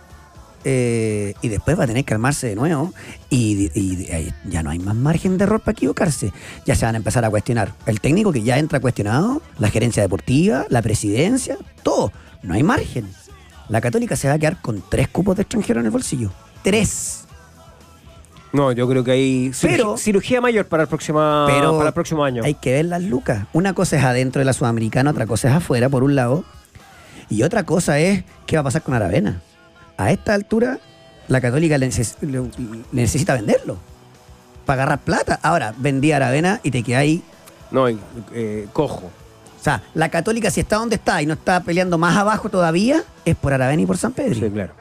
[0.65, 2.95] eh, y después va a tener que armarse de nuevo,
[3.29, 6.33] y, y ahí ya no hay más margen de error para equivocarse.
[6.65, 7.75] Ya se van a empezar a cuestionar.
[7.85, 12.11] El técnico que ya entra cuestionado, la gerencia deportiva, la presidencia, todo.
[12.43, 13.07] No hay margen.
[13.69, 16.33] La Católica se va a quedar con tres cupos de extranjero en el bolsillo.
[16.63, 17.20] Tres.
[18.53, 21.95] No, yo creo que hay cirugía, Pero- cirugía mayor para el, próxima, Pero para el
[21.95, 22.43] próximo año.
[22.45, 23.47] Hay que ver las lucas.
[23.53, 26.45] Una cosa es adentro de la Sudamericana, otra cosa es afuera, por un lado.
[27.29, 29.41] Y otra cosa es qué va a pasar con Aravena.
[29.97, 30.79] A esta altura,
[31.29, 33.77] la Católica le, neces- le- le necesita venderlo.
[34.67, 35.39] Para agarrar plata.
[35.43, 37.23] Ahora, vendí a Aravena y te queda ahí.
[37.71, 39.07] No, eh, cojo.
[39.61, 43.05] O sea, la Católica, si está donde está y no está peleando más abajo todavía,
[43.25, 44.35] es por Aravena y por San Pedro.
[44.35, 44.73] Sí, claro.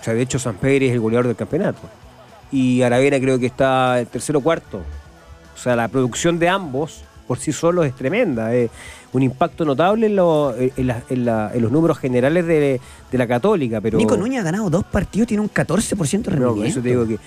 [0.00, 1.80] O sea, de hecho, San Pedro es el goleador del campeonato.
[2.52, 4.78] Y Aravena creo que está el tercero o cuarto.
[5.54, 8.52] O sea, la producción de ambos por sí solo es tremenda.
[8.54, 8.70] Es
[9.12, 12.80] un impacto notable en, lo- en la- en la- en los números generales de,
[13.10, 13.80] de la Católica.
[13.80, 16.54] Pero Nico Núñez ha ganado dos partidos, tiene un 14% de No, rendimiento.
[16.54, 17.18] por eso te digo que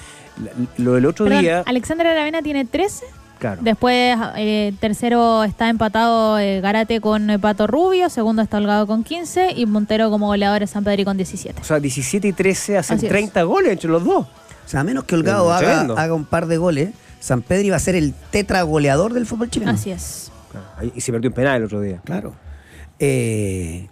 [0.82, 1.64] lo del otro Perdón, día.
[1.66, 3.06] Alexander Aravena tiene 13.
[3.40, 3.62] Claro.
[3.62, 8.10] Después, eh, tercero está empatado eh, Garate con eh, Pato Rubio.
[8.10, 9.52] Segundo está Holgado con 15.
[9.58, 11.60] Y Montero como goleador es San Pedro con 17.
[11.62, 13.12] O sea, 17 y 13 hacen Así es.
[13.12, 14.28] 30 goles entre los dos.
[14.66, 16.90] O sea, a menos que Holgado haga, haga un par de goles,
[17.20, 19.72] San Pedro iba a ser el tetra goleador del fútbol chileno.
[19.72, 20.32] Así es.
[20.96, 22.02] Y se perdió un penal el otro día.
[22.04, 22.34] Claro.
[23.00, 23.88] Eh,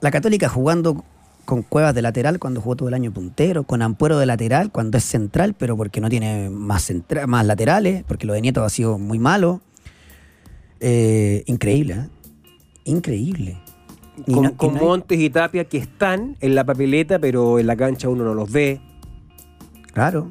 [0.00, 1.04] la Católica jugando
[1.44, 4.98] con Cuevas de lateral cuando jugó todo el año puntero, con Ampuero de lateral cuando
[4.98, 8.70] es central, pero porque no tiene más, centra- más laterales, porque lo de Nieto ha
[8.70, 9.60] sido muy malo.
[10.80, 12.08] Eh, increíble, ¿eh?
[12.84, 13.58] Increíble.
[14.26, 17.18] Y Con, no- y con no hay- Montes y Tapia que están en la papeleta,
[17.18, 18.80] pero en la cancha uno no los ve.
[19.92, 20.30] Claro.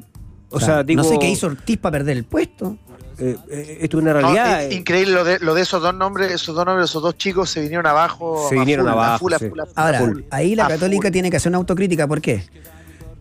[0.50, 2.76] O sea, digo- no sé qué hizo Ortiz para perder el puesto.
[3.18, 4.62] Eh, eh, esto es una No, realidad.
[4.64, 4.74] eh, eh.
[4.74, 7.60] increíble lo de, lo de esos dos nombres, esos dos nombres, esos dos chicos se
[7.60, 8.46] vinieron abajo.
[8.48, 9.48] Se vinieron full, abajo, full, a sí.
[9.50, 11.12] full, a full, Ahora, ahí la A Católica full.
[11.12, 12.08] tiene que hacer una autocrítica.
[12.08, 12.42] ¿Por qué?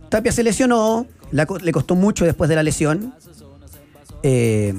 [0.08, 3.14] Tapia se lesionó, la co- le costó mucho después de la lesión.
[4.24, 4.74] Eh,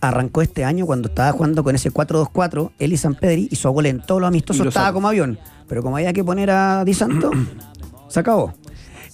[0.00, 2.72] arrancó este año cuando estaba jugando con ese 4-2-4.
[2.78, 5.38] Él y San Pedri hizo gol en todos los Y amistosos, lo estaba como avión.
[5.68, 7.30] Pero como había que poner a Di Santo,
[8.08, 8.54] se acabó.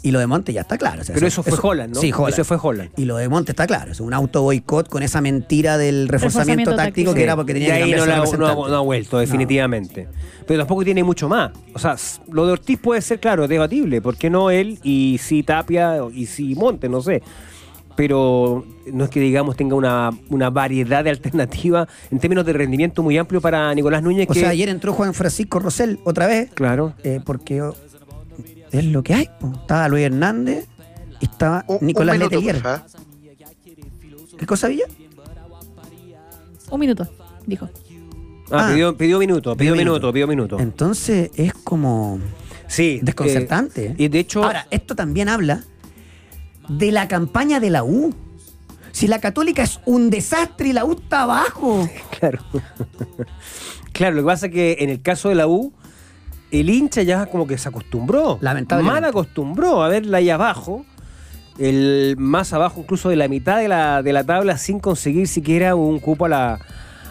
[0.05, 1.01] Y lo de Monte ya está claro.
[1.01, 2.01] o sea, pero eso fue Holland, ¿no?
[2.01, 2.33] Sí, Holland.
[2.35, 2.91] Eso fue Holland.
[2.97, 3.91] Y lo de Monte está claro.
[3.91, 7.15] Es un auto boicot con esa mentira del reforzamiento, Reforzamiento táctico, táctico.
[7.15, 10.07] que era porque y tenía que ahí no, la- no no ha vuelto, definitivamente.
[10.47, 11.53] Pero tampoco tiene mucho más.
[11.73, 11.97] O sea,
[12.31, 14.03] lo de Ortiz puede ser, claro, debatible.
[14.03, 16.89] ¿Por qué no él y sí Tapia y sí Monte?
[16.91, 17.23] No sé.
[17.97, 23.03] Pero no es que, digamos, tenga una, una variedad de alternativas en términos de rendimiento
[23.05, 24.27] muy amplio para Nicolás Núñez.
[24.29, 26.51] O que, sea, ayer entró Juan Francisco Rosell otra vez.
[26.55, 26.93] Claro.
[27.05, 27.63] eh, porque
[28.79, 29.29] es lo que hay.
[29.41, 29.53] po.
[29.55, 30.67] Estaba Luis Hernández
[31.21, 32.55] y estaba Un- un Nicolás minuto, Letelier.
[32.63, 32.87] porfa.
[34.39, 34.85] ¿Qué cosa, Villa?
[36.71, 37.09] Un minuto,
[37.47, 37.69] dijo.
[38.51, 38.71] Ah, Ah.
[38.73, 40.13] pidió, pidió minuto, pidió Pidió minuto, minuto.
[40.13, 40.59] pidió minuto.
[40.61, 42.19] Entonces es como
[42.67, 43.01] Sí.
[43.03, 43.87] desconcertante.
[43.87, 45.63] eh, y de hecho, Ahora, esto también habla
[46.69, 48.15] de la campaña de la U.
[48.93, 51.89] Si la Católica es un desastre y la U está abajo.
[52.19, 52.43] Claro.
[53.93, 55.73] claro, lo que pasa es que en el caso de la U,
[56.61, 58.39] el hincha ya como que se acostumbró.
[58.41, 59.01] Lamentablemente.
[59.01, 60.85] Mal acostumbró a verla ahí abajo.
[61.59, 65.75] El más abajo incluso de la mitad de la, de la tabla sin conseguir siquiera
[65.77, 66.61] un cupo a la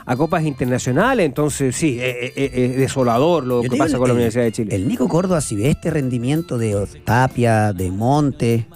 [0.06, 4.00] a copas internacionales, entonces sí, es, es- es- es desolador lo Yo que pasa el-
[4.00, 4.76] con la Universidad de Chile.
[4.76, 8.68] El Nico Córdoba, si ve este rendimiento de Tapia, de Monte,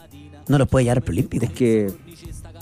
[0.47, 1.43] no los puede llevar preolímpico.
[1.43, 1.91] es que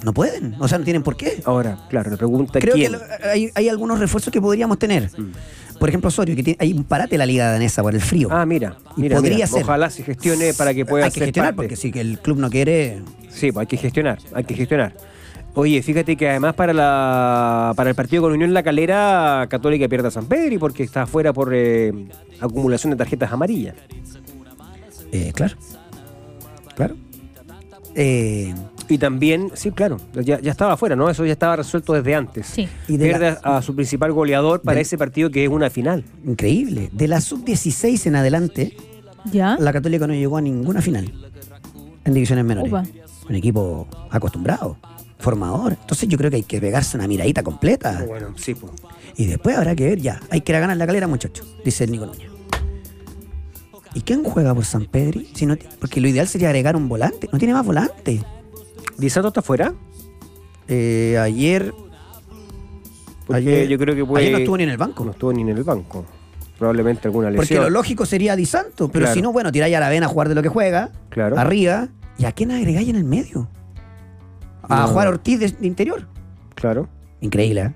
[0.03, 0.55] No pueden.
[0.59, 1.43] O sea, no tienen por qué.
[1.45, 2.93] ahora, claro, le pregunta Creo quién.
[2.93, 5.11] que hay, hay algunos refuerzos que podríamos tener.
[5.79, 8.29] Por ejemplo, Osorio, que tiene- hay un parate en la liga danesa por el frío.
[8.31, 9.63] Ah, mira, Y mira, podría mira, ser.
[9.63, 11.67] Ojalá se gestione para que pueda hay que ser gestionar, parte.
[11.67, 13.01] porque si que el club no quiere.
[13.29, 14.93] Sí, pues hay que gestionar, hay que gestionar.
[15.53, 20.09] Oye, fíjate que además para la para el partido con Unión La Calera, Católica pierde
[20.09, 21.93] a San Pedro porque está afuera por eh,
[22.41, 23.75] acumulación de tarjetas amarillas.
[25.11, 25.55] eh, claro.
[26.75, 26.95] Claro.
[27.95, 28.53] Eh,
[28.87, 31.09] Y también, sí, claro, ya, ya estaba afuera, ¿no?
[31.09, 32.45] Eso ya estaba resuelto desde antes.
[32.45, 32.67] Sí.
[32.87, 36.03] Y de pierde la- a su principal goleador para ese partido que es una final.
[36.25, 36.89] increíble.
[36.93, 38.77] De la sub-16 en adelante,
[39.31, 39.57] ¿Ya?
[39.59, 41.11] la Católica no llegó a ninguna final
[42.03, 42.71] en divisiones menores.
[42.71, 42.83] Upa.
[43.27, 44.77] Un equipo acostumbrado,
[45.17, 45.75] formador.
[45.81, 48.03] Entonces yo creo que hay que pegarse una miradita completa.
[48.07, 48.71] Bueno, sí, pues.
[49.17, 50.19] Y después habrá que ver ya.
[50.29, 52.29] Hay que ir a ganar la calera, muchachos, dice el Nico Núñez.
[53.95, 55.29] ¿Y quién juega por San Pedri?
[55.33, 57.29] Si no porque lo ideal sería agregar un volante.
[57.31, 58.21] No tiene más volante.
[58.97, 59.73] ¿Di Santo está afuera?
[60.67, 61.73] Eh, ayer.
[63.31, 64.23] Ayer yo creo que puede...
[64.25, 65.05] ayer no estuvo ni en el banco.
[65.05, 66.05] No estuvo ni en el banco.
[66.57, 67.47] Probablemente alguna lesión.
[67.47, 69.13] Porque lo lógico sería Di Santo, pero Claro.
[69.15, 71.37] si no, bueno, tiráis a la vena a jugar de lo que juega, Claro.
[71.37, 73.49] arriba, ¿y a quién agregáis en el medio?
[74.63, 74.87] A No.
[74.87, 76.07] jugar Ortiz de, de interior.
[76.53, 76.87] Claro.
[77.21, 77.73] Increíble, ¿eh?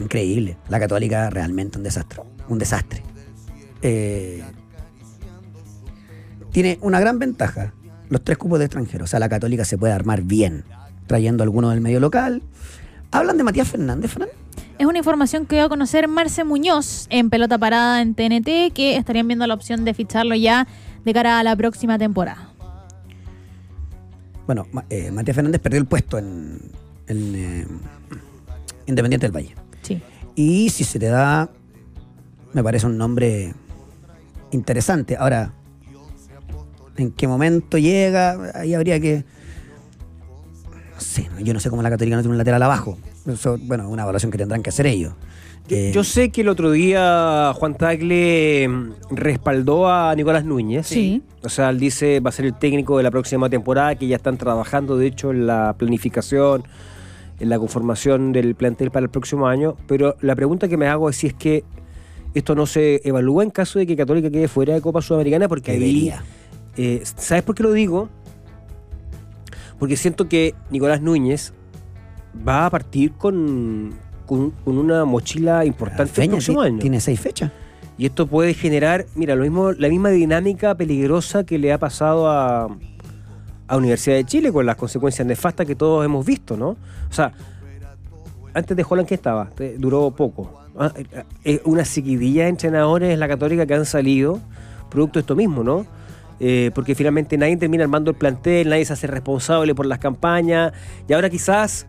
[0.00, 0.56] Increíble.
[0.68, 2.22] La Católica realmente un desastre.
[2.48, 3.02] Un desastre.
[3.82, 4.42] Eh,
[6.52, 7.72] tiene una gran ventaja.
[8.12, 9.08] Los tres cupos de extranjeros.
[9.08, 10.64] O sea, la Católica se puede armar bien.
[11.06, 12.42] Trayendo algunos del medio local.
[13.10, 14.28] Hablan de Matías Fernández, Fran.
[14.78, 18.96] Es una información que dio a conocer Marce Muñoz en pelota parada en TNT, que
[18.98, 20.66] estarían viendo la opción de ficharlo ya
[21.06, 22.50] de cara a la próxima temporada.
[24.44, 26.60] Bueno, eh, Matías Fernández perdió el puesto en,
[27.06, 27.66] en, eh,
[28.84, 29.54] Independiente del Valle.
[29.80, 30.02] Sí.
[30.34, 31.48] Y si se te da,
[32.52, 33.54] me parece un nombre
[34.50, 35.16] interesante.
[35.16, 35.54] Ahora,
[36.96, 38.52] ¿en qué momento llega?
[38.54, 39.24] Ahí habría que...
[40.94, 42.98] No sé, yo no sé cómo la Católica no tiene un lateral abajo.
[43.26, 45.14] Eso, bueno, una evaluación que tendrán que hacer ellos.
[45.68, 50.86] Eh, Yo sé que el otro día Juan Tagle mm, respaldó a Nicolás Núñez.
[50.86, 51.22] Sí.
[51.42, 54.16] O sea, él dice va a ser el técnico de la próxima temporada, que ya
[54.16, 56.64] están trabajando, de hecho, en la planificación
[57.42, 61.10] en la conformación del plantel para el próximo año, pero la pregunta que me hago
[61.10, 61.64] es si es que
[62.34, 65.72] esto no se evalúa en caso de que Católica quede fuera de Copa Sudamericana, porque
[65.72, 66.12] ahí.
[66.76, 68.08] Eh, ¿sabes por qué lo digo?
[69.78, 71.52] Porque siento que Nicolás Núñez
[72.46, 73.94] va a partir con,
[74.26, 76.78] con, con una mochila importante el Feña, próximo sí, año.
[76.78, 77.50] Tiene seis fechas.
[77.98, 82.28] Y esto puede generar, mira, lo mismo, la misma dinámica peligrosa que le ha pasado
[82.30, 82.68] a,
[83.68, 86.68] a Universidad de Chile con las consecuencias nefastas que todos hemos visto, ¿no?
[86.70, 86.76] O
[87.12, 87.32] sea,
[88.54, 89.50] antes de Holland, ¿qué estaba?
[89.50, 90.60] Te- Duró poco.
[90.78, 94.40] Ah, eh, eh, una seguidilla de entrenadores en la Católica que han salido,
[94.90, 95.86] producto de esto mismo, ¿no?
[96.44, 100.72] Eh, porque finalmente nadie termina armando el plantel, nadie se hace responsable por las campañas,
[101.08, 101.86] y ahora quizás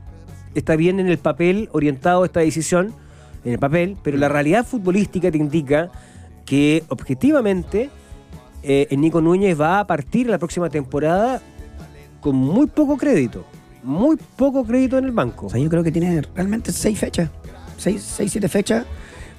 [0.53, 2.93] está bien en el papel orientado esta decisión,
[3.43, 5.89] en el papel, pero la realidad futbolística te indica
[6.45, 7.89] que objetivamente
[8.61, 11.41] eh, Nico Núñez va a partir la próxima temporada
[12.21, 13.47] con muy poco crédito,
[13.81, 15.47] muy poco crédito en el banco.
[15.47, 17.31] O sea, yo creo que tiene realmente seis fechas.
[17.77, 18.85] Seis, seis, siete fechas.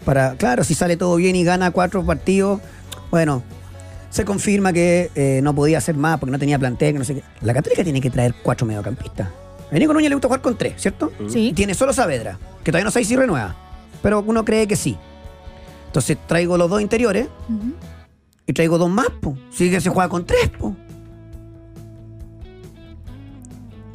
[0.04, 2.60] Para, claro, si sale todo bien y gana cuatro partidos,
[3.12, 3.44] bueno,
[4.14, 7.16] se confirma que eh, no podía hacer más porque no tenía plantel, que no sé
[7.16, 7.24] qué.
[7.40, 9.26] La Católica tiene que traer cuatro mediocampistas.
[9.72, 11.10] A Nico Núñez le gusta jugar con tres, ¿cierto?
[11.28, 11.48] Sí.
[11.48, 13.56] Y tiene solo Saavedra, que todavía no sabe si renueva.
[14.02, 14.96] Pero uno cree que sí.
[15.88, 17.26] Entonces traigo los dos interiores
[18.46, 19.36] y traigo dos más, po.
[19.50, 20.76] Sí que se juega con tres, po.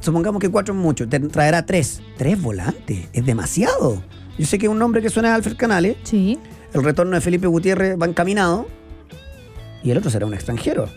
[0.01, 2.01] Supongamos que cuatro es mucho, te traerá tres.
[2.17, 4.03] Tres volantes, es demasiado.
[4.37, 6.37] Yo sé que un nombre que suena es Alfred Canales, Sí.
[6.73, 8.67] el retorno de Felipe Gutiérrez va encaminado
[9.83, 10.89] y el otro será un extranjero.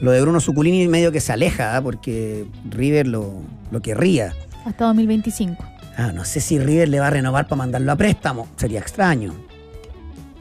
[0.00, 1.82] Lo de Bruno Suculini medio que se aleja, ¿ah?
[1.82, 4.34] porque River lo, lo querría.
[4.64, 5.62] Hasta 2025.
[5.96, 8.48] Ah, no sé si River le va a renovar para mandarlo a préstamo.
[8.56, 9.34] Sería extraño.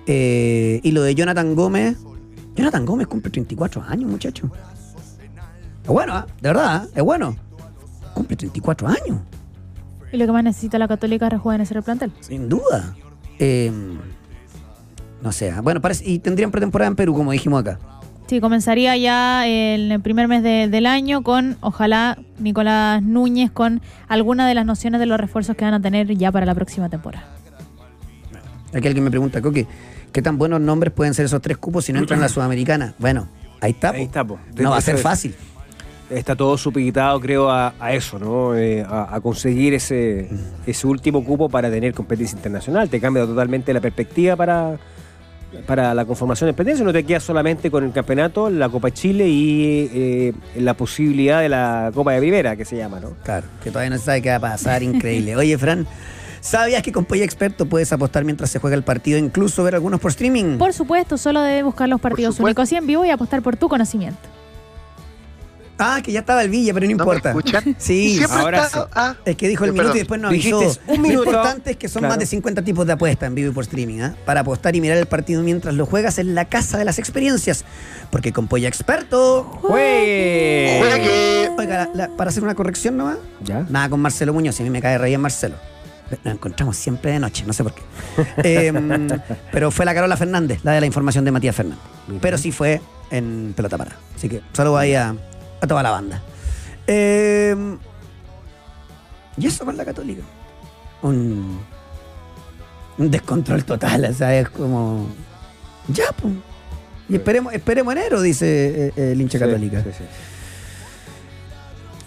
[0.07, 1.97] Eh, y lo de Jonathan Gómez.
[2.55, 4.49] Jonathan Gómez cumple 34 años, muchacho.
[5.83, 6.27] Es bueno, ¿ah?
[6.41, 6.87] de verdad, ¿ah?
[6.95, 7.35] es bueno.
[8.13, 9.19] Cumple 34 años,
[10.11, 12.11] Y lo que más necesita la Católica es rejuvenecer el plantel.
[12.21, 12.95] sin duda.
[13.39, 13.71] Eh,
[15.21, 15.61] no sé, ¿ah?
[15.61, 17.79] bueno, parece, y tendrían pretemporada en Perú, como dijimos acá.
[18.27, 23.81] Sí, comenzaría ya en el primer mes de- del año con, ojalá, Nicolás Núñez con
[24.07, 26.89] alguna de las nociones de los refuerzos que van a tener ya para la próxima
[26.89, 27.25] temporada.
[28.73, 29.65] Aquí alguien me pregunta, Coque,
[30.11, 32.93] ¿qué tan buenos nombres pueden ser esos tres cupos si no entran en la Sudamericana?
[32.99, 33.27] Bueno,
[33.61, 33.89] ahí está.
[33.91, 34.37] Ahí está, po.
[34.55, 35.33] No va a ser fácil.
[36.11, 38.55] Está todo supeditado, creo, a, a eso, ¿no?
[38.55, 40.27] Eh, a, a conseguir ese,
[40.65, 42.89] ese último cupo para tener competencia internacional.
[42.89, 44.77] Te cambia totalmente la perspectiva para,
[45.65, 46.85] para la conformación de competencia.
[46.85, 51.49] No te quedas solamente con el campeonato, la Copa Chile y eh, la posibilidad de
[51.49, 53.11] la Copa de Primera, que se llama, ¿no?
[53.23, 55.35] Claro, que todavía no se sabe qué va a pasar, increíble.
[55.35, 55.87] Oye, Fran,
[56.41, 59.99] ¿sabías que con Polla Experto puedes apostar mientras se juega el partido, incluso ver algunos
[59.99, 60.57] por streaming?
[60.57, 63.69] Por supuesto, solo debes buscar los partidos únicos y en vivo y apostar por tu
[63.69, 64.38] conocimiento.
[65.79, 67.29] Ah, que ya estaba el Villa, pero no ¿No me importa.
[67.29, 67.75] escuchan?
[67.79, 68.89] Sí, Siempre ahora está- sí.
[68.95, 69.95] ah, es que dijo el Eh, minuto perdón.
[69.95, 70.59] y después no avisó.
[70.59, 71.23] Dijiste un minuto.
[71.23, 72.11] Lo importante es que son Claro.
[72.11, 74.15] más de 50 tipos de apuestas en vivo y por streaming, ¿ah?
[74.25, 77.63] Para apostar y mirar el partido mientras lo juegas en la casa de las experiencias.
[78.11, 79.43] Porque con Polla Experto...
[79.61, 80.79] ¡Juegue!
[80.79, 81.49] Juegue.
[81.57, 83.65] Oiga, la- la- para hacer una corrección nomás, ¿Ya?
[83.69, 85.55] Nada con Marcelo Muñoz, a mí me cae re bien Marcelo.
[86.23, 87.81] Nos encontramos siempre de noche, no sé por qué.
[88.67, 89.07] Em,
[89.51, 91.83] pero fue la Carola Fernández, la de la información de Matías Fernández.
[92.19, 92.81] Pero sí fue
[93.11, 93.95] en pelota para.
[94.15, 95.15] Así que saludo ahí a,
[95.61, 96.21] a toda la banda.
[96.87, 97.77] Em,
[99.37, 100.21] y eso con la Católica.
[101.01, 101.59] Un,
[102.97, 105.07] un descontrol total, o sea, es como.
[105.87, 106.33] Ya, pues.
[107.07, 109.81] Y esperemos, esperemos enero, dice eh, el hincha Sí, católica.
[109.83, 110.03] sí, sí.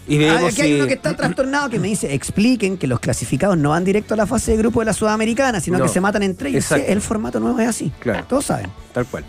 [0.08, 3.56] Y Ah, aquí hay uno que está trastornado que me dice, expliquen que los clasificados
[3.56, 5.84] no van directo a la fase de grupo de la Sudamericana, sino No.
[5.84, 6.70] que se matan entre ellos.
[6.72, 7.92] El formato nuevo es así.
[8.00, 8.24] Claro.
[8.28, 8.66] Todos saben.
[8.92, 9.24] Tal cual.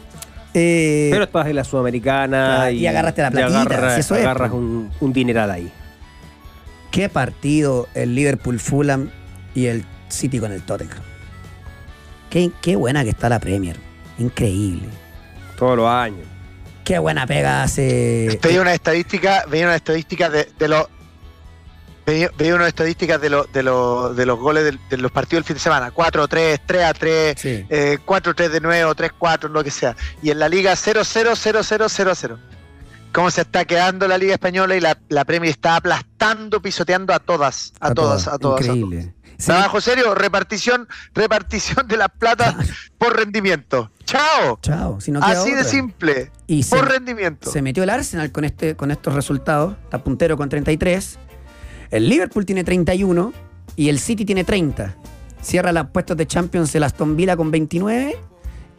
[0.54, 4.00] Eh, Pero estás en la Sudamericana Claro, y, y agarraste la y platita, agarras, si
[4.02, 4.58] eso es, agarras po.
[4.58, 5.72] un, un dineral ahí.
[6.92, 9.10] ¿Qué partido el Liverpool Fulham
[9.56, 11.02] y el City con el Tottenham?
[12.30, 13.78] Qué, qué buena que está la Premier.
[14.20, 14.88] Increíble.
[15.58, 16.28] Todos los años.
[16.84, 18.40] Qué buena pega hace...
[18.44, 20.88] Veía una estadística, veía una estadística de, de los
[22.06, 25.40] veía, veía una estadística de, los de, los de los goles del- de, los partidos
[25.42, 25.92] del fin de semana.
[25.94, 27.66] 4-3, 3-3, Sí.
[27.70, 29.96] eh, 4-3 de nuevo, 3-4, lo que sea.
[30.22, 32.38] Y en la liga 0-0-0-0-0-0.
[33.12, 37.20] ¿Cómo se está quedando la liga española y la, la Premier está aplastando, pisoteando a
[37.20, 38.62] todas, a, todas, a todas.
[38.62, 38.66] a todas.
[38.66, 39.14] Increíble.
[39.38, 42.56] Sí, Trabajo serio, repartición, repartición de las plata
[42.98, 43.92] por rendimiento.
[44.06, 44.58] ¡Chao!
[44.62, 45.00] Chao.
[45.02, 45.70] Si no Así de otra.
[45.72, 46.32] simple.
[46.48, 47.52] Y se- por rendimiento.
[47.52, 49.76] Se metió el Arsenal con, este, con estos resultados.
[49.84, 51.20] Está puntero con 33.
[51.94, 53.32] El Liverpool tiene 31
[53.76, 54.96] y el City tiene 30.
[55.44, 58.18] Cierra las puestos de Champions el Aston Villa con 29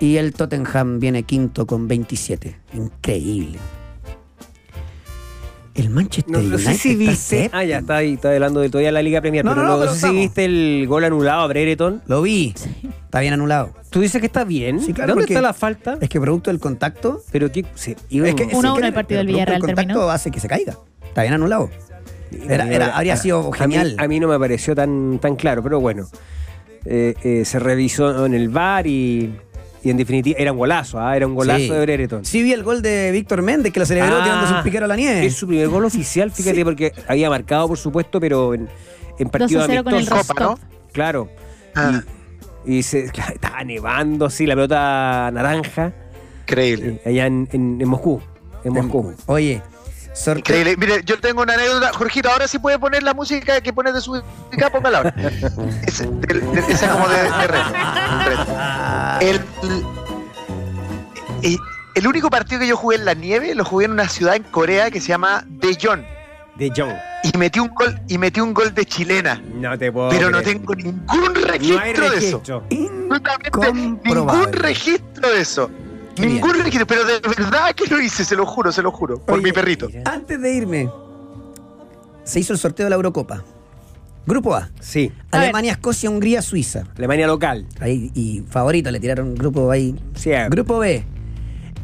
[0.00, 2.56] y el Tottenham viene quinto con 27.
[2.72, 3.60] Increíble.
[5.76, 7.50] El Manchester No, no United sé si viste.
[7.52, 9.44] Ah, ya, está ahí, está hablando de todavía la Liga Premier.
[9.44, 12.02] No, pero no, no, no, pero sé si viste el gol anulado a Brereton.
[12.08, 12.52] Lo vi.
[13.04, 13.74] Está bien anulado.
[13.90, 14.80] ¿Tú dices que está bien?
[14.80, 15.98] Sí, claro, ¿Dónde está la falta?
[16.00, 17.22] Es que producto del contacto.
[17.30, 17.64] Pero que
[18.10, 20.10] iba Es que, Uno a uno el partido del Villarreal contacto terminó.
[20.10, 20.76] hace que se caiga.
[21.00, 21.70] Está bien anulado.
[22.48, 23.96] Era- era- habría sido a mí- genial.
[23.98, 26.06] A mí, no me pareció tan, tan claro, pero bueno.
[26.86, 29.34] Eh, eh, se revisó en el bar y,
[29.82, 31.16] y en definitiva era un golazo, ¿ah?
[31.16, 31.70] era un golazo Sí.
[31.70, 32.24] de Brereton.
[32.26, 34.88] Sí vi el gol de Víctor Méndez que lo celebró Ah, tirándose un piquero a
[34.88, 35.24] la nieve.
[35.24, 36.64] Es su primer gol oficial, fíjate, Sí.
[36.64, 38.68] porque había marcado, por supuesto, pero en, en
[39.18, 40.34] 2 partido a 0 con el amistoso.
[40.34, 40.58] Copa, ¿no?
[40.92, 41.30] Claro.
[41.74, 42.02] Ah,
[42.66, 45.92] Y, y se, claro, estaba nevando, sí, la pelota naranja,
[46.42, 47.00] increíble.
[47.04, 48.20] eh, allá en, en- en Moscú.
[48.62, 49.14] En Moscú.
[49.26, 49.62] Oye,
[50.36, 50.76] Increíble.
[50.76, 51.92] Mire, yo tengo una anécdota.
[51.92, 55.14] Jorgito, ahora sí puede poner la música que pones de su música, póngala ahora.
[55.86, 57.72] Esa como de, de reto.
[59.20, 59.40] El,
[61.42, 61.58] el,
[61.94, 64.42] el único partido que yo jugué en la nieve lo jugué en una ciudad en
[64.44, 66.04] Corea que se llama Daejeon.
[66.56, 66.94] De John.
[67.24, 69.42] Y metí un gol, y metí un gol de chilena.
[69.54, 70.10] No te puedo.
[70.10, 72.62] pero no tengo ningún registro, No hay de eso.
[74.04, 75.70] ningún registro de eso.
[76.18, 76.64] Ningún bien.
[76.64, 79.18] registro, pero de verdad que lo hice, se lo juro, se lo juro.
[79.18, 79.88] Por Oye, mi perrito.
[80.04, 80.90] Antes de irme,
[82.24, 83.42] se hizo el sorteo de la Eurocopa.
[84.26, 84.70] Grupo A.
[84.80, 85.38] Sí, A.
[85.40, 86.84] Alemania, Escocia, Hungría, Suiza.
[86.96, 87.66] Alemania local.
[87.80, 89.94] Ahí, y favorito, le tiraron grupo ahí.
[90.14, 91.04] Sí, Grupo B.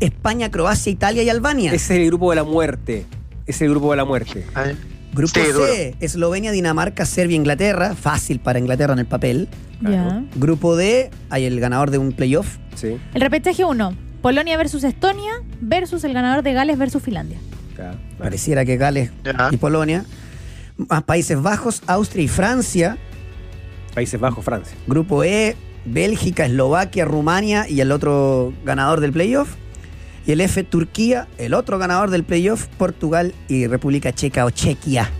[0.01, 1.73] España, Croacia, Italia y Albania.
[1.75, 3.05] Ese es el grupo de la muerte.
[3.47, 4.47] Ese es el grupo de la muerte.
[4.55, 4.79] Ay,
[5.13, 5.67] Grupo Sí, duro.
[5.67, 5.97] C.
[6.01, 7.95] Eslovenia, Dinamarca, Serbia, Inglaterra.
[7.95, 9.49] Fácil para Inglaterra en el papel.
[9.83, 10.25] Ya.
[10.37, 11.11] Grupo D.
[11.31, 12.57] Hay el ganador de un playoff.
[12.77, 12.97] Sí.
[13.13, 13.93] El repechaje 1.
[14.23, 17.39] Polonia versus Estonia versus el ganador de Gales versus Finlandia.
[17.75, 17.99] Claro.
[18.19, 19.49] Pareciera que Gales Ya.
[19.51, 20.05] y Polonia.
[20.77, 22.99] Más Países Bajos, Austria y Francia.
[23.95, 24.77] Países Bajos, Francia.
[24.87, 29.55] Grupo E, Bélgica, Eslovaquia, Rumania y el otro ganador del playoff.
[30.27, 35.11] Y el F, Turquía, el otro ganador del playoff, Portugal y República Checa o Chequia.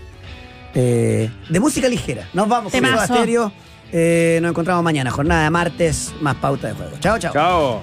[0.73, 2.27] Eh, de música ligera.
[2.33, 2.71] Nos vamos.
[2.71, 3.51] Soda Stereo.
[3.91, 6.91] Eh, nos encontramos mañana, jornada de martes, más pauta de juego.
[6.99, 7.33] Chao, chao.
[7.33, 7.81] Chao.